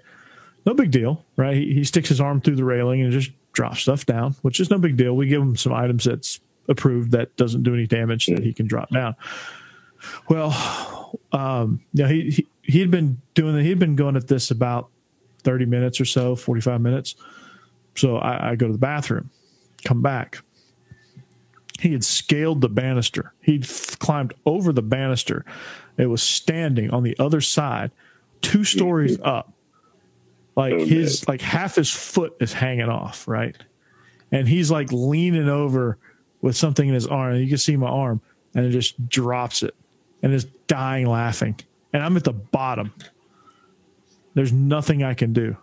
No 0.64 0.74
big 0.74 0.90
deal, 0.90 1.24
right? 1.36 1.56
He, 1.56 1.74
he 1.74 1.84
sticks 1.84 2.08
his 2.08 2.20
arm 2.20 2.40
through 2.40 2.56
the 2.56 2.64
railing 2.64 3.00
and 3.00 3.12
just 3.12 3.30
drops 3.52 3.80
stuff 3.80 4.04
down, 4.04 4.34
which 4.42 4.60
is 4.60 4.70
no 4.70 4.78
big 4.78 4.96
deal. 4.96 5.14
We 5.14 5.28
give 5.28 5.42
him 5.42 5.56
some 5.56 5.72
items 5.72 6.04
that's 6.04 6.40
approved 6.68 7.12
that 7.12 7.36
doesn't 7.36 7.62
do 7.62 7.74
any 7.74 7.86
damage 7.86 8.26
that 8.26 8.42
he 8.42 8.52
can 8.52 8.66
drop 8.66 8.90
down. 8.90 9.14
Well, 10.28 11.20
um, 11.32 11.80
yeah, 11.92 12.08
he, 12.08 12.30
he 12.30 12.46
he 12.66 12.80
had 12.80 12.90
been 12.90 13.22
doing 13.34 13.54
that, 13.54 13.62
he'd 13.62 13.78
been 13.78 13.96
going 13.96 14.16
at 14.16 14.26
this 14.26 14.50
about 14.50 14.90
30 15.44 15.66
minutes 15.66 16.00
or 16.00 16.04
so, 16.04 16.34
45 16.34 16.80
minutes. 16.80 17.14
So 17.94 18.16
I, 18.16 18.50
I 18.50 18.56
go 18.56 18.66
to 18.66 18.72
the 18.72 18.78
bathroom, 18.78 19.30
come 19.84 20.02
back. 20.02 20.42
He 21.78 21.92
had 21.92 22.04
scaled 22.04 22.60
the 22.60 22.68
banister. 22.68 23.34
He'd 23.40 23.68
climbed 23.98 24.34
over 24.44 24.72
the 24.72 24.82
banister. 24.82 25.44
It 25.96 26.06
was 26.06 26.22
standing 26.22 26.90
on 26.90 27.04
the 27.04 27.16
other 27.18 27.40
side, 27.40 27.92
two 28.42 28.64
stories 28.64 29.18
up. 29.22 29.52
Like 30.56 30.74
Oh, 30.74 30.84
his 30.84 31.28
like 31.28 31.40
half 31.40 31.76
his 31.76 31.90
foot 31.90 32.36
is 32.40 32.52
hanging 32.52 32.88
off, 32.88 33.28
right? 33.28 33.56
And 34.32 34.48
he's 34.48 34.70
like 34.70 34.90
leaning 34.90 35.48
over 35.48 35.98
with 36.40 36.56
something 36.56 36.88
in 36.88 36.94
his 36.94 37.06
arm. 37.06 37.34
And 37.34 37.42
you 37.42 37.48
can 37.48 37.58
see 37.58 37.76
my 37.76 37.88
arm, 37.88 38.20
and 38.54 38.64
it 38.66 38.70
just 38.70 39.08
drops 39.08 39.62
it 39.62 39.74
and 40.22 40.32
is 40.32 40.44
dying 40.66 41.06
laughing. 41.06 41.56
And 41.92 42.02
I'm 42.02 42.16
at 42.16 42.24
the 42.24 42.32
bottom. 42.32 42.92
There's 44.34 44.52
nothing 44.52 45.02
I 45.02 45.14
can 45.14 45.32
do. 45.32 45.56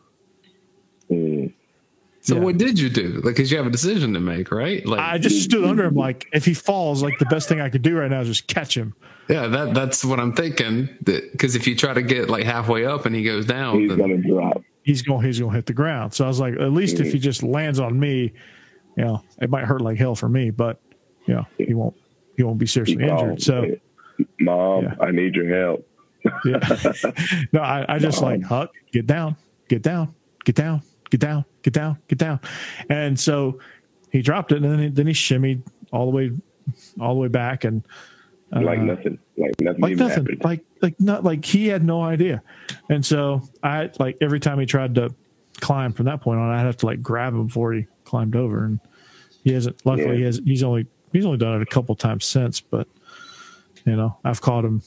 So 2.26 2.36
Yeah. 2.36 2.42
what 2.42 2.58
did 2.58 2.80
you 2.80 2.90
do? 2.90 3.10
Like, 3.16 3.36
because 3.36 3.52
you 3.52 3.58
have 3.58 3.68
a 3.68 3.70
decision 3.70 4.14
to 4.14 4.20
make, 4.22 4.50
right? 4.50 4.86
Like, 4.86 5.00
I 5.02 5.18
just 5.18 5.44
stood 5.44 5.66
under 5.66 5.84
him 5.84 5.96
like 5.96 6.26
if 6.34 6.46
he 6.46 6.54
falls, 6.54 7.04
like 7.04 7.20
the 7.20 7.26
best 7.26 7.50
thing 7.50 7.60
I 7.62 7.70
could 7.70 7.82
do 7.82 7.98
right 7.98 8.10
now 8.10 8.22
is 8.22 8.28
just 8.30 8.48
catch 8.48 8.76
him. 8.78 8.96
yeah, 9.30 9.48
that 9.48 9.74
that's 9.74 10.04
what 10.06 10.20
I'm 10.22 10.34
thinking. 10.34 10.88
That 11.02 11.32
Because 11.34 11.56
if 11.56 11.68
you 11.68 11.76
try 11.76 11.94
to 11.94 12.02
get 12.02 12.30
like 12.30 12.46
halfway 12.46 12.86
up 12.86 13.06
and 13.06 13.14
he 13.14 13.24
goes 13.24 13.46
down, 13.46 13.80
He's 13.82 13.90
then, 13.90 13.98
gonna 14.00 14.18
drop. 14.18 14.64
He's 14.84 15.02
going 15.02 15.26
he's 15.26 15.40
gonna 15.40 15.54
hit 15.54 15.66
the 15.66 15.74
ground. 15.74 16.14
So 16.14 16.24
I 16.26 16.28
was 16.30 16.40
like, 16.40 16.54
at 16.56 16.72
least 16.72 17.00
if 17.02 17.12
he 17.12 17.20
just 17.20 17.44
lands 17.44 17.80
on 17.80 18.00
me, 18.00 18.32
you 18.98 19.04
know, 19.04 19.22
it 19.42 19.50
might 19.50 19.66
hurt 19.66 19.82
like 19.82 19.98
hell 19.98 20.16
for 20.16 20.30
me, 20.30 20.50
but 20.50 20.80
you 21.26 21.34
know, 21.36 21.46
he 21.58 21.74
won't 21.74 21.96
he 22.38 22.44
won't 22.44 22.58
be 22.58 22.66
seriously 22.68 23.04
injured. 23.04 23.42
So 23.42 23.76
Mom, 24.40 24.84
Yeah. 24.84 24.96
I 25.02 25.12
need 25.12 25.36
your 25.36 25.54
help. 25.54 25.88
yeah. 26.46 26.60
no, 27.52 27.60
I, 27.60 27.86
I 27.96 28.00
just 28.00 28.22
like 28.22 28.44
Huck, 28.44 28.72
get 28.94 29.08
down, 29.08 29.36
get 29.68 29.82
down, 29.82 30.14
get 30.46 30.56
down, 30.56 30.82
get 31.14 31.20
down, 31.20 31.46
get 31.62 31.74
down, 31.74 31.98
get 32.08 32.18
down. 32.18 32.40
And 32.90 33.20
so 33.20 33.60
he 34.12 34.24
dropped 34.24 34.52
it 34.52 34.64
and 34.64 34.66
then 34.66 34.80
he, 34.80 34.88
then 34.90 35.06
he 35.06 35.14
shimmied 35.14 35.62
all 35.92 36.06
the 36.10 36.12
way 36.12 36.32
all 37.00 37.14
the 37.14 37.20
way 37.20 37.28
back 37.28 37.66
and 37.66 37.86
uh, 38.56 38.62
like 38.62 38.80
nothing. 38.80 39.20
Like 39.38 39.54
nothing 39.62 39.82
like 39.82 39.96
nothing 39.98 40.24
happened. 40.24 40.44
like 40.44 40.66
like 40.82 41.00
not 41.00 41.24
like 41.24 41.46
he 41.46 41.68
had 41.68 41.84
no 41.84 42.02
idea 42.04 42.42
and 42.90 43.04
so 43.06 43.42
i 43.64 43.90
like 44.00 44.18
every 44.22 44.40
time 44.40 44.60
he 44.60 44.66
tried 44.68 44.94
to 44.96 45.14
climb 45.60 45.92
from 45.94 46.06
that 46.06 46.22
point 46.22 46.40
on 46.40 46.50
i'd 46.52 46.62
have 46.66 46.78
to 46.78 46.86
like 46.86 47.02
grab 47.02 47.34
him 47.34 47.48
before 47.48 47.74
he 47.74 47.86
climbed 48.06 48.36
over 48.36 48.64
and 48.64 48.80
he 49.44 49.52
hasn't 49.54 49.84
luckily 49.86 50.10
Yeah. 50.12 50.16
he 50.18 50.22
has 50.24 50.42
he's 50.46 50.64
only 50.64 50.86
he's 51.12 51.26
only 51.26 51.38
done 51.40 51.56
it 51.60 51.62
a 51.64 51.66
couple 51.66 51.96
times 51.96 52.26
since 52.26 52.62
but 52.62 52.88
you 53.86 53.96
know 53.96 54.18
i've 54.24 54.42
caught 54.42 54.64
him 54.66 54.82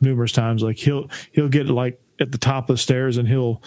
numerous 0.00 0.32
times 0.32 0.62
like 0.62 0.76
he'll 0.78 1.10
he'll 1.32 1.48
get 1.48 1.66
like 1.68 2.00
at 2.20 2.30
the 2.32 2.38
top 2.38 2.70
of 2.70 2.74
the 2.76 2.82
stairs 2.82 3.16
and 3.16 3.28
he'll 3.28 3.60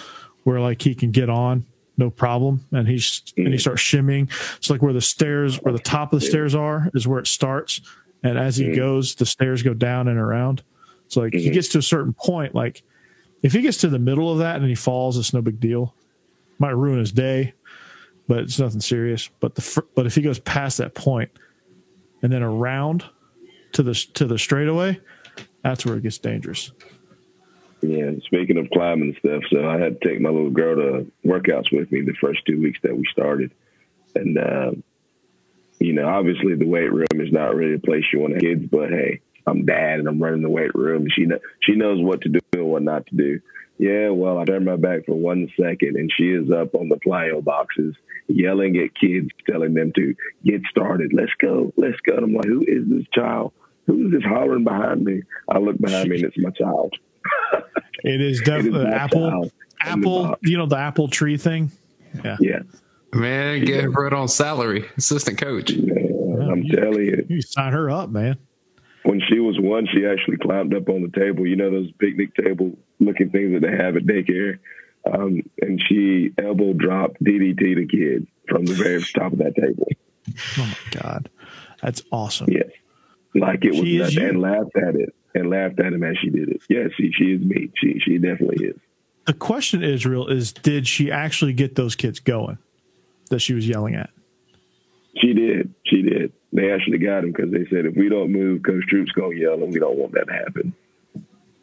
where 0.44 0.60
like 0.62 0.82
he 0.82 0.96
can 0.96 1.12
get 1.12 1.30
on 1.30 1.66
no 2.02 2.10
problem. 2.10 2.66
And 2.72 2.88
he's 2.88 3.22
and 3.38 3.48
he 3.48 3.54
mm. 3.54 3.62
starts 3.62 3.82
shimmying. 3.82 4.30
It's 4.58 4.70
like 4.70 4.82
where 4.82 4.92
the 4.92 5.02
stairs 5.02 5.62
where 5.62 5.72
the 5.72 5.80
top 5.80 6.12
of 6.12 6.20
the 6.20 6.26
mm. 6.26 6.30
stairs 6.30 6.56
are 6.56 6.90
is 6.94 7.08
where 7.08 7.20
it 7.20 7.28
starts. 7.28 7.80
And 8.24 8.38
as 8.38 8.58
he 8.58 8.66
mm. 8.66 8.76
goes 8.76 9.16
the 9.16 9.26
stairs 9.26 9.64
go 9.64 9.74
down 9.74 10.08
and 10.10 10.20
around. 10.20 10.64
It's 11.06 11.16
like 11.16 11.34
he 11.34 11.46
mm-hmm. 11.46 11.54
gets 11.54 11.70
to 11.70 11.78
a 11.78 11.84
certain 11.84 12.14
point 12.14 12.54
like 12.54 12.84
if 13.44 13.54
he 13.54 13.62
gets 13.62 13.78
to 13.80 13.88
the 13.88 14.00
middle 14.00 14.32
of 14.32 14.40
that 14.40 14.58
and 14.58 14.66
he 14.66 14.76
falls 14.76 15.18
it's 15.18 15.34
no 15.34 15.42
big 15.42 15.60
deal. 15.60 15.96
Might 16.60 16.72
ruin 16.72 17.00
his 17.00 17.12
day 17.14 17.54
but 18.28 18.40
it's 18.40 18.60
nothing 18.60 18.82
serious. 18.82 19.30
But 19.40 19.56
the 19.56 19.62
fir- 19.62 19.88
but 19.96 20.06
if 20.06 20.16
he 20.16 20.22
goes 20.22 20.40
past 20.40 20.80
that 20.80 20.96
point 20.96 21.32
and 22.22 22.34
then 22.34 22.44
around 22.44 23.06
to 23.74 23.84
the 23.84 23.94
to 23.94 24.26
the 24.26 24.38
straightaway 24.38 25.00
that's 25.64 25.86
where 25.86 25.96
it 25.96 26.04
gets 26.04 26.18
dangerous 26.18 26.72
Yeah, 27.82 28.12
speaking 28.26 28.58
of 28.58 28.70
climbing 28.72 29.10
and 29.10 29.18
stuff, 29.18 29.44
so 29.52 29.68
I 29.68 29.80
had 29.80 30.00
to 30.00 30.08
take 30.08 30.22
my 30.22 30.30
little 30.30 30.52
girl 30.52 30.76
to 30.76 31.12
workouts 31.26 31.72
with 31.72 31.92
me 31.92 32.02
the 32.02 32.14
first 32.22 32.46
two 32.46 32.62
weeks 32.62 32.80
that 32.84 32.96
we 32.96 33.06
started. 33.12 33.52
And, 34.14 34.38
uh, 34.38 34.72
you 35.80 35.94
know, 35.94 36.08
obviously 36.08 36.54
the 36.56 36.68
weight 36.68 36.94
room 36.94 37.08
is 37.14 37.32
not 37.32 37.56
really 37.56 37.76
a 37.76 37.80
place 37.80 38.04
you 38.14 38.20
want 38.20 38.36
to 38.36 38.40
kids, 38.40 38.66
but 38.70 38.90
hey, 38.90 39.22
I'm 39.48 39.66
dad 39.66 40.00
and 40.00 40.08
I'm 40.08 40.22
running 40.22 40.44
the 40.44 40.50
weight 40.50 40.76
room. 40.76 41.08
She, 41.10 41.26
kn- 41.26 41.40
she 41.62 41.74
knows 41.74 42.00
what 42.00 42.22
to 42.22 42.30
do 42.30 42.40
and 42.54 42.66
what 42.66 42.84
not 42.84 43.08
to 43.08 43.16
do. 43.16 43.40
Yeah, 43.80 44.10
well, 44.10 44.38
I 44.38 44.46
turned 44.46 44.66
my 44.66 44.76
back 44.76 45.08
for 45.08 45.16
one 45.16 45.50
second 45.60 45.96
and 45.96 46.12
she 46.16 46.26
is 46.30 46.52
up 46.52 46.76
on 46.76 46.88
the 46.88 46.98
plyo 46.98 47.44
boxes 47.44 47.96
yelling 48.28 48.78
at 48.78 48.94
kids, 48.94 49.30
telling 49.50 49.74
them 49.74 49.92
to 49.96 50.16
get 50.46 50.62
started. 50.70 51.14
Let's 51.14 51.34
go. 51.40 51.74
Let's 51.78 52.00
go. 52.02 52.16
And 52.18 52.26
I'm 52.26 52.34
like, 52.34 52.46
who 52.46 52.62
is 52.62 52.88
this 52.88 53.08
child? 53.12 53.54
Who's 53.88 54.12
this 54.12 54.24
hollering 54.24 54.64
behind 54.64 55.04
me? 55.04 55.24
I 55.50 55.58
look 55.58 55.80
behind 55.80 56.10
me 56.10 56.18
and 56.18 56.26
it's 56.26 56.38
my 56.38 56.52
child. 56.52 56.96
It 58.04 58.22
is 58.22 58.22
It 58.22 58.22
is 58.22 58.42
definitely 58.42 58.86
apple 58.88 59.30
child. 59.30 59.44
in 59.46 60.02
the 60.02 60.08
apple 60.08 60.36
you 60.42 60.58
know 60.58 60.66
the 60.66 60.78
apple 60.78 61.08
tree 61.08 61.38
thing? 61.38 61.72
Yeah. 62.24 62.38
Yeah. 62.40 62.60
man, 63.14 63.64
get 63.66 63.90
right 63.94 64.12
on 64.14 64.28
salary, 64.28 64.86
assistant 64.98 65.38
coach. 65.38 65.74
Man, 65.76 66.50
I'm 66.52 66.64
you- 66.64 66.76
telling 66.76 67.06
you, 67.06 67.26
you 67.30 67.42
sign 67.42 67.74
her 67.74 67.90
up 67.90 68.10
man. 68.10 68.38
When 69.04 69.20
she 69.28 69.40
was 69.40 69.60
one, 69.60 69.88
she 69.92 70.06
actually 70.06 70.38
climbed 70.38 70.76
up 70.76 70.88
on 70.88 71.02
the 71.02 71.20
table. 71.20 71.48
You 71.48 71.56
know 71.56 71.72
those 71.72 71.92
picnic 71.94 72.36
table 72.36 72.78
looking 73.00 73.32
things 73.32 73.54
that 73.54 73.62
they 73.68 73.76
have 73.76 73.96
at 73.96 74.04
daycare, 74.04 74.60
um, 75.12 75.42
and 75.60 75.82
she 75.88 76.32
elbow 76.38 76.74
dropped 76.74 77.24
DDT 77.24 77.76
the 77.78 77.88
kid 77.88 78.28
from 78.48 78.66
the 78.66 78.74
very 78.76 79.02
top 79.16 79.34
of 79.34 79.40
that 79.40 79.56
table. 79.56 79.88
oh 80.60 80.66
my 80.94 81.00
god. 81.00 81.30
That's 81.82 82.04
awesome. 82.12 82.50
Yes, 82.52 82.70
like 83.34 83.66
it 83.66 83.72
was 83.72 83.80
She 83.80 83.98
nothing, 83.98 84.20
and 84.20 84.42
laughed 84.42 84.76
at 84.76 84.96
it 84.96 85.16
and 85.36 85.50
laughed 85.50 85.80
at 85.80 85.94
him 85.94 86.04
as 86.04 86.18
she 86.22 86.30
did 86.30 86.50
it. 86.50 86.62
Yes, 86.70 86.90
she 86.98 87.12
she 87.12 87.26
is 87.34 87.42
me. 87.42 87.70
She 87.76 88.00
she 88.00 88.18
definitely 88.18 88.66
is. 88.68 88.76
the 89.26 89.34
question 89.34 89.84
israel 89.84 90.28
is 90.28 90.52
did 90.54 90.88
she 90.88 91.12
actually 91.12 91.54
get 91.54 91.76
those 91.76 91.96
kids 91.96 92.20
going 92.20 92.58
that 93.30 93.40
she 93.40 93.54
was 93.54 93.68
yelling 93.68 93.96
at 93.96 94.10
She 95.22 95.34
did. 95.34 95.74
She 95.86 96.02
did. 96.02 96.34
They 96.54 96.72
actually 96.72 96.98
got 96.98 97.24
him 97.24 97.32
because 97.32 97.52
they 97.52 97.66
said 97.70 97.86
if 97.86 97.96
we 97.96 98.10
don't 98.10 98.32
move, 98.32 98.62
Coach 98.64 98.86
Troupe's 98.88 99.12
gonna 99.14 99.36
yell, 99.36 99.64
and 99.64 99.72
we 99.72 99.80
don't 99.80 99.98
want 99.98 100.14
that 100.14 100.26
to 100.28 100.34
happen. 100.34 100.74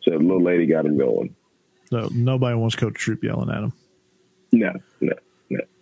So 0.03 0.13
the 0.13 0.19
little 0.19 0.43
lady 0.43 0.67
got 0.67 0.87
him 0.87 0.97
going. 0.97 1.35
so 1.91 2.09
nobody 2.13 2.57
wants 2.57 2.77
coach 2.77 2.95
Troupe 2.95 3.25
yelling 3.25 3.51
at 3.51 3.65
him 3.65 3.73
No, 4.53 4.73
no, 4.73 4.81
no. 5.01 5.13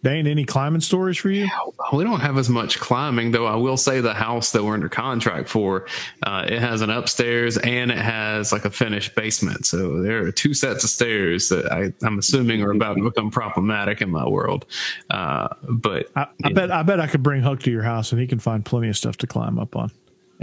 There 0.07 0.14
ain't 0.14 0.28
any 0.28 0.44
climbing 0.44 0.80
stories 0.80 1.16
for 1.16 1.30
you 1.30 1.48
We 1.92 2.04
don't 2.04 2.20
have 2.20 2.38
as 2.38 2.48
much 2.48 2.78
climbing, 2.78 3.32
though. 3.32 3.46
I 3.46 3.57
will 3.57 3.76
say 3.76 4.00
the 4.00 4.14
house 4.14 4.52
that 4.52 4.62
we're 4.62 4.74
under 4.74 4.88
contract 4.88 5.48
for, 5.48 5.88
uh, 6.22 6.46
it 6.46 6.61
has 6.61 6.80
an 6.80 6.90
upstairs 6.90 7.59
and 7.59 7.90
it 7.90 7.98
has 7.98 8.52
like 8.52 8.64
a 8.64 8.70
finished 8.70 9.16
basement. 9.16 9.66
So 9.66 10.00
there 10.00 10.24
are 10.24 10.30
two 10.30 10.54
sets 10.54 10.84
of 10.84 10.90
stairs 10.90 11.48
that 11.48 11.72
I, 11.72 11.92
I'm 12.07 12.20
assuming 12.20 12.62
are 12.62 12.70
about 12.70 12.98
to 12.98 13.02
become 13.02 13.32
problematic 13.32 14.00
in 14.00 14.09
my 14.09 14.24
world. 14.28 14.66
Uh, 15.11 15.48
but 15.68 16.09
I, 16.14 16.28
I 16.44 16.52
bet 16.52 16.70
I 16.70 16.84
bet 16.84 17.00
I 17.00 17.09
could 17.09 17.24
bring 17.24 17.42
Huck 17.42 17.59
to 17.62 17.72
your 17.72 17.82
house 17.82 18.12
and 18.12 18.20
he 18.20 18.28
can 18.28 18.38
find 18.38 18.64
plenty 18.64 18.88
of 18.88 18.96
stuff 18.96 19.16
to 19.16 19.26
climb 19.26 19.59
up 19.59 19.74
on. 19.74 19.90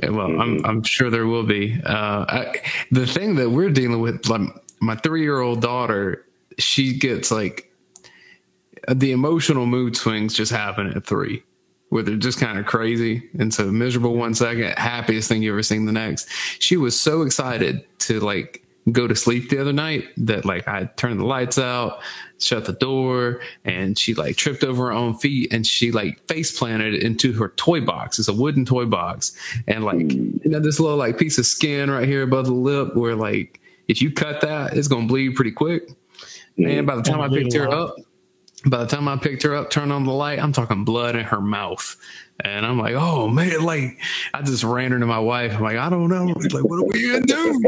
Yeah, 0.01 0.09
well, 0.09 0.41
I'm 0.41 0.65
I'm 0.65 0.83
sure 0.83 1.09
there 1.09 1.27
will 1.27 1.45
be. 1.45 1.79
Uh, 1.85 2.25
I, 2.27 2.55
the 2.91 3.07
thing 3.07 3.35
that 3.35 3.51
we're 3.51 3.69
dealing 3.69 4.01
with, 4.01 4.27
like 4.27 4.41
my 4.81 4.95
three 4.97 5.21
year 5.21 5.39
old 5.39 5.61
daughter, 5.61 6.25
she 6.57 6.97
gets 6.97 7.31
like 7.31 7.72
the 8.89 9.11
emotional 9.11 9.65
mood 9.65 9.95
swings 9.95 10.33
just 10.33 10.51
happen 10.51 10.87
at 10.87 11.05
three, 11.05 11.43
where 11.89 12.03
they're 12.03 12.15
just 12.15 12.39
kind 12.39 12.57
of 12.57 12.65
crazy. 12.65 13.29
And 13.39 13.53
so 13.53 13.71
miserable 13.71 14.15
one 14.15 14.33
second, 14.33 14.77
happiest 14.77 15.29
thing 15.29 15.43
you 15.43 15.51
ever 15.51 15.63
seen 15.63 15.85
the 15.85 15.91
next. 15.91 16.27
She 16.59 16.77
was 16.77 16.99
so 16.99 17.21
excited 17.21 17.85
to 17.99 18.19
like 18.19 18.63
go 18.91 19.07
to 19.07 19.15
sleep 19.15 19.49
the 19.49 19.59
other 19.59 19.71
night 19.71 20.05
that 20.17 20.43
like 20.43 20.67
I 20.67 20.85
turned 20.97 21.19
the 21.19 21.25
lights 21.25 21.57
out, 21.57 22.01
shut 22.39 22.65
the 22.65 22.73
door, 22.73 23.41
and 23.63 23.97
she 23.97 24.13
like 24.13 24.35
tripped 24.35 24.63
over 24.63 24.87
her 24.87 24.91
own 24.91 25.15
feet 25.15 25.53
and 25.53 25.65
she 25.65 25.91
like 25.91 26.25
face 26.27 26.57
planted 26.57 26.95
into 26.95 27.31
her 27.33 27.49
toy 27.49 27.79
box. 27.79 28.19
It's 28.19 28.27
a 28.27 28.33
wooden 28.33 28.65
toy 28.65 28.85
box. 28.85 29.37
And 29.67 29.85
like, 29.85 30.11
you 30.11 30.41
know, 30.45 30.59
this 30.59 30.79
little 30.79 30.97
like 30.97 31.17
piece 31.17 31.37
of 31.37 31.45
skin 31.45 31.89
right 31.89 32.07
here 32.07 32.23
above 32.23 32.45
the 32.45 32.53
lip 32.53 32.95
where 32.95 33.15
like 33.15 33.61
if 33.87 34.01
you 34.01 34.11
cut 34.11 34.41
that, 34.41 34.75
it's 34.75 34.87
gonna 34.87 35.07
bleed 35.07 35.35
pretty 35.35 35.51
quick. 35.51 35.89
And 36.57 36.85
by 36.85 36.95
the 36.95 37.01
time 37.01 37.19
I 37.21 37.29
picked 37.29 37.53
her 37.53 37.69
up, 37.69 37.95
by 38.65 38.77
the 38.79 38.87
time 38.87 39.07
I 39.07 39.17
picked 39.17 39.43
her 39.43 39.55
up, 39.55 39.69
turned 39.69 39.91
on 39.91 40.05
the 40.05 40.11
light, 40.13 40.39
I'm 40.39 40.53
talking 40.53 40.83
blood 40.85 41.15
in 41.15 41.25
her 41.25 41.41
mouth. 41.41 41.95
And 42.43 42.65
I'm 42.65 42.79
like, 42.79 42.95
oh 42.95 43.27
man, 43.27 43.63
like 43.63 43.99
I 44.33 44.41
just 44.41 44.63
ran 44.63 44.91
her 44.91 44.99
to 44.99 45.05
my 45.05 45.19
wife. 45.19 45.53
I'm 45.53 45.61
like, 45.61 45.77
I 45.77 45.87
don't 45.87 46.09
know. 46.09 46.25
Like, 46.25 46.63
what 46.63 46.79
are 46.79 46.83
we 46.83 47.11
gonna 47.11 47.25
do? 47.25 47.61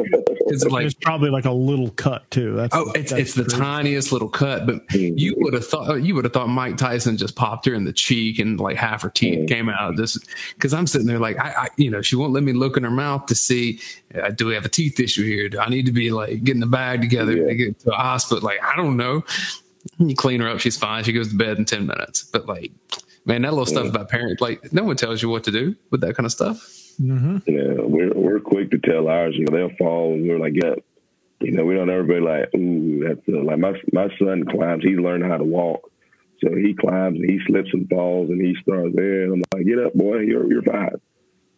It's 0.48 0.64
like 0.66 0.86
it's 0.86 0.96
probably 0.96 1.30
like 1.30 1.46
a 1.46 1.52
little 1.52 1.92
cut 1.92 2.30
too. 2.32 2.56
That's 2.56 2.76
Oh, 2.76 2.92
it's 2.96 3.12
that's 3.12 3.22
it's 3.22 3.34
the 3.36 3.44
crazy. 3.44 3.58
tiniest 3.58 4.12
little 4.12 4.28
cut, 4.28 4.66
but 4.66 4.82
you 4.92 5.36
would 5.38 5.54
have 5.54 5.68
thought 5.68 6.02
you 6.04 6.16
would 6.16 6.26
have 6.26 6.34
thought 6.34 6.48
Mike 6.50 6.78
Tyson 6.78 7.16
just 7.16 7.36
popped 7.36 7.68
her 7.68 7.76
in 7.76 7.86
the 7.86 7.94
cheek 7.94 8.40
and 8.40 8.60
like 8.60 8.76
half 8.76 9.04
her 9.04 9.10
teeth 9.12 9.48
came 9.48 9.70
out. 9.70 9.98
Just 9.98 10.26
because 10.56 10.74
I'm 10.74 10.88
sitting 10.88 11.08
there 11.08 11.20
like 11.20 11.38
I, 11.38 11.50
I, 11.52 11.68
you 11.78 11.92
know, 11.92 12.02
she 12.02 12.16
won't 12.16 12.34
let 12.34 12.42
me 12.44 12.52
look 12.52 12.76
in 12.76 12.84
her 12.84 12.92
mouth 12.92 13.28
to 13.28 13.36
see 13.36 13.80
uh, 14.20 14.30
do 14.32 14.48
we 14.48 14.56
have 14.56 14.66
a 14.66 14.70
teeth 14.70 15.00
issue 15.00 15.24
here? 15.26 15.48
Do 15.48 15.60
I 15.60 15.70
need 15.70 15.86
to 15.86 15.92
be 15.92 16.10
like 16.12 16.44
getting 16.44 16.60
the 16.62 16.66
bag 16.68 17.02
together 17.02 17.36
to 17.48 17.56
get 17.56 17.80
to 17.82 17.92
a 17.92 17.96
hospital? 17.98 18.44
Like 18.44 18.60
I 18.64 18.76
don't 18.76 18.98
know. 18.98 19.24
You 19.98 20.16
clean 20.16 20.42
her 20.42 20.50
up, 20.50 20.60
she's 20.60 20.78
fine. 20.78 21.04
She 21.04 21.14
goes 21.14 21.30
to 21.30 21.36
bed 21.36 21.58
in 21.58 21.66
ten 21.66 21.86
minutes. 21.86 22.24
But 22.24 22.48
like, 22.48 22.72
man, 23.26 23.44
that 23.44 23.52
little 23.52 23.66
stuff 23.66 23.88
about 23.88 24.10
parents, 24.10 24.42
like 24.42 24.74
no 24.74 24.84
one 24.84 24.96
tells 24.98 25.22
you 25.22 25.30
what 25.30 25.44
to 25.46 25.52
do 25.52 25.76
with 25.92 26.02
that 26.02 26.16
kind 26.16 26.26
of 26.26 26.32
stuff. 26.32 26.72
Yeah, 27.00 27.74
we're 27.80 28.14
we're 28.14 28.40
quick 28.40 28.72
to 28.72 28.78
tell 28.80 29.08
ours. 29.08 29.36
You 29.38 29.46
know, 29.46 29.56
they'll 29.58 29.78
fall, 29.78 30.14
and 30.14 30.28
we're 30.28 30.40
like, 30.40 30.54
yeah. 30.56 30.76
You 31.42 31.52
know, 31.52 31.66
we 31.66 31.76
don't 31.76 31.90
ever 31.90 32.04
be 32.04 32.20
like, 32.22 32.50
ooh, 32.56 33.04
that's 33.06 33.20
uh, 33.28 33.44
like 33.44 33.60
my 33.60 33.74
my 33.92 34.08
son 34.18 34.46
climbs. 34.46 34.84
He's 34.84 34.98
learned 34.98 35.26
how 35.26 35.38
to 35.38 35.44
walk, 35.44 35.92
so 36.42 36.56
he 36.56 36.74
climbs 36.74 37.20
and 37.20 37.30
he 37.30 37.40
slips 37.46 37.70
and 37.74 37.88
falls, 37.90 38.30
and 38.30 38.42
he 38.42 38.56
starts 38.62 38.96
there. 38.96 39.24
And 39.24 39.34
I'm 39.34 39.44
like, 39.54 39.66
get 39.68 39.78
up, 39.80 39.94
boy, 39.94 40.20
you're 40.20 40.50
you're 40.52 40.64
fine. 40.64 40.96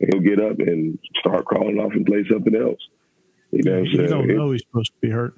And 0.01 0.09
he'll 0.13 0.21
get 0.23 0.39
up 0.43 0.57
and 0.59 0.97
start 1.19 1.45
crawling 1.45 1.77
off 1.77 1.93
and 1.93 2.05
play 2.05 2.25
something 2.29 2.55
else. 2.55 2.79
You 3.51 3.63
know, 3.63 3.83
You 3.83 3.97
so 3.97 4.07
don't 4.07 4.29
it- 4.29 4.35
know 4.35 4.51
he's 4.51 4.63
supposed 4.63 4.91
to 4.93 4.99
be 4.99 5.09
hurt. 5.11 5.35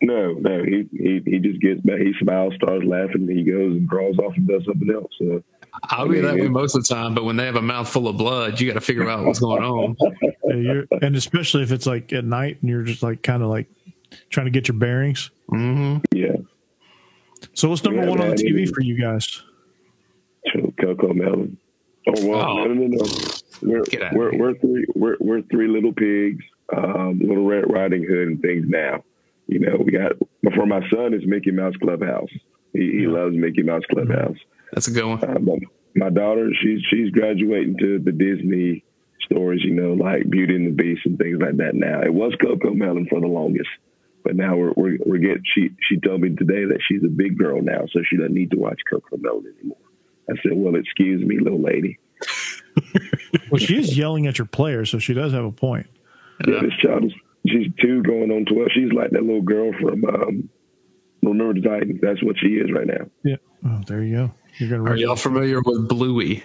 No, 0.00 0.32
no, 0.34 0.62
he, 0.62 0.86
he 0.92 1.20
he 1.26 1.38
just 1.40 1.60
gets 1.60 1.80
back. 1.80 1.98
He 1.98 2.12
smiles, 2.20 2.54
starts 2.54 2.84
laughing, 2.84 3.26
and 3.28 3.30
he 3.38 3.42
goes 3.44 3.72
and 3.76 3.88
crawls 3.88 4.16
off 4.18 4.32
and 4.36 4.46
does 4.46 4.64
something 4.64 4.90
else. 4.94 5.10
So 5.18 5.42
I'll 5.84 6.08
be 6.08 6.20
that 6.20 6.36
way 6.36 6.46
most 6.48 6.76
of 6.76 6.86
the 6.86 6.94
time, 6.94 7.14
but 7.14 7.24
when 7.24 7.36
they 7.36 7.44
have 7.46 7.56
a 7.56 7.62
mouthful 7.62 8.06
of 8.06 8.16
blood, 8.16 8.60
you 8.60 8.68
got 8.68 8.74
to 8.74 8.80
figure 8.80 9.08
out 9.10 9.24
what's 9.24 9.40
going 9.40 9.62
on. 9.64 9.96
Yeah, 10.44 10.54
you're, 10.54 10.84
and 11.02 11.14
especially 11.14 11.62
if 11.62 11.72
it's 11.72 11.84
like 11.84 12.10
at 12.12 12.24
night 12.24 12.56
and 12.62 12.70
you're 12.70 12.82
just 12.84 13.02
like 13.02 13.22
kind 13.22 13.42
of 13.42 13.50
like 13.50 13.66
trying 14.30 14.46
to 14.46 14.50
get 14.50 14.66
your 14.68 14.78
bearings. 14.78 15.30
yeah, 15.52 16.36
So 17.52 17.68
what's 17.68 17.84
number 17.84 18.02
Yeah, 18.02 18.08
one 18.08 18.20
on 18.22 18.30
the 18.30 18.36
TV 18.36 18.72
for 18.72 18.80
you 18.80 18.98
guys? 18.98 19.42
CoComelon. 20.54 21.56
Oh 22.06 22.26
well, 22.26 22.40
Oh. 22.58 22.64
no, 22.64 22.72
no, 22.74 22.86
no. 22.86 23.04
We're 23.60 23.82
Get 23.82 24.02
out 24.02 24.12
of 24.12 24.16
we're, 24.18 24.36
we're 24.38 24.54
three 24.54 24.86
we're 24.94 25.16
we're 25.20 25.42
three 25.42 25.68
little 25.68 25.92
pigs, 25.92 26.42
um, 26.74 27.18
little 27.18 27.44
Red 27.44 27.64
Riding 27.70 28.04
Hood 28.04 28.28
and 28.28 28.40
things. 28.40 28.64
Now, 28.68 29.02
you 29.48 29.58
know, 29.58 29.82
we 29.84 29.92
got 29.92 30.12
before 30.42 30.66
my 30.66 30.80
son 30.90 31.14
is 31.14 31.22
Mickey 31.26 31.50
Mouse 31.50 31.74
Clubhouse. 31.82 32.30
He, 32.72 33.00
he 33.00 33.06
loves 33.06 33.34
Mickey 33.34 33.62
Mouse 33.62 33.82
Clubhouse. 33.90 34.36
That's 34.72 34.88
a 34.88 34.90
good 34.90 35.06
one. 35.06 35.24
Uh, 35.24 35.38
but 35.38 35.58
my 35.96 36.10
daughter, 36.10 36.50
she's 36.62 36.80
she's 36.90 37.10
graduating 37.10 37.78
to 37.78 37.98
the 37.98 38.12
Disney 38.12 38.84
stories, 39.22 39.64
you 39.64 39.74
know, 39.74 39.94
like 39.94 40.28
Beauty 40.30 40.54
and 40.54 40.66
the 40.66 40.82
Beast 40.82 41.06
and 41.06 41.18
things 41.18 41.38
like 41.40 41.56
that. 41.56 41.74
Now 41.74 42.02
it 42.02 42.12
was 42.12 42.34
CoComelon 42.34 43.08
for 43.08 43.20
the 43.20 43.26
longest, 43.26 43.70
but 44.22 44.36
now 44.36 44.56
we're 44.56 44.72
we're, 44.76 44.98
we're 45.04 45.18
getting. 45.18 45.42
She 45.54 45.70
she 45.88 45.98
told 45.98 46.20
me 46.20 46.36
today 46.36 46.66
that 46.66 46.80
she's 46.86 47.02
a 47.02 47.08
big 47.08 47.38
girl 47.38 47.62
now, 47.62 47.86
so 47.90 48.00
she 48.04 48.16
doesn't 48.16 48.34
need 48.34 48.50
to 48.50 48.58
watch 48.58 48.80
CoComelon 48.92 49.46
anymore. 49.58 49.78
I 50.30 50.34
said, 50.42 50.52
well, 50.54 50.76
excuse 50.76 51.24
me, 51.24 51.38
little 51.40 51.62
lady. 51.62 51.98
Well, 53.50 53.58
she 53.58 53.78
is 53.78 53.96
yelling 53.96 54.26
at 54.26 54.38
your 54.38 54.46
player, 54.46 54.84
so 54.84 54.98
she 54.98 55.14
does 55.14 55.32
have 55.32 55.44
a 55.44 55.50
point. 55.50 55.86
Yeah, 56.46 56.60
this 56.60 56.74
child 56.80 57.04
is 57.04 57.12
she's 57.50 57.72
two 57.80 58.02
going 58.02 58.30
on 58.30 58.44
twelve. 58.44 58.68
She's 58.74 58.92
like 58.92 59.10
that 59.10 59.22
little 59.22 59.42
girl 59.42 59.72
from 59.80 60.04
um, 60.04 60.48
Remember 61.22 61.54
the 61.54 61.60
Titans. 61.68 62.00
That's 62.02 62.22
what 62.22 62.36
she 62.38 62.48
is 62.48 62.70
right 62.72 62.86
now. 62.86 63.06
Yeah. 63.24 63.36
Oh, 63.66 63.80
there 63.86 64.02
you 64.02 64.14
go. 64.16 64.30
You're 64.58 64.70
gonna. 64.78 64.90
Are 64.90 64.96
y'all 64.96 65.16
familiar 65.16 65.60
with 65.60 65.88
Bluey? 65.88 66.42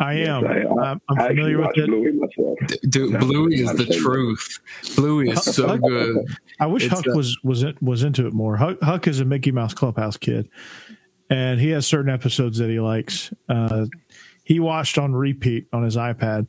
I 0.00 0.14
am. 0.14 0.44
I, 0.46 0.62
I, 0.62 0.90
I'm, 0.90 1.00
I'm 1.08 1.18
I 1.20 1.28
familiar 1.28 1.58
with 1.60 1.70
it. 1.76 1.86
Bluey 1.86 2.12
myself. 2.12 2.58
Dude, 2.88 3.12
No, 3.12 3.18
Bluey 3.20 3.54
is 3.60 3.72
the 3.72 3.86
saying- 3.86 4.00
truth. 4.02 4.58
Bluey 4.96 5.30
is 5.30 5.42
so 5.44 5.76
good. 5.78 6.16
I 6.58 6.66
wish 6.66 6.84
It's, 6.86 6.92
Huck 6.94 7.06
uh, 7.08 7.12
was 7.14 7.38
was 7.44 7.62
it, 7.62 7.80
was 7.82 8.02
into 8.02 8.26
it 8.26 8.32
more. 8.32 8.56
Huck, 8.56 8.78
Huck 8.82 9.06
is 9.06 9.20
a 9.20 9.24
Mickey 9.24 9.52
Mouse 9.52 9.74
Clubhouse 9.74 10.16
kid, 10.16 10.48
and 11.30 11.60
he 11.60 11.70
has 11.70 11.86
certain 11.86 12.10
episodes 12.12 12.58
that 12.58 12.68
he 12.68 12.80
likes. 12.80 13.32
Uh, 13.48 13.86
he 14.42 14.58
watched 14.58 14.98
on 14.98 15.12
repeat 15.14 15.68
on 15.72 15.84
his 15.84 15.96
iPad 15.96 16.48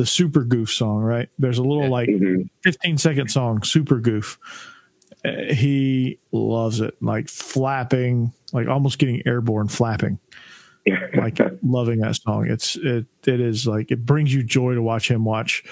the 0.00 0.06
Super 0.06 0.44
Goof 0.44 0.70
song. 0.70 1.00
Right 1.02 1.28
there's 1.38 1.58
a 1.58 1.62
little 1.62 1.90
like 1.90 2.08
Mhm. 2.08 2.48
15 2.62 2.96
second 2.96 3.28
song, 3.30 3.62
Super 3.62 4.00
Goof. 4.00 4.38
Uh, 5.22 5.52
he 5.52 6.18
loves 6.32 6.80
it, 6.80 6.94
like 7.02 7.28
flapping, 7.28 8.32
like 8.54 8.66
almost 8.66 8.98
getting 8.98 9.20
airborne, 9.26 9.68
flapping. 9.68 10.18
like 11.14 11.38
loving 11.62 12.00
that 12.00 12.16
song. 12.16 12.46
It's 12.48 12.76
it 12.76 13.04
it 13.26 13.40
is 13.40 13.66
like 13.66 13.90
it 13.90 14.06
brings 14.06 14.32
you 14.32 14.42
joy 14.42 14.72
to 14.74 14.80
watch 14.80 15.10
him 15.10 15.26
watch 15.26 15.62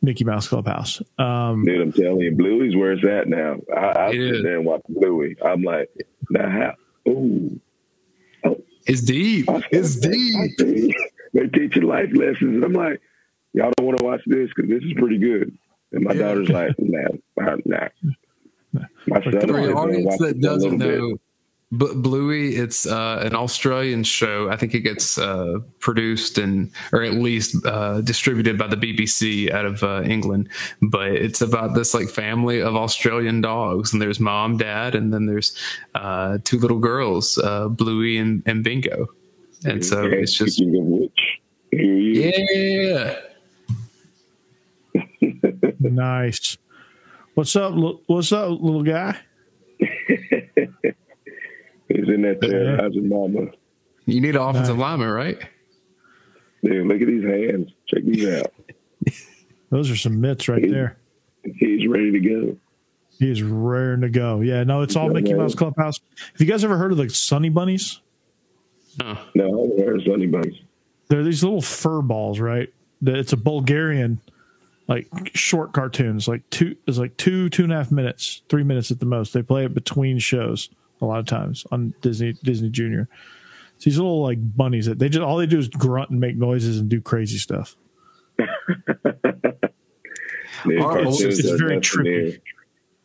Mickey 0.00 0.22
Mouse 0.22 0.46
Clubhouse. 0.46 1.02
Um, 1.18 1.64
Dude, 1.64 1.80
I'm 1.80 1.92
telling 1.92 2.20
you, 2.20 2.30
Bluey's 2.36 2.76
where 2.76 2.92
it's 2.92 3.04
at 3.04 3.26
now. 3.26 3.56
I, 3.76 3.80
I 3.80 4.08
It 4.10 4.20
is. 4.20 4.36
sit 4.36 4.42
there 4.44 4.56
and 4.58 4.64
watch 4.66 4.82
Bluey. 4.88 5.36
I'm 5.44 5.62
like, 5.62 5.88
now 6.30 6.48
how? 6.48 7.10
Ooh, 7.10 7.58
oh. 8.44 8.62
It's 8.86 9.00
deep. 9.00 9.46
It's 9.72 9.96
deep. 9.96 10.94
They're 11.32 11.48
teaching 11.48 11.82
life 11.82 12.10
lessons, 12.14 12.54
and 12.54 12.64
I'm 12.64 12.72
like, 12.74 13.00
y'all 13.54 13.72
don't 13.76 13.86
want 13.86 13.98
to 13.98 14.04
watch 14.04 14.20
this 14.26 14.50
because 14.54 14.68
this 14.70 14.82
is 14.82 14.92
pretty 14.98 15.18
good. 15.18 15.56
And 15.92 16.04
my 16.04 16.12
Yeah. 16.12 16.22
daughter's 16.22 16.48
like, 16.50 16.72
nah, 16.78 17.08
nah, 17.36 17.56
nah. 17.64 17.88
My 19.06 19.22
son 19.22 19.32
For 19.32 19.40
For 19.46 19.58
is 19.58 19.64
your 19.64 19.74
gonna 19.74 19.74
audience 19.74 20.18
that 20.18 20.24
it 20.28 20.32
for 20.32 20.38
a 20.38 20.40
doesn't 20.40 20.78
know, 20.78 21.16
B- 21.76 21.94
Bluey, 21.94 22.54
it's 22.56 22.86
uh, 22.86 23.20
an 23.24 23.34
Australian 23.34 24.04
show. 24.04 24.48
I 24.48 24.56
think 24.56 24.74
it 24.74 24.80
gets 24.80 25.18
uh, 25.18 25.58
produced 25.80 26.38
and, 26.38 26.70
or 26.92 27.02
at 27.02 27.14
least 27.14 27.56
uh, 27.66 28.00
distributed 28.00 28.58
by 28.58 28.66
the 28.68 28.76
BBC 28.76 29.50
out 29.50 29.64
of 29.64 29.82
uh, 29.82 30.02
England. 30.02 30.48
But 30.82 31.12
it's 31.12 31.40
about 31.40 31.74
this 31.74 31.92
like 31.94 32.08
family 32.08 32.60
of 32.60 32.76
Australian 32.76 33.40
dogs, 33.40 33.92
and 33.92 34.00
there's 34.02 34.20
mom, 34.20 34.56
dad, 34.56 34.94
and 34.94 35.12
then 35.12 35.26
there's 35.26 35.56
uh, 35.94 36.38
two 36.44 36.58
little 36.58 36.78
girls, 36.78 37.38
uh, 37.38 37.68
Bluey 37.68 38.18
and, 38.18 38.42
and 38.46 38.62
Bingo. 38.62 39.06
And 39.64 39.84
so 39.84 40.04
it's 40.04 40.34
just 40.34 40.60
of 40.60 40.66
which, 40.68 41.40
here 41.72 41.82
you 41.82 42.22
yeah. 42.92 43.14
Nice. 45.92 46.56
What's 47.34 47.54
up? 47.56 47.74
What's 48.06 48.32
up, 48.32 48.60
little 48.60 48.82
guy? 48.82 49.18
He's 49.78 49.88
in 52.08 52.22
that 52.22 52.40
terrorizing 52.40 53.08
mama. 53.08 53.50
You 54.06 54.20
need 54.20 54.36
an 54.36 54.42
offensive 54.42 54.78
lineman, 54.78 55.08
right? 55.10 55.38
Dude, 56.62 56.86
look 56.86 57.00
at 57.00 57.06
these 57.06 57.24
hands. 57.24 57.70
Check 57.86 58.04
these 58.04 58.26
out. 58.26 58.52
Those 59.70 59.90
are 59.90 59.96
some 59.96 60.20
mitts 60.20 60.48
right 60.48 60.62
there. 60.62 60.98
He's 61.42 61.86
ready 61.88 62.12
to 62.12 62.20
go. 62.20 62.56
He 63.18 63.30
is 63.30 63.42
raring 63.42 64.00
to 64.00 64.08
go. 64.08 64.40
Yeah, 64.40 64.64
no, 64.64 64.82
it's 64.82 64.96
all 64.96 65.08
Mickey 65.10 65.34
Mouse 65.34 65.54
Clubhouse. 65.54 66.00
Have 66.32 66.40
you 66.40 66.46
guys 66.46 66.64
ever 66.64 66.76
heard 66.78 66.92
of 66.92 66.98
the 66.98 67.08
Sunny 67.10 67.48
Bunnies? 67.48 68.00
Oh, 69.02 69.20
No, 69.34 69.44
I 69.44 69.62
haven't 69.68 69.86
heard 69.86 70.00
of 70.00 70.06
Sunny 70.06 70.26
Bunnies. 70.26 70.60
They're 71.08 71.22
these 71.22 71.44
little 71.44 71.60
fur 71.60 72.02
balls, 72.02 72.40
right? 72.40 72.72
That- 73.02 73.16
It's 73.16 73.32
a 73.32 73.36
Bulgarian, 73.36 74.20
like 74.88 75.06
short 75.34 75.72
cartoons, 75.72 76.28
like 76.28 76.48
two. 76.50 76.76
It's 76.86 76.98
like 76.98 77.16
two, 77.16 77.48
two 77.48 77.64
and 77.64 77.72
a 77.72 77.76
half 77.76 77.90
minutes, 77.90 78.42
three 78.48 78.64
minutes 78.64 78.90
at 78.90 79.00
the 79.00 79.06
most. 79.06 79.32
They 79.32 79.42
play 79.42 79.64
it 79.64 79.74
between 79.74 80.18
shows 80.18 80.68
a 81.00 81.06
lot 81.06 81.18
of 81.20 81.26
times 81.26 81.64
on 81.72 81.94
Disney 82.00 82.34
Disney 82.44 82.68
Junior. 82.70 83.08
It's 83.76 83.84
these 83.86 83.96
little 83.98 84.22
like 84.22 84.38
bunnies 84.56 84.86
that 84.86 84.98
they 84.98 85.08
just 85.08 85.22
all 85.22 85.36
they 85.38 85.46
do 85.46 85.58
is 85.58 85.68
grunt 85.68 86.10
and 86.10 86.20
make 86.20 86.36
noises 86.36 86.78
and 86.78 86.88
do 86.88 87.00
crazy 87.00 87.38
stuff. 87.38 87.76
They're 88.38 88.48
Our 90.80 90.92
cartoons, 90.92 91.22
oldest 91.22 91.40
is 91.40 91.44
that's 91.50 91.60
very 91.60 91.76
trippy. 91.78 92.30
there. 92.32 92.40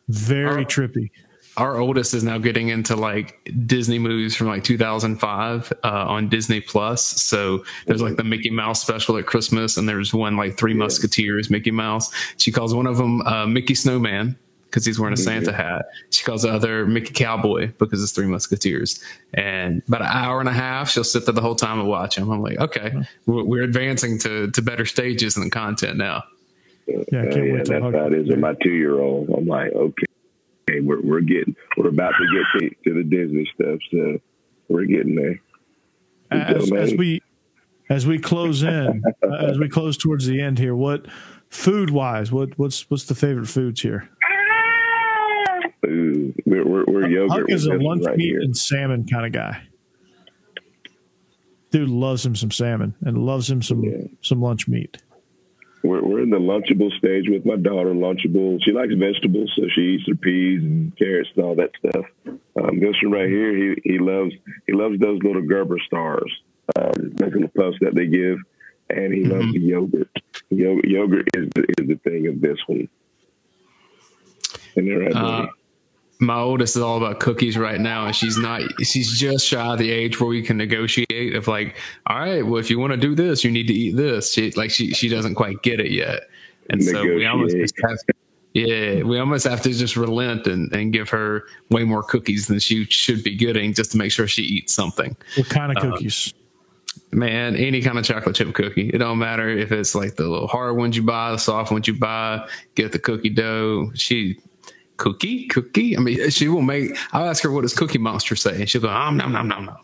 Very 0.08 0.64
Uh, 0.64 0.68
trippy. 0.68 1.10
Our 1.56 1.78
oldest 1.78 2.14
is 2.14 2.22
now 2.24 2.38
getting 2.38 2.68
into 2.68 2.96
like 2.96 3.50
Disney 3.66 3.98
movies 3.98 4.34
from 4.36 4.46
like 4.46 4.64
2005 4.64 5.72
uh, 5.82 5.88
on 5.88 6.28
Disney 6.28 6.60
Plus. 6.60 7.02
So 7.04 7.64
there's 7.86 8.00
like 8.02 8.16
the 8.16 8.24
Mickey 8.24 8.50
Mouse 8.50 8.80
special 8.80 9.16
at 9.18 9.26
Christmas, 9.26 9.76
and 9.76 9.88
there's 9.88 10.14
one 10.14 10.36
like 10.36 10.56
Three 10.56 10.74
Musketeers 10.74 11.50
Mickey 11.50 11.70
Mouse. 11.70 12.10
She 12.36 12.52
calls 12.52 12.74
one 12.74 12.86
of 12.86 12.96
them 12.96 13.20
uh, 13.22 13.46
Mickey 13.46 13.74
Snowman. 13.74 14.36
because 14.66 14.86
he's 14.86 15.00
wearing 15.00 15.12
a 15.14 15.16
Santa 15.16 15.52
hat. 15.52 15.86
She 16.10 16.24
calls 16.24 16.42
the 16.42 16.50
other 16.50 16.86
Mickey 16.86 17.12
Cowboy 17.12 17.72
because 17.78 18.00
it's 18.02 18.12
Three 18.12 18.26
Musketeers. 18.28 19.02
And 19.34 19.82
about 19.88 20.02
an 20.02 20.06
hour 20.08 20.38
and 20.38 20.48
a 20.48 20.52
half, 20.52 20.88
she'll 20.90 21.02
sit 21.04 21.26
there 21.26 21.34
the 21.34 21.40
whole 21.40 21.56
time 21.56 21.80
and 21.80 21.88
watch 21.88 22.16
him. 22.16 22.30
I'm 22.30 22.40
like, 22.40 22.58
okay, 22.60 22.92
we're, 23.26 23.42
we're 23.44 23.62
advancing 23.64 24.18
to 24.20 24.48
to 24.52 24.62
better 24.62 24.86
stages 24.86 25.36
and 25.36 25.50
content 25.50 25.96
now. 25.98 26.22
Yeah, 26.86 26.98
I 27.00 27.04
can't 27.10 27.34
Uh, 27.36 27.42
yeah, 27.42 27.52
wait 27.54 27.64
to 27.64 27.72
that's 27.72 27.82
hug 27.82 27.94
how 27.94 28.06
it 28.06 28.12
is 28.14 28.28
with 28.28 28.38
my 28.38 28.54
two 28.62 28.70
year 28.70 29.00
old. 29.00 29.28
I'm 29.30 29.46
like, 29.46 29.72
okay, 29.72 30.04
we're 30.80 31.00
we're 31.00 31.20
getting 31.20 31.56
we're 31.76 31.88
about 31.88 32.12
to 32.18 32.26
get 32.32 32.60
to, 32.84 32.90
to 32.90 32.94
the 33.02 33.04
Disney 33.04 33.48
stuff, 33.54 33.78
so 33.90 34.18
we're 34.68 34.84
getting 34.86 35.16
there. 35.16 35.40
as, 36.30 36.70
as 36.72 36.94
we 36.94 37.20
as 37.88 38.06
we 38.06 38.18
close 38.18 38.62
in 38.62 39.02
uh, 39.24 39.34
as 39.34 39.58
we 39.58 39.68
close 39.68 39.96
towards 39.96 40.26
the 40.26 40.40
end 40.40 40.58
here 40.60 40.76
what 40.76 41.06
food 41.48 41.90
wise 41.90 42.30
what 42.30 42.56
what's 42.56 42.88
what's 42.88 43.04
the 43.04 43.14
favorite 43.16 43.48
foods 43.48 43.80
here 43.82 44.08
ooh, 45.86 46.32
we're 46.46 46.64
we're, 46.64 46.84
we're 46.86 47.08
yogurt. 47.08 47.40
Huck 47.40 47.50
is 47.50 47.66
a 47.66 47.74
lunch 47.74 48.04
right 48.06 48.16
meat 48.16 48.26
here. 48.26 48.40
and 48.40 48.56
salmon 48.56 49.08
kind 49.08 49.26
of 49.26 49.32
guy 49.32 49.62
dude 51.72 51.88
loves 51.88 52.24
him 52.24 52.36
some 52.36 52.50
salmon 52.52 52.94
and 53.00 53.18
loves 53.18 53.50
him 53.50 53.62
some 53.62 53.82
Yeah. 53.82 54.06
some 54.22 54.40
lunch 54.40 54.68
meat 54.68 54.98
We're 55.82 56.02
we're 56.02 56.22
in 56.22 56.30
the 56.30 56.38
lunchable 56.38 56.96
stage 56.98 57.28
with 57.28 57.46
my 57.46 57.56
daughter. 57.56 57.94
Lunchable. 57.94 58.58
She 58.62 58.72
likes 58.72 58.92
vegetables, 58.94 59.52
so 59.56 59.62
she 59.74 59.80
eats 59.80 60.08
her 60.08 60.14
peas 60.14 60.62
and 60.62 60.96
carrots 60.96 61.30
and 61.34 61.44
all 61.44 61.54
that 61.56 61.70
stuff. 61.78 62.04
Um, 62.26 62.80
this 62.80 62.96
one 63.02 63.12
right 63.12 63.28
here, 63.28 63.56
he 63.56 63.80
he 63.84 63.98
loves 63.98 64.32
he 64.66 64.72
loves 64.72 64.98
those 64.98 65.22
little 65.22 65.42
Gerber 65.42 65.78
stars, 65.86 66.30
um, 66.76 66.92
those 67.14 67.32
little 67.32 67.48
puffs 67.48 67.78
that 67.80 67.94
they 67.94 68.06
give, 68.06 68.38
and 68.90 69.12
he 69.14 69.24
loves 69.24 69.52
the 69.52 69.60
yogurt. 69.60 70.10
Yo- 70.50 70.80
yogurt 70.84 71.28
is 71.34 71.48
the, 71.54 71.62
is 71.78 71.88
the 71.88 72.00
thing 72.04 72.26
of 72.26 72.40
this 72.40 72.58
one. 72.66 72.88
And 74.76 74.86
they're 74.86 74.98
right 74.98 75.14
Uh. 75.14 75.46
My 76.20 76.38
oldest 76.38 76.76
is 76.76 76.82
all 76.82 76.98
about 76.98 77.18
cookies 77.18 77.56
right 77.56 77.80
now, 77.80 78.06
and 78.06 78.14
she's 78.14 78.36
not. 78.36 78.62
She's 78.82 79.18
just 79.18 79.46
shy 79.46 79.72
of 79.72 79.78
the 79.78 79.90
age 79.90 80.20
where 80.20 80.28
we 80.28 80.42
can 80.42 80.56
negotiate. 80.56 81.34
Of 81.34 81.48
like, 81.48 81.76
all 82.06 82.20
right, 82.20 82.42
well, 82.42 82.58
if 82.58 82.70
you 82.70 82.78
want 82.78 82.92
to 82.92 82.98
do 82.98 83.14
this, 83.14 83.42
you 83.42 83.50
need 83.50 83.66
to 83.66 83.74
eat 83.74 83.96
this. 83.96 84.32
She 84.32 84.50
like 84.52 84.70
she 84.70 84.92
she 84.92 85.08
doesn't 85.08 85.34
quite 85.34 85.62
get 85.62 85.80
it 85.80 85.90
yet, 85.90 86.20
and 86.68 86.84
so 86.84 87.02
we 87.02 87.26
almost 87.26 87.56
just 87.56 87.74
have. 87.82 87.98
Yeah, 88.52 89.04
we 89.04 89.18
almost 89.18 89.46
have 89.46 89.62
to 89.62 89.72
just 89.72 89.96
relent 89.96 90.48
and, 90.48 90.72
and 90.72 90.92
give 90.92 91.08
her 91.10 91.44
way 91.70 91.84
more 91.84 92.02
cookies 92.02 92.48
than 92.48 92.58
she 92.58 92.84
should 92.86 93.22
be 93.22 93.36
getting 93.36 93.72
just 93.72 93.92
to 93.92 93.96
make 93.96 94.10
sure 94.10 94.26
she 94.26 94.42
eats 94.42 94.74
something. 94.74 95.16
what 95.36 95.48
kind 95.48 95.70
of 95.70 95.84
um, 95.84 95.92
cookies 95.92 96.34
Man, 97.12 97.56
any 97.56 97.82
kind 97.82 97.98
of 97.98 98.04
chocolate 98.04 98.36
chip 98.36 98.54
cookie. 98.54 98.88
It 98.90 98.98
don't 98.98 99.18
matter 99.18 99.48
if 99.48 99.72
it's 99.72 99.94
like 99.94 100.14
the 100.14 100.28
little 100.28 100.46
hard 100.46 100.76
ones 100.76 100.96
you 100.96 101.02
buy, 101.02 101.32
the 101.32 101.38
soft 101.38 101.72
ones 101.72 101.88
you 101.88 101.94
buy, 101.94 102.48
get 102.76 102.92
the 102.92 103.00
cookie 103.00 103.30
dough. 103.30 103.90
She 103.94 104.38
cookie, 105.00 105.46
cookie. 105.46 105.96
I 105.96 106.00
mean, 106.00 106.30
she 106.30 106.48
will 106.48 106.62
make 106.62 106.96
I'll 107.12 107.28
ask 107.28 107.42
her 107.42 107.50
what 107.50 107.62
does 107.62 107.74
Cookie 107.74 107.98
Monster 107.98 108.36
say? 108.36 108.60
And 108.60 108.68
she'll 108.68 108.82
go, 108.82 108.90
um 108.90 109.16
nom 109.16 109.32
nom 109.32 109.48
nom 109.48 109.64
nom. 109.64 109.78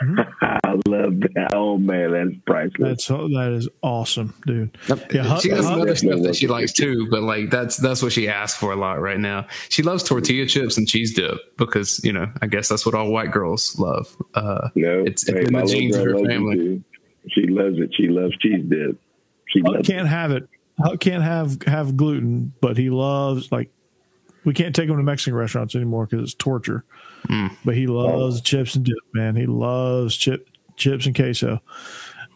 I 0.40 0.72
love 0.88 1.20
that. 1.20 1.50
Oh 1.54 1.76
man, 1.76 2.12
that's 2.12 2.42
priceless. 2.46 3.06
that's 3.06 3.08
that 3.08 3.52
is 3.54 3.68
awesome 3.82 4.34
dude 4.46 4.76
yeah 5.12 5.38
she 5.38 5.50
has 5.50 5.66
other 5.66 5.94
stuff 5.94 6.22
that 6.22 6.34
she 6.34 6.48
likes 6.48 6.72
too, 6.72 7.06
but 7.10 7.22
like 7.22 7.50
that's 7.50 7.76
that's 7.76 8.02
what 8.02 8.12
she 8.12 8.28
asks 8.28 8.58
for 8.58 8.72
a 8.72 8.76
lot 8.76 9.00
right 9.00 9.20
now. 9.20 9.46
She 9.68 9.82
loves 9.82 10.02
tortilla 10.02 10.46
chips 10.46 10.78
and 10.78 10.88
cheese 10.88 11.14
dip 11.14 11.38
because, 11.58 12.02
you 12.02 12.12
know, 12.12 12.32
I 12.40 12.46
guess 12.46 12.68
that's 12.68 12.86
what 12.86 12.94
all 12.94 13.12
white 13.12 13.30
girls 13.30 13.78
love. 13.78 14.16
Uh 14.34 14.70
no, 14.74 15.04
it's 15.06 15.28
hey, 15.28 15.44
in 15.44 15.52
the 15.52 15.64
genes 15.66 15.96
of 15.96 16.04
her 16.04 16.18
family. 16.24 16.82
She 17.28 17.46
loves 17.46 17.78
it. 17.78 17.90
She 17.94 18.08
loves 18.08 18.36
cheese 18.38 18.64
dip. 18.68 18.98
She 19.48 19.60
Huck 19.60 19.74
loves 19.74 19.88
can't 19.88 20.08
have 20.08 20.32
it 20.32 20.48
Huck 20.78 21.00
can't 21.00 21.22
have 21.22 21.62
have 21.66 21.96
gluten 21.96 22.54
but 22.62 22.78
he 22.78 22.88
loves 22.88 23.52
like 23.52 23.70
we 24.44 24.54
can't 24.54 24.74
take 24.74 24.88
him 24.88 24.96
to 24.96 25.02
Mexican 25.02 25.34
restaurants 25.34 25.74
anymore 25.74 26.06
because 26.06 26.24
it's 26.24 26.34
torture. 26.34 26.84
But 27.64 27.76
he 27.76 27.86
loves 27.86 28.40
chips 28.40 28.74
and 28.74 28.84
dip, 28.84 28.96
man. 29.14 29.36
He 29.36 29.46
loves 29.46 30.16
chip 30.16 30.48
chips 30.76 31.06
and 31.06 31.14
queso. 31.14 31.60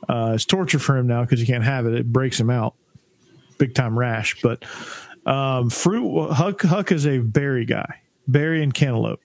Uh, 0.08 0.32
it's 0.34 0.44
torture 0.44 0.78
for 0.78 0.96
him 0.96 1.06
now 1.06 1.22
because 1.22 1.40
he 1.40 1.46
can't 1.46 1.64
have 1.64 1.86
it. 1.86 1.94
It 1.94 2.12
breaks 2.12 2.38
him 2.38 2.50
out, 2.50 2.74
big 3.58 3.74
time 3.74 3.98
rash. 3.98 4.40
But 4.42 4.64
um, 5.24 5.70
fruit 5.70 6.32
Huck 6.32 6.62
Huck 6.62 6.92
is 6.92 7.06
a 7.06 7.18
berry 7.18 7.64
guy, 7.64 8.02
berry 8.28 8.62
and 8.62 8.72
cantaloupe. 8.72 9.20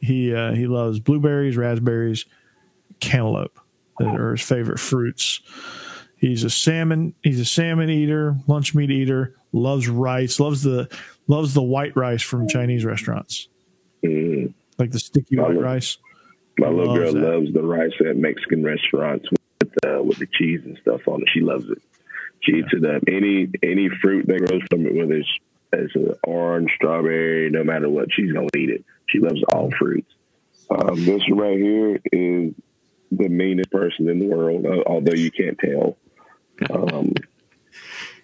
He 0.00 0.34
uh, 0.34 0.52
he 0.52 0.66
loves 0.66 1.00
blueberries, 1.00 1.56
raspberries, 1.56 2.26
cantaloupe. 3.00 3.58
That 3.98 4.14
are 4.14 4.32
his 4.32 4.42
favorite 4.42 4.78
fruits. 4.78 5.40
He's 6.16 6.44
a 6.44 6.50
salmon. 6.50 7.14
He's 7.22 7.40
a 7.40 7.44
salmon 7.44 7.90
eater, 7.90 8.36
lunch 8.46 8.74
meat 8.74 8.90
eater. 8.90 9.34
Loves 9.52 9.88
rice. 9.88 10.38
Loves 10.38 10.62
the 10.62 10.88
loves 11.28 11.54
the 11.54 11.62
white 11.62 11.94
rice 11.96 12.22
from 12.22 12.48
Chinese 12.48 12.84
restaurants, 12.84 13.48
Mm. 14.04 14.52
like 14.78 14.90
the 14.90 14.98
sticky 14.98 15.36
white 15.36 15.54
love- 15.54 15.62
rice. 15.62 15.98
My 16.58 16.68
little 16.68 16.86
Loves 16.96 16.98
girl 16.98 17.12
that. 17.22 17.30
loves 17.36 17.52
the 17.52 17.62
rice 17.62 17.92
at 18.04 18.16
Mexican 18.16 18.64
restaurants 18.64 19.28
with 19.30 19.86
uh, 19.86 20.02
with 20.02 20.18
the 20.18 20.26
cheese 20.26 20.60
and 20.64 20.76
stuff 20.78 21.06
on 21.06 21.22
it. 21.22 21.28
She 21.32 21.40
loves 21.40 21.68
it. 21.70 21.80
She 22.40 22.52
eats 22.56 22.72
it 22.72 22.84
up. 22.84 23.02
Any 23.06 23.48
any 23.62 23.88
fruit 24.02 24.26
that 24.26 24.44
grows 24.44 24.62
from 24.68 24.84
it, 24.86 24.94
whether 24.94 25.14
it's 25.14 25.28
it's 25.72 25.94
an 25.94 26.14
orange, 26.24 26.70
strawberry, 26.74 27.48
no 27.50 27.62
matter 27.62 27.88
what, 27.88 28.08
she's 28.12 28.32
gonna 28.32 28.48
eat 28.56 28.70
it. 28.70 28.84
She 29.06 29.20
loves 29.20 29.40
all 29.52 29.70
fruits. 29.78 30.10
Um, 30.70 31.04
this 31.04 31.22
right 31.30 31.56
here 31.58 32.00
is 32.12 32.54
the 33.12 33.28
meanest 33.28 33.70
person 33.70 34.08
in 34.08 34.18
the 34.18 34.26
world, 34.26 34.66
uh, 34.66 34.82
although 34.86 35.14
you 35.14 35.30
can't 35.30 35.58
tell. 35.58 35.96
Um, 36.70 37.12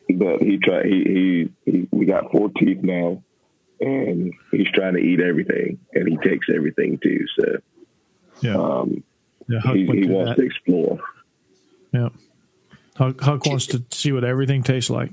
but 0.09 0.41
he 0.43 0.59
tried. 0.59 0.87
He, 0.87 1.49
he 1.65 1.71
he 1.71 1.89
we 1.91 2.07
got 2.07 2.31
four 2.31 2.51
teeth 2.51 2.83
now, 2.83 3.23
and 3.81 4.33
he's 4.51 4.71
trying 4.73 4.95
to 4.95 5.01
eat 5.01 5.21
everything, 5.21 5.79
and 5.93 6.09
he 6.09 6.17
takes 6.19 6.47
everything 6.55 6.99
too. 7.03 7.25
So 7.39 7.57
Yeah, 8.41 8.57
um, 8.57 9.03
yeah. 9.49 9.61
Huck 9.61 9.77
he, 9.77 9.87
he 9.87 10.07
wants 10.07 10.31
that. 10.31 10.37
to 10.37 10.47
explore. 10.47 10.99
Yeah, 11.93 12.09
Huck, 12.97 13.21
Huck 13.21 13.47
wants 13.47 13.67
to 13.69 13.85
see 13.91 14.13
what 14.13 14.25
everything 14.25 14.63
tastes 14.63 14.91
like. 14.91 15.13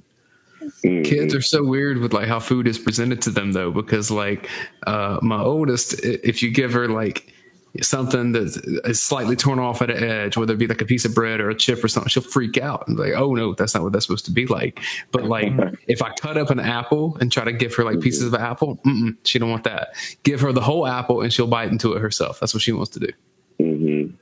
Mm. 0.86 1.04
kids 1.04 1.34
are 1.34 1.42
so 1.42 1.64
weird 1.64 1.98
with 1.98 2.14
like 2.14 2.28
how 2.28 2.39
food 2.39 2.68
is 2.68 2.78
presented 2.78 3.20
to 3.24 3.32
them 3.32 3.52
though 3.52 3.72
because 3.72 4.12
like 4.12 4.48
uh 4.86 5.18
my 5.24 5.42
oldest 5.42 6.00
if 6.04 6.44
you 6.44 6.52
give 6.52 6.74
her 6.74 6.88
like 6.88 7.34
something 7.80 8.34
that 8.34 8.82
is 8.86 9.01
slightly 9.01 9.36
torn 9.36 9.57
off 9.57 9.82
at 9.82 9.89
an 9.89 10.03
edge 10.03 10.36
whether 10.36 10.53
it 10.53 10.57
be 10.57 10.67
like 10.67 10.82
a 10.82 10.86
piece 10.86 11.05
of 11.05 11.15
bread 11.15 11.39
or 11.39 11.49
a 11.49 11.55
chip 11.55 11.82
or 11.84 11.88
something 11.88 12.09
she'll 12.09 12.22
freak 12.22 12.57
out 12.57 12.86
and 12.88 12.97
be 12.97 13.03
like 13.03 13.13
oh 13.13 13.34
no 13.34 13.53
that's 13.53 13.74
not 13.74 13.84
what 13.84 13.93
that's 13.93 14.05
supposed 14.05 14.26
to 14.26 14.32
be 14.32 14.45
like. 14.45 14.80
But 15.11 15.26
like 15.26 15.53
if 15.88 16.01
i 16.01 16.11
cut 16.19 16.38
up 16.38 16.49
an 16.49 16.59
apple 16.59 17.17
and 17.22 17.32
try 17.32 17.43
to 17.45 17.53
give 17.53 17.74
her 17.76 17.84
like 17.84 18.01
pieces 18.01 18.24
of 18.24 18.36
apple 18.36 18.78
mm-mm, 18.86 19.15
she 19.24 19.39
don't 19.39 19.49
want 19.49 19.63
that. 19.63 19.89
Give 20.24 20.41
her 20.41 20.51
the 20.51 20.61
whole 20.61 20.86
apple 20.86 21.22
and 21.22 21.32
she'll 21.32 21.47
bite 21.47 21.72
into 21.72 21.93
it 21.93 22.01
herself. 22.01 22.39
That's 22.39 22.53
what 22.53 22.61
she 22.61 22.72
wants 22.72 22.91
to 22.91 22.99
do. 22.99 23.11
Hmm 23.57 24.15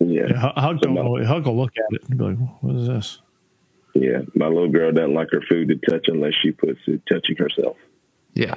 Yeah, 0.00 0.26
Yeah, 0.28 0.36
Huck, 0.36 0.54
Huck, 0.56 0.80
don't 0.80 0.94
know, 0.94 1.24
Huck 1.24 1.44
will 1.44 1.56
look 1.56 1.72
at 1.76 1.94
it 1.94 2.08
and 2.08 2.18
be 2.18 2.24
like, 2.24 2.38
"What 2.60 2.76
is 2.76 2.86
this?" 2.86 3.18
yeah. 3.94 4.20
My 4.34 4.46
little 4.46 4.68
girl 4.68 4.92
doesn't 4.92 5.14
like 5.14 5.28
her 5.30 5.42
food 5.48 5.68
to 5.68 5.76
touch 5.90 6.06
unless 6.08 6.34
she 6.34 6.52
puts 6.52 6.80
it 6.86 7.02
touching 7.08 7.36
herself. 7.36 7.76
yeah 8.34 8.54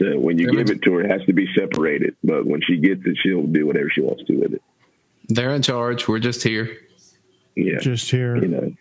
So 0.00 0.18
when 0.18 0.38
you 0.38 0.48
Every- 0.48 0.64
give 0.64 0.70
it 0.76 0.82
to 0.82 0.94
her, 0.94 1.02
it 1.02 1.10
has 1.10 1.24
to 1.26 1.32
be 1.32 1.46
separated. 1.54 2.16
But 2.24 2.46
when 2.46 2.60
she 2.62 2.78
gets 2.78 3.02
it, 3.06 3.16
she'll 3.22 3.46
do 3.46 3.66
whatever 3.66 3.88
she 3.90 4.00
wants 4.00 4.24
to 4.24 4.36
with 4.36 4.54
it. 4.54 4.62
they're 5.28 5.50
in 5.54 5.62
charge 5.62 6.08
we're 6.08 6.18
just 6.18 6.42
here 6.42 6.76
Yeah, 7.54 7.78
Just 7.78 8.10
here. 8.10 8.36
you 8.36 8.48
know. 8.48 8.72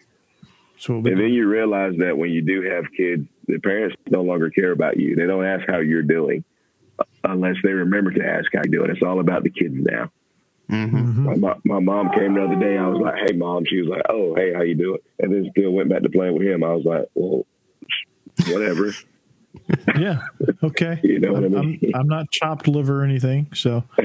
So 0.77 0.93
we'll 0.93 1.01
be 1.03 1.11
And 1.11 1.19
then 1.19 1.29
you 1.33 1.47
realize 1.47 1.95
that 1.97 2.17
when 2.17 2.31
you 2.31 2.41
do 2.41 2.61
have 2.63 2.85
kids, 2.95 3.27
the 3.47 3.59
parents 3.59 3.95
no 4.09 4.21
longer 4.23 4.49
care 4.49 4.71
about 4.71 4.97
you. 4.97 5.15
They 5.15 5.27
don't 5.27 5.45
ask 5.45 5.67
how 5.67 5.79
you're 5.79 6.03
doing 6.03 6.43
unless 7.23 7.55
they 7.63 7.73
remember 7.73 8.11
to 8.11 8.25
ask 8.25 8.45
how 8.53 8.61
you're 8.65 8.79
doing. 8.79 8.91
It's 8.91 9.03
all 9.03 9.19
about 9.19 9.43
the 9.43 9.49
kids 9.49 9.75
now. 9.75 10.09
hmm 10.69 11.25
My, 11.25 11.35
mo- 11.35 11.61
my 11.65 11.79
mom 11.79 12.11
came 12.11 12.33
the 12.35 12.43
other 12.45 12.55
day. 12.59 12.77
I 12.77 12.87
was 12.87 13.01
like, 13.01 13.15
"Hey, 13.27 13.35
mom." 13.35 13.65
She 13.65 13.81
was 13.81 13.89
like, 13.89 14.03
"Oh, 14.07 14.35
hey, 14.35 14.53
how 14.53 14.61
you 14.61 14.75
doing?" 14.75 14.99
And 15.19 15.33
then 15.33 15.49
still 15.51 15.71
went 15.71 15.89
back 15.89 16.03
to 16.03 16.09
playing 16.09 16.33
with 16.37 16.47
him. 16.47 16.63
I 16.63 16.73
was 16.73 16.85
like, 16.85 17.05
"Well, 17.15 17.45
whatever." 18.47 18.93
yeah. 19.97 20.21
Okay. 20.63 20.99
You 21.03 21.19
know 21.19 21.33
what 21.33 21.43
I 21.43 21.47
I'm, 21.47 21.53
mean? 21.53 21.79
I'm, 21.93 22.01
I'm 22.01 22.07
not 22.07 22.31
chopped 22.31 22.67
liver 22.67 23.01
or 23.01 23.03
anything. 23.05 23.47
So 23.53 23.83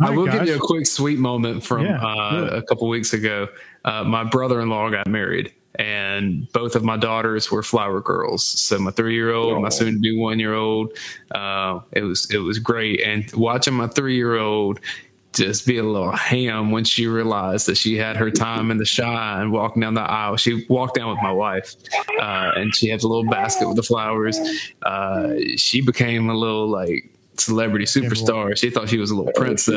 I 0.00 0.10
will 0.10 0.26
right, 0.26 0.38
give 0.38 0.48
you 0.48 0.56
a 0.56 0.58
quick 0.58 0.86
sweet 0.86 1.18
moment 1.18 1.64
from 1.64 1.84
Yeah, 1.84 2.02
uh, 2.02 2.50
a 2.52 2.62
couple 2.62 2.88
weeks 2.88 3.12
ago. 3.12 3.48
Uh, 3.84 4.04
my 4.04 4.24
brother-in-law 4.24 4.90
got 4.90 5.06
married, 5.06 5.52
and 5.74 6.50
both 6.52 6.74
of 6.74 6.82
my 6.82 6.96
daughters 6.96 7.50
were 7.50 7.62
flower 7.62 8.00
girls. 8.00 8.44
So 8.44 8.78
my 8.78 8.90
three-year-old, 8.92 9.60
my 9.60 9.66
Oh. 9.66 9.70
soon-to-be 9.70 10.16
one-year-old, 10.18 10.96
uh, 11.32 11.80
it 11.92 12.02
was 12.02 12.30
it 12.30 12.38
was 12.38 12.58
great. 12.58 13.02
And 13.02 13.30
watching 13.34 13.74
my 13.74 13.88
three-year-old 13.88 14.80
just 15.32 15.66
be 15.66 15.78
a 15.78 15.82
little 15.82 16.10
ham 16.10 16.70
when 16.70 16.84
she 16.84 17.06
realized 17.06 17.66
that 17.66 17.76
she 17.76 17.96
had 17.96 18.16
her 18.16 18.30
time 18.30 18.70
in 18.70 18.78
the 18.78 18.84
shine 18.84 19.50
walking 19.50 19.80
down 19.80 19.94
the 19.94 20.00
aisle. 20.00 20.36
She 20.36 20.66
walked 20.68 20.96
down 20.96 21.10
with 21.10 21.22
my 21.22 21.32
wife, 21.32 21.76
uh, 22.20 22.52
and 22.56 22.74
she 22.74 22.88
had 22.88 23.02
a 23.02 23.06
little 23.06 23.28
basket 23.30 23.68
with 23.68 23.76
the 23.76 23.82
flowers. 23.82 24.38
Uh, 24.82 25.34
she 25.56 25.80
became 25.80 26.30
a 26.30 26.34
little 26.34 26.68
like 26.68 27.10
celebrity 27.36 27.84
superstar. 27.84 28.56
She 28.56 28.70
thought 28.70 28.88
she 28.88 28.98
was 28.98 29.10
a 29.10 29.16
little 29.16 29.32
princess, 29.32 29.76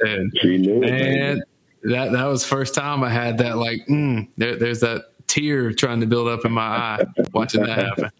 and 0.00 0.32
She 0.40 0.58
knew 0.58 0.82
it, 0.82 0.90
and 0.90 1.44
that 1.84 2.12
that 2.12 2.24
was 2.24 2.42
the 2.42 2.48
first 2.48 2.74
time 2.74 3.02
I 3.02 3.10
had 3.10 3.38
that 3.38 3.58
like 3.58 3.86
mm, 3.86 4.28
there, 4.36 4.56
there's 4.56 4.80
that 4.80 5.04
tear 5.26 5.72
trying 5.72 6.00
to 6.00 6.06
build 6.06 6.28
up 6.28 6.44
in 6.44 6.52
my 6.52 6.62
eye 6.62 7.04
watching 7.32 7.62
that 7.62 7.78
happen. 7.78 8.10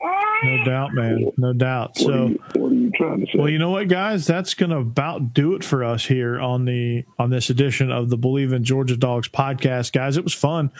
That, 0.00 0.08
that 0.08 0.12
stuff. 0.12 0.42
No 0.44 0.64
doubt, 0.64 0.94
man. 0.94 1.32
No 1.36 1.52
doubt. 1.52 1.96
What, 2.00 2.14
are 2.14 2.16
So, 2.16 2.26
you, 2.26 2.42
what 2.54 2.72
are 2.72 2.74
you 2.74 2.90
trying 2.90 3.20
to 3.20 3.26
say? 3.26 3.38
well, 3.38 3.48
you 3.48 3.58
know 3.58 3.70
what, 3.70 3.88
guys? 3.88 4.26
That's 4.26 4.54
going 4.54 4.70
to 4.70 4.78
about 4.78 5.32
do 5.32 5.54
it 5.54 5.64
for 5.64 5.82
us 5.82 6.04
here 6.04 6.38
on 6.38 6.64
the 6.64 7.04
on 7.18 7.30
this 7.30 7.50
edition 7.50 7.90
of 7.90 8.10
the 8.10 8.16
Believe 8.16 8.52
in 8.52 8.64
Georgia 8.64 8.96
Dogs 8.96 9.28
podcast, 9.28 9.92
guys. 9.92 10.16
It 10.16 10.24
was 10.24 10.34
fun, 10.34 10.70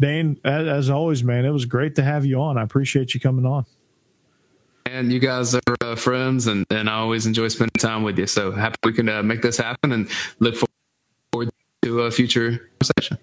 Dayne. 0.00 0.38
As, 0.44 0.66
as 0.68 0.90
always, 0.90 1.24
man, 1.24 1.44
it 1.44 1.50
was 1.50 1.64
great 1.64 1.94
to 1.96 2.02
have 2.02 2.26
you 2.26 2.40
on. 2.40 2.58
I 2.58 2.62
appreciate 2.62 3.14
you 3.14 3.20
coming 3.20 3.46
on. 3.46 3.64
And 4.84 5.12
you 5.12 5.18
guys 5.18 5.54
are 5.54 5.60
uh, 5.80 5.96
friends, 5.96 6.46
and, 6.46 6.64
and 6.70 6.88
I 6.88 6.94
always 6.94 7.26
enjoy 7.26 7.48
spending 7.48 7.72
time 7.78 8.02
with 8.04 8.18
you. 8.18 8.26
So 8.26 8.52
happy 8.52 8.76
we 8.84 8.92
can 8.92 9.08
uh, 9.08 9.22
make 9.22 9.42
this 9.42 9.56
happen 9.56 9.90
and 9.92 10.08
look 10.38 10.54
forward 11.32 11.50
to 11.82 12.02
a 12.02 12.10
future 12.10 12.70
conversation. 12.78 13.18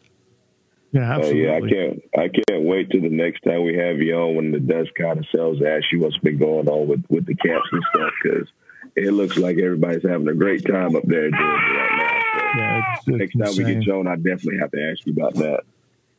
Yeah, 0.94 1.10
Oh 1.10 1.20
absolutely. 1.20 1.41
yeah, 1.44 1.56
I 1.56 1.60
can't. 1.70 2.04
I 2.16 2.30
can't 2.48 2.64
wait 2.64 2.89
till 2.91 3.02
the 3.02 3.10
next 3.10 3.41
time 3.41 3.64
we 3.66 3.76
have 3.78 3.98
you 4.00 4.16
on 4.16 4.36
when 4.36 4.52
the 4.52 4.60
dust 4.60 4.91
kind 4.96 5.18
of 5.20 5.26
settles. 5.32 5.60
to 5.60 5.68
Ask 5.70 5.86
you 5.91 6.00
what's 6.00 6.18
been 6.20 6.38
going 6.38 6.70
on 6.70 6.88
with 6.88 7.04
with 7.10 7.26
the 7.26 7.36
camps 7.36 7.68
and 7.72 7.84
stuff 7.94 8.12
because 8.24 8.48
it 8.96 9.12
looks 9.12 9.38
like 9.38 9.58
everybody's 9.58 10.04
having 10.08 10.28
a 10.28 10.34
great 10.36 10.64
time 10.66 10.96
up 10.96 11.04
there 11.06 11.26
in 11.26 11.32
Georgia 11.32 11.44
right 11.44 11.98
now. 11.98 12.20
So 12.54 12.60
Yeah, 12.60 12.94
it's, 12.96 13.08
next 13.08 13.36
it's 13.36 13.58
time 13.58 13.66
we 13.68 13.74
get 13.74 13.86
you 13.86 13.94
on, 13.96 14.08
I 14.08 14.16
definitely 14.18 14.60
have 14.60 14.72
to 14.72 14.89
ask 14.91 15.06
you 15.08 15.14
about 15.14 15.34
that. 15.36 15.62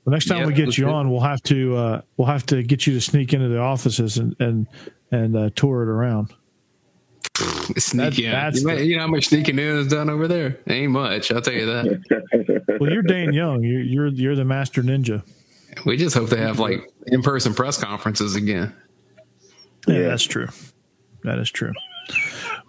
The 0.07 0.11
next 0.11 0.27
time 0.27 0.39
Yeah, 0.41 0.47
we 0.47 0.55
get 0.55 0.77
you 0.77 0.85
do 0.85 0.91
it. 0.91 0.93
on, 0.93 1.11
we'll 1.11 1.21
have 1.21 1.43
to 1.45 1.77
uh, 1.77 2.01
we'll 2.17 2.27
have 2.29 2.45
to 2.47 2.63
get 2.65 2.87
you 2.87 2.95
to 2.95 3.01
sneak 3.01 3.33
into 3.33 3.49
the 3.49 3.59
offices 3.61 4.19
and 4.19 4.35
and 4.41 4.67
and 5.13 5.37
uh, 5.37 5.51
tour 5.55 5.83
it 5.85 5.89
around. 5.89 6.33
Sneaking, 7.37 8.31
that's 8.31 8.61
you, 8.61 8.67
the- 8.69 8.75
know, 8.77 8.81
you 8.81 8.97
know 8.97 9.03
how 9.03 9.09
much 9.09 9.27
sneaking 9.27 9.59
in 9.59 9.77
is 9.79 9.89
done 9.89 10.09
over 10.09 10.29
there? 10.29 10.59
Ain't 10.69 10.93
much, 10.93 11.33
I'll 11.33 11.41
tell 11.41 11.55
you 11.55 11.67
that. 11.67 12.61
Well, 12.81 12.93
you're 12.93 13.03
Dayne 13.03 13.33
Young. 13.33 13.63
You're 13.63 13.81
you're, 13.83 14.07
you're 14.09 14.35
the 14.37 14.45
master 14.45 14.83
ninja. 14.83 15.23
We 15.87 15.97
just 15.97 16.15
hope 16.17 16.29
they 16.29 16.41
have 16.41 16.59
like 16.59 16.91
in-person 17.07 17.55
press 17.55 17.79
conferences 17.79 18.35
again. 18.35 18.75
Yeah, 19.87 19.95
Yeah. 19.95 20.09
that's 20.09 20.25
true. 20.25 20.49
That 21.23 21.39
is 21.39 21.51
true. 21.51 21.73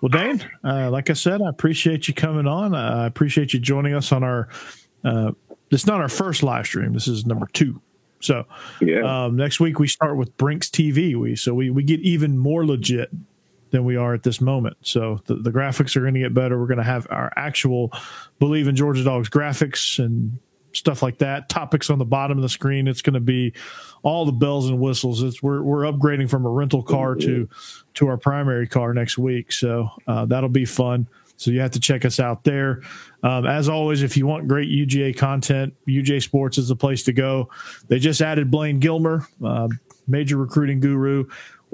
Well, 0.02 0.10
Dayne, 0.10 0.48
uh, 0.64 0.90
like 0.92 1.10
I 1.10 1.14
said, 1.14 1.42
I 1.42 1.50
appreciate 1.50 2.08
you 2.08 2.14
coming 2.14 2.46
on. 2.48 2.76
Uh, 2.76 2.78
I 3.04 3.06
appreciate 3.08 3.52
you 3.54 3.60
joining 3.60 3.94
us 3.96 4.12
on 4.12 4.24
our. 4.24 4.48
Uh, 5.04 5.32
this 5.72 5.82
is 5.82 5.88
not 5.88 6.00
our 6.02 6.10
first 6.10 6.44
live 6.44 6.66
stream. 6.68 6.94
This 6.94 7.08
is 7.08 7.26
number 7.26 7.48
two. 7.52 7.82
So 8.22 8.46
Yeah. 8.82 9.26
um, 9.26 9.36
next 9.36 9.60
week 9.60 9.80
we 9.80 9.88
start 9.88 10.18
with 10.18 10.38
Brinks 10.38 10.70
TV. 10.70 11.16
We 11.16 11.36
so 11.36 11.54
we 11.56 11.72
we 11.72 11.84
get 11.84 12.00
even 12.02 12.38
more 12.38 12.66
legit 12.66 13.10
than 13.76 13.84
we 13.84 13.98
are 13.98 14.14
at 14.14 14.24
this 14.24 14.40
moment. 14.40 14.78
So 14.82 15.20
the, 15.26 15.36
the 15.36 15.52
graphics 15.52 15.98
are 15.98 16.02
going 16.02 16.14
to 16.14 16.22
get 16.22 16.34
better. 16.34 16.58
We're 16.58 16.68
going 16.68 16.78
to 16.78 16.84
have 16.84 17.08
our 17.10 17.32
actual 17.36 17.92
believe 18.40 18.70
in 18.70 18.76
Georgia 18.76 19.04
Dogs 19.04 19.30
graphics 19.30 20.00
and 20.00 20.40
stuff 20.72 21.04
like 21.04 21.18
that. 21.18 21.50
Topics 21.50 21.90
on 21.90 22.00
the 22.00 22.06
bottom 22.06 22.38
of 22.38 22.42
the 22.42 22.50
screen. 22.50 22.88
It's 22.88 23.02
going 23.02 23.16
to 23.16 23.20
be 23.20 23.54
all 24.02 24.26
the 24.26 24.32
bells 24.32 24.70
and 24.70 24.80
whistles. 24.80 25.22
It's 25.22 25.44
we're 25.44 25.62
we're 25.62 25.84
upgrading 25.84 26.30
from 26.30 26.46
a 26.46 26.50
rental 26.50 26.84
car 26.84 27.16
to 27.16 27.50
to 27.96 28.08
our 28.08 28.18
primary 28.18 28.68
car 28.68 28.94
next 28.94 29.18
week. 29.18 29.52
So 29.52 29.90
uh, 30.08 30.26
that'll 30.26 30.48
be 30.48 30.66
fun. 30.66 31.08
So 31.36 31.52
you 31.52 31.60
have 31.60 31.72
to 31.72 31.82
check 31.82 32.06
us 32.06 32.18
out 32.18 32.46
there. 32.46 32.82
Um, 33.24 33.46
as 33.46 33.68
always, 33.68 34.04
if 34.04 34.16
you 34.16 34.26
want 34.26 34.48
great 34.48 34.70
UGA 34.70 35.18
content, 35.18 35.74
UGASports 35.86 36.58
is 36.58 36.70
the 36.70 36.78
place 36.78 37.04
to 37.04 37.14
go. 37.14 37.50
They 37.90 38.00
just 38.00 38.22
added 38.22 38.50
Blaine 38.50 38.80
Gilmer, 38.80 39.28
uh, 39.44 39.68
major 40.08 40.38
recruiting 40.38 40.80
guru. 40.80 41.26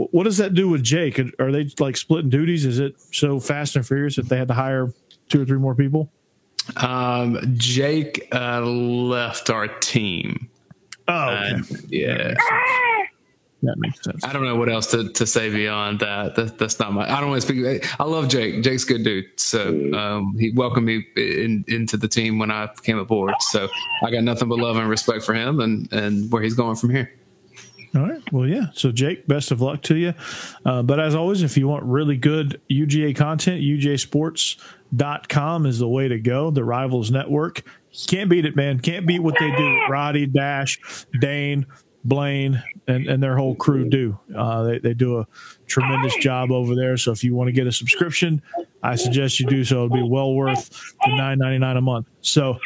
Wh- 0.05 0.13
What 0.13 0.23
does 0.23 0.37
that 0.37 0.53
do 0.53 0.69
with 0.69 0.83
Jake? 0.83 1.19
Are 1.39 1.51
they 1.51 1.67
like 1.79 1.97
splitting 1.97 2.29
duties? 2.29 2.65
Is 2.65 2.79
it 2.79 2.95
so 3.11 3.39
fast 3.39 3.75
and 3.75 3.85
furious 3.85 4.15
that 4.15 4.29
they 4.29 4.37
had 4.37 4.47
to 4.49 4.53
hire 4.53 4.93
two 5.29 5.41
or 5.41 5.45
three 5.45 5.59
more 5.59 5.75
people? 5.75 6.11
Um, 6.77 7.39
Jake 7.57 8.27
uh, 8.31 8.61
left 8.61 9.49
our 9.49 9.67
team. 9.67 10.49
Oh, 11.07 11.29
okay. 11.29 11.55
Uh, 11.55 11.77
yeah. 11.89 12.33
that 13.63 13.75
makes 13.77 14.01
sense. 14.03 14.23
I 14.23 14.31
don't 14.31 14.43
know 14.45 14.55
what 14.55 14.69
else 14.69 14.87
to, 14.91 15.09
to 15.09 15.25
say 15.27 15.49
beyond 15.49 15.99
that. 15.99 16.35
that. 16.35 16.57
That's 16.57 16.79
not 16.79 16.93
my. 16.93 17.11
I 17.11 17.19
don't 17.19 17.29
want 17.29 17.41
to 17.41 17.47
speak. 17.47 17.99
I 17.99 18.03
love 18.05 18.27
Jake. 18.27 18.63
Jake's 18.63 18.83
a 18.85 18.87
good 18.87 19.03
dude. 19.03 19.25
So 19.37 19.91
um, 19.93 20.35
he 20.39 20.51
welcomed 20.51 20.85
me 20.87 21.05
in, 21.17 21.65
into 21.67 21.97
the 21.97 22.07
team 22.07 22.39
when 22.39 22.51
I 22.51 22.69
came 22.83 22.97
aboard. 22.99 23.33
So 23.39 23.67
I 24.05 24.11
got 24.11 24.23
nothing 24.23 24.47
but 24.47 24.57
love 24.59 24.77
and 24.77 24.87
respect 24.89 25.23
for 25.23 25.33
him 25.33 25.59
and 25.59 25.91
and 25.91 26.31
where 26.31 26.41
he's 26.41 26.53
going 26.53 26.75
from 26.75 26.91
here. 26.91 27.11
All 27.93 28.03
right. 28.03 28.21
Well, 28.31 28.47
yeah. 28.47 28.67
So, 28.73 28.91
Jake, 28.91 29.27
best 29.27 29.51
of 29.51 29.61
luck 29.61 29.81
to 29.83 29.95
you. 29.95 30.13
Uh, 30.65 30.81
but 30.81 30.99
as 30.99 31.13
always, 31.13 31.43
if 31.43 31.57
you 31.57 31.67
want 31.67 31.83
really 31.83 32.15
good 32.15 32.61
UGA 32.69 33.15
content, 33.15 33.61
UGASports.com 33.61 35.65
is 35.65 35.79
the 35.79 35.89
way 35.89 36.07
to 36.07 36.17
go. 36.17 36.51
The 36.51 36.63
Rivals 36.63 37.11
Network. 37.11 37.63
Can't 38.07 38.29
beat 38.29 38.45
it, 38.45 38.55
man. 38.55 38.79
Can't 38.79 39.05
beat 39.05 39.19
what 39.19 39.35
they 39.37 39.51
do. 39.51 39.81
Radi, 39.89 40.31
Dash, 40.31 40.79
Dayne, 41.19 41.65
Blaine, 42.05 42.63
and, 42.87 43.07
and 43.07 43.21
their 43.21 43.35
whole 43.35 43.55
crew 43.55 43.89
do. 43.89 44.17
Uh, 44.35 44.63
they, 44.63 44.79
they 44.79 44.93
do 44.93 45.19
a 45.19 45.27
tremendous 45.67 46.15
job 46.15 46.49
over 46.49 46.75
there. 46.75 46.95
So, 46.95 47.11
if 47.11 47.25
you 47.25 47.35
want 47.35 47.49
to 47.49 47.51
get 47.51 47.67
a 47.67 47.73
subscription, 47.73 48.41
I 48.81 48.95
suggest 48.95 49.41
you 49.41 49.47
do 49.47 49.65
so. 49.65 49.85
It'll 49.85 49.97
be 49.97 50.01
well 50.01 50.33
worth 50.33 50.69
the 51.05 51.13
nine 51.13 51.39
ninety 51.39 51.57
nine 51.57 51.75
a 51.75 51.81
month. 51.81 52.07
So, 52.21 52.57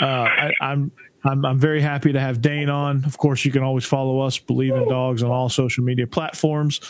uh, 0.00 0.06
I, 0.06 0.52
I'm 0.62 0.90
I'm 1.24 1.44
I'm 1.44 1.58
very 1.58 1.80
happy 1.80 2.12
to 2.12 2.20
have 2.20 2.40
Dayne 2.42 2.68
on. 2.68 3.04
Of 3.04 3.16
course, 3.18 3.44
you 3.44 3.50
can 3.52 3.62
always 3.62 3.84
follow 3.84 4.20
us, 4.20 4.38
Bleav 4.38 4.82
in 4.82 4.88
Dogs, 4.88 5.22
on 5.22 5.30
all 5.30 5.48
social 5.48 5.82
media 5.84 6.06
platforms. 6.06 6.80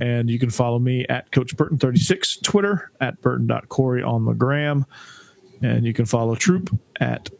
And 0.00 0.30
you 0.30 0.38
can 0.38 0.50
follow 0.50 0.78
me 0.78 1.04
at 1.08 1.32
Coach 1.32 1.56
Burton36, 1.56 2.42
Twitter, 2.42 2.92
at 3.00 3.20
Burton.Corey 3.20 4.02
on 4.02 4.24
the 4.24 4.32
gram. 4.32 4.86
And 5.62 5.84
you 5.84 5.92
can 5.92 6.04
follow 6.06 6.34
Troupe 6.36 6.70
at 7.00 7.30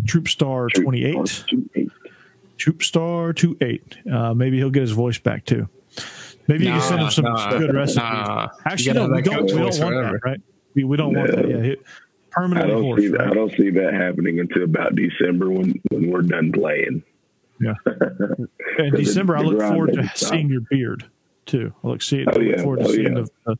Troopstar28. 0.00 1.90
Troopstar28. 2.58 4.12
Uh, 4.12 4.34
maybe 4.34 4.58
he'll 4.58 4.70
get 4.70 4.82
his 4.82 4.92
voice 4.92 5.18
back 5.18 5.44
too. 5.44 5.68
Maybe 6.46 6.64
you 6.64 6.70
can 6.72 6.80
send 6.82 7.00
him 7.00 7.10
some 7.10 7.24
Nah, 7.24 7.58
good 7.58 7.74
recipes. 7.74 7.96
nah. 7.96 8.48
Actually, 8.66 8.86
You 9.00 9.08
no, 9.08 9.14
we 9.14 9.22
don't, 9.22 9.44
we 9.44 9.48
don't 9.52 9.60
want 9.62 9.74
forever. 9.76 10.12
that, 10.22 10.28
right? 10.28 10.40
We, 10.74 10.84
we 10.84 10.96
don't 10.96 11.14
want 11.16 11.30
that. 11.30 11.48
No. 11.48 11.58
Yeah, 11.60 11.74
he- 12.36 12.56
I 12.56 12.66
don't 12.66 12.82
hoarse, 12.82 13.00
see 13.00 13.08
that. 13.08 13.18
right? 13.18 13.30
I 13.30 13.34
don't 13.34 13.52
see 13.56 13.70
that 13.70 13.94
happening 13.94 14.40
until 14.40 14.64
about 14.64 14.94
December 14.94 15.50
when 15.50 15.80
when 15.90 16.10
we're 16.10 16.22
done 16.22 16.52
playing. 16.52 17.02
Yeah. 17.60 17.74
In 18.78 18.94
December, 18.94 19.36
I 19.36 19.42
look 19.42 19.60
forward 19.60 19.92
to 19.94 20.10
seeing 20.16 20.48
your 20.48 20.62
beard 20.70 21.04
too. 21.46 21.72
I 21.84 21.86
look 21.88 22.02
see. 22.02 22.24
Oh, 22.26 22.30
I 22.32 22.34
look 22.38 22.56
yeah. 22.56 22.62
forward 22.62 22.80
to 22.80 22.86
Oh, 22.86 22.92
seeing 22.92 23.16
yeah. 23.16 23.22
the, 23.46 23.54
the 23.54 23.56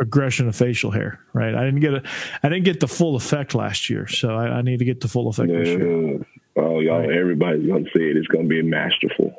aggression 0.00 0.46
of 0.48 0.54
facial 0.56 0.90
hair. 0.92 1.20
Right. 1.32 1.54
I 1.54 1.64
didn't 1.64 1.80
get 1.80 1.94
a. 1.94 2.02
I 2.42 2.48
didn't 2.48 2.64
get 2.64 2.80
the 2.80 2.88
full 2.88 3.16
effect 3.16 3.54
last 3.54 3.90
year, 3.90 4.06
so 4.06 4.34
I, 4.34 4.58
I 4.58 4.62
need 4.62 4.78
to 4.78 4.84
get 4.84 5.00
the 5.00 5.08
full 5.08 5.28
effect 5.28 5.48
this 5.50 5.68
year. 5.68 6.24
Oh, 6.56 6.80
y'all! 6.80 7.10
Everybody's 7.10 7.66
gonna 7.66 7.84
see 7.96 8.02
it. 8.10 8.16
It's 8.16 8.26
gonna 8.28 8.44
be 8.46 8.62
masterful. 8.62 9.34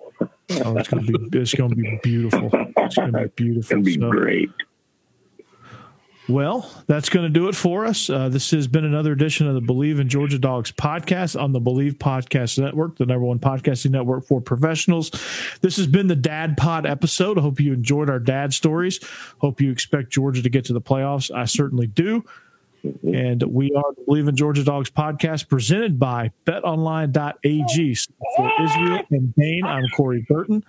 Oh, 0.66 0.76
it's 0.78 0.90
gonna 0.90 1.04
be. 1.04 1.40
It's 1.40 1.54
gonna 1.54 1.76
be 1.76 2.00
beautiful. 2.04 2.50
It's 2.78 2.96
gonna 2.96 3.28
be 3.30 3.50
It's 3.58 3.70
gonna 3.70 3.82
be 3.84 3.94
So- 4.00 4.10
great. 4.12 4.50
Well, 6.30 6.72
that's 6.88 7.10
going 7.10 7.26
to 7.26 7.30
do 7.30 7.50
it 7.50 7.56
for 7.56 7.86
us. 7.86 8.10
Uh, 8.10 8.30
this 8.30 8.52
has 8.52 8.68
been 8.68 8.86
another 8.86 9.12
edition 9.12 9.46
of 9.46 9.56
the 9.56 9.62
Bleav 9.62 10.00
in 10.00 10.08
Georgia 10.08 10.40
Dogs 10.40 10.72
podcast 10.72 11.40
on 11.40 11.52
the 11.52 11.60
Bleav 11.60 11.96
Podcast 11.96 12.58
Network, 12.60 12.98
the 12.98 13.06
number 13.06 13.26
one 13.26 13.40
podcasting 13.40 13.92
network 13.92 14.26
for 14.26 14.40
professionals. 14.40 15.12
This 15.60 15.76
has 15.76 15.86
been 15.86 16.08
the 16.08 16.16
Dad 16.16 16.56
Pod 16.56 16.86
episode. 16.86 17.38
I 17.38 17.42
hope 17.42 17.60
you 17.60 17.74
enjoyed 17.74 18.10
our 18.10 18.20
dad 18.20 18.54
stories. 18.54 19.02
Hope 19.40 19.60
you 19.60 19.70
expect 19.70 20.12
Georgia 20.12 20.42
to 20.42 20.50
get 20.50 20.64
to 20.66 20.74
the 20.74 20.82
playoffs. 20.82 21.30
I 21.30 21.44
certainly 21.44 21.88
do. 21.88 22.24
And 22.84 23.44
we 23.44 23.74
are 23.74 23.94
the 23.94 24.04
Believe 24.06 24.30
in 24.30 24.36
Georgia 24.38 24.64
Dogs 24.64 24.90
podcast 24.90 25.50
presented 25.50 26.00
by 26.00 26.32
betonline.ag. 26.46 27.96
So 27.96 28.14
For 28.38 28.52
Israel 28.62 29.02
and 29.12 29.36
Dayne, 29.36 29.66
I'm 29.66 29.88
Corey 29.90 30.26
Burton. 30.30 30.64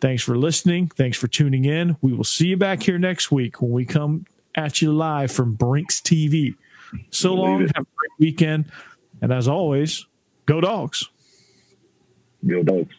Thanks 0.00 0.22
for 0.22 0.38
listening. 0.38 0.88
Thanks 0.88 1.18
for 1.18 1.28
tuning 1.28 1.66
in. 1.66 1.98
We 2.00 2.14
will 2.14 2.24
see 2.24 2.48
you 2.48 2.56
back 2.56 2.82
here 2.82 2.98
next 2.98 3.30
week 3.30 3.60
when 3.60 3.72
we 3.72 3.84
come 3.84 4.24
at 4.60 4.80
you 4.80 4.92
live 4.92 5.32
from 5.32 5.54
Brinks 5.54 6.00
TV. 6.00 6.54
So 7.10 7.34
long. 7.34 7.58
Believe 7.58 7.72
Have 7.74 7.84
a 7.84 7.96
great 7.96 8.10
weekend. 8.18 8.66
And 9.20 9.32
as 9.32 9.48
always, 9.48 10.06
go 10.46 10.60
dogs. 10.60 11.08
Go 12.46 12.62
dogs. 12.62 12.94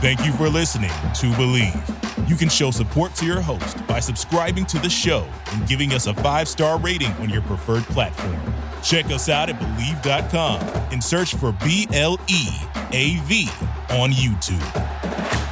Thank 0.00 0.24
you 0.24 0.32
for 0.32 0.48
listening 0.48 0.90
to 0.90 1.26
Bleav. 1.38 2.28
You 2.28 2.34
can 2.34 2.48
show 2.48 2.70
support 2.70 3.14
to 3.16 3.26
your 3.26 3.40
host 3.40 3.86
by 3.86 4.00
subscribing 4.00 4.66
to 4.66 4.78
the 4.78 4.90
show 4.90 5.28
and 5.52 5.66
giving 5.68 5.92
us 5.92 6.06
a 6.06 6.14
five 6.14 6.48
star 6.48 6.78
rating 6.78 7.12
on 7.14 7.28
your 7.30 7.42
preferred 7.42 7.84
platform. 7.84 8.40
Check 8.82 9.06
us 9.06 9.28
out 9.28 9.48
at 9.48 9.60
Bleav.com 9.60 10.60
and 10.92 11.02
search 11.02 11.36
for 11.36 11.52
B 11.64 11.86
L 11.92 12.18
E 12.28 12.48
A 12.92 13.16
V 13.26 13.48
on 13.90 14.10
YouTube. 14.10 15.51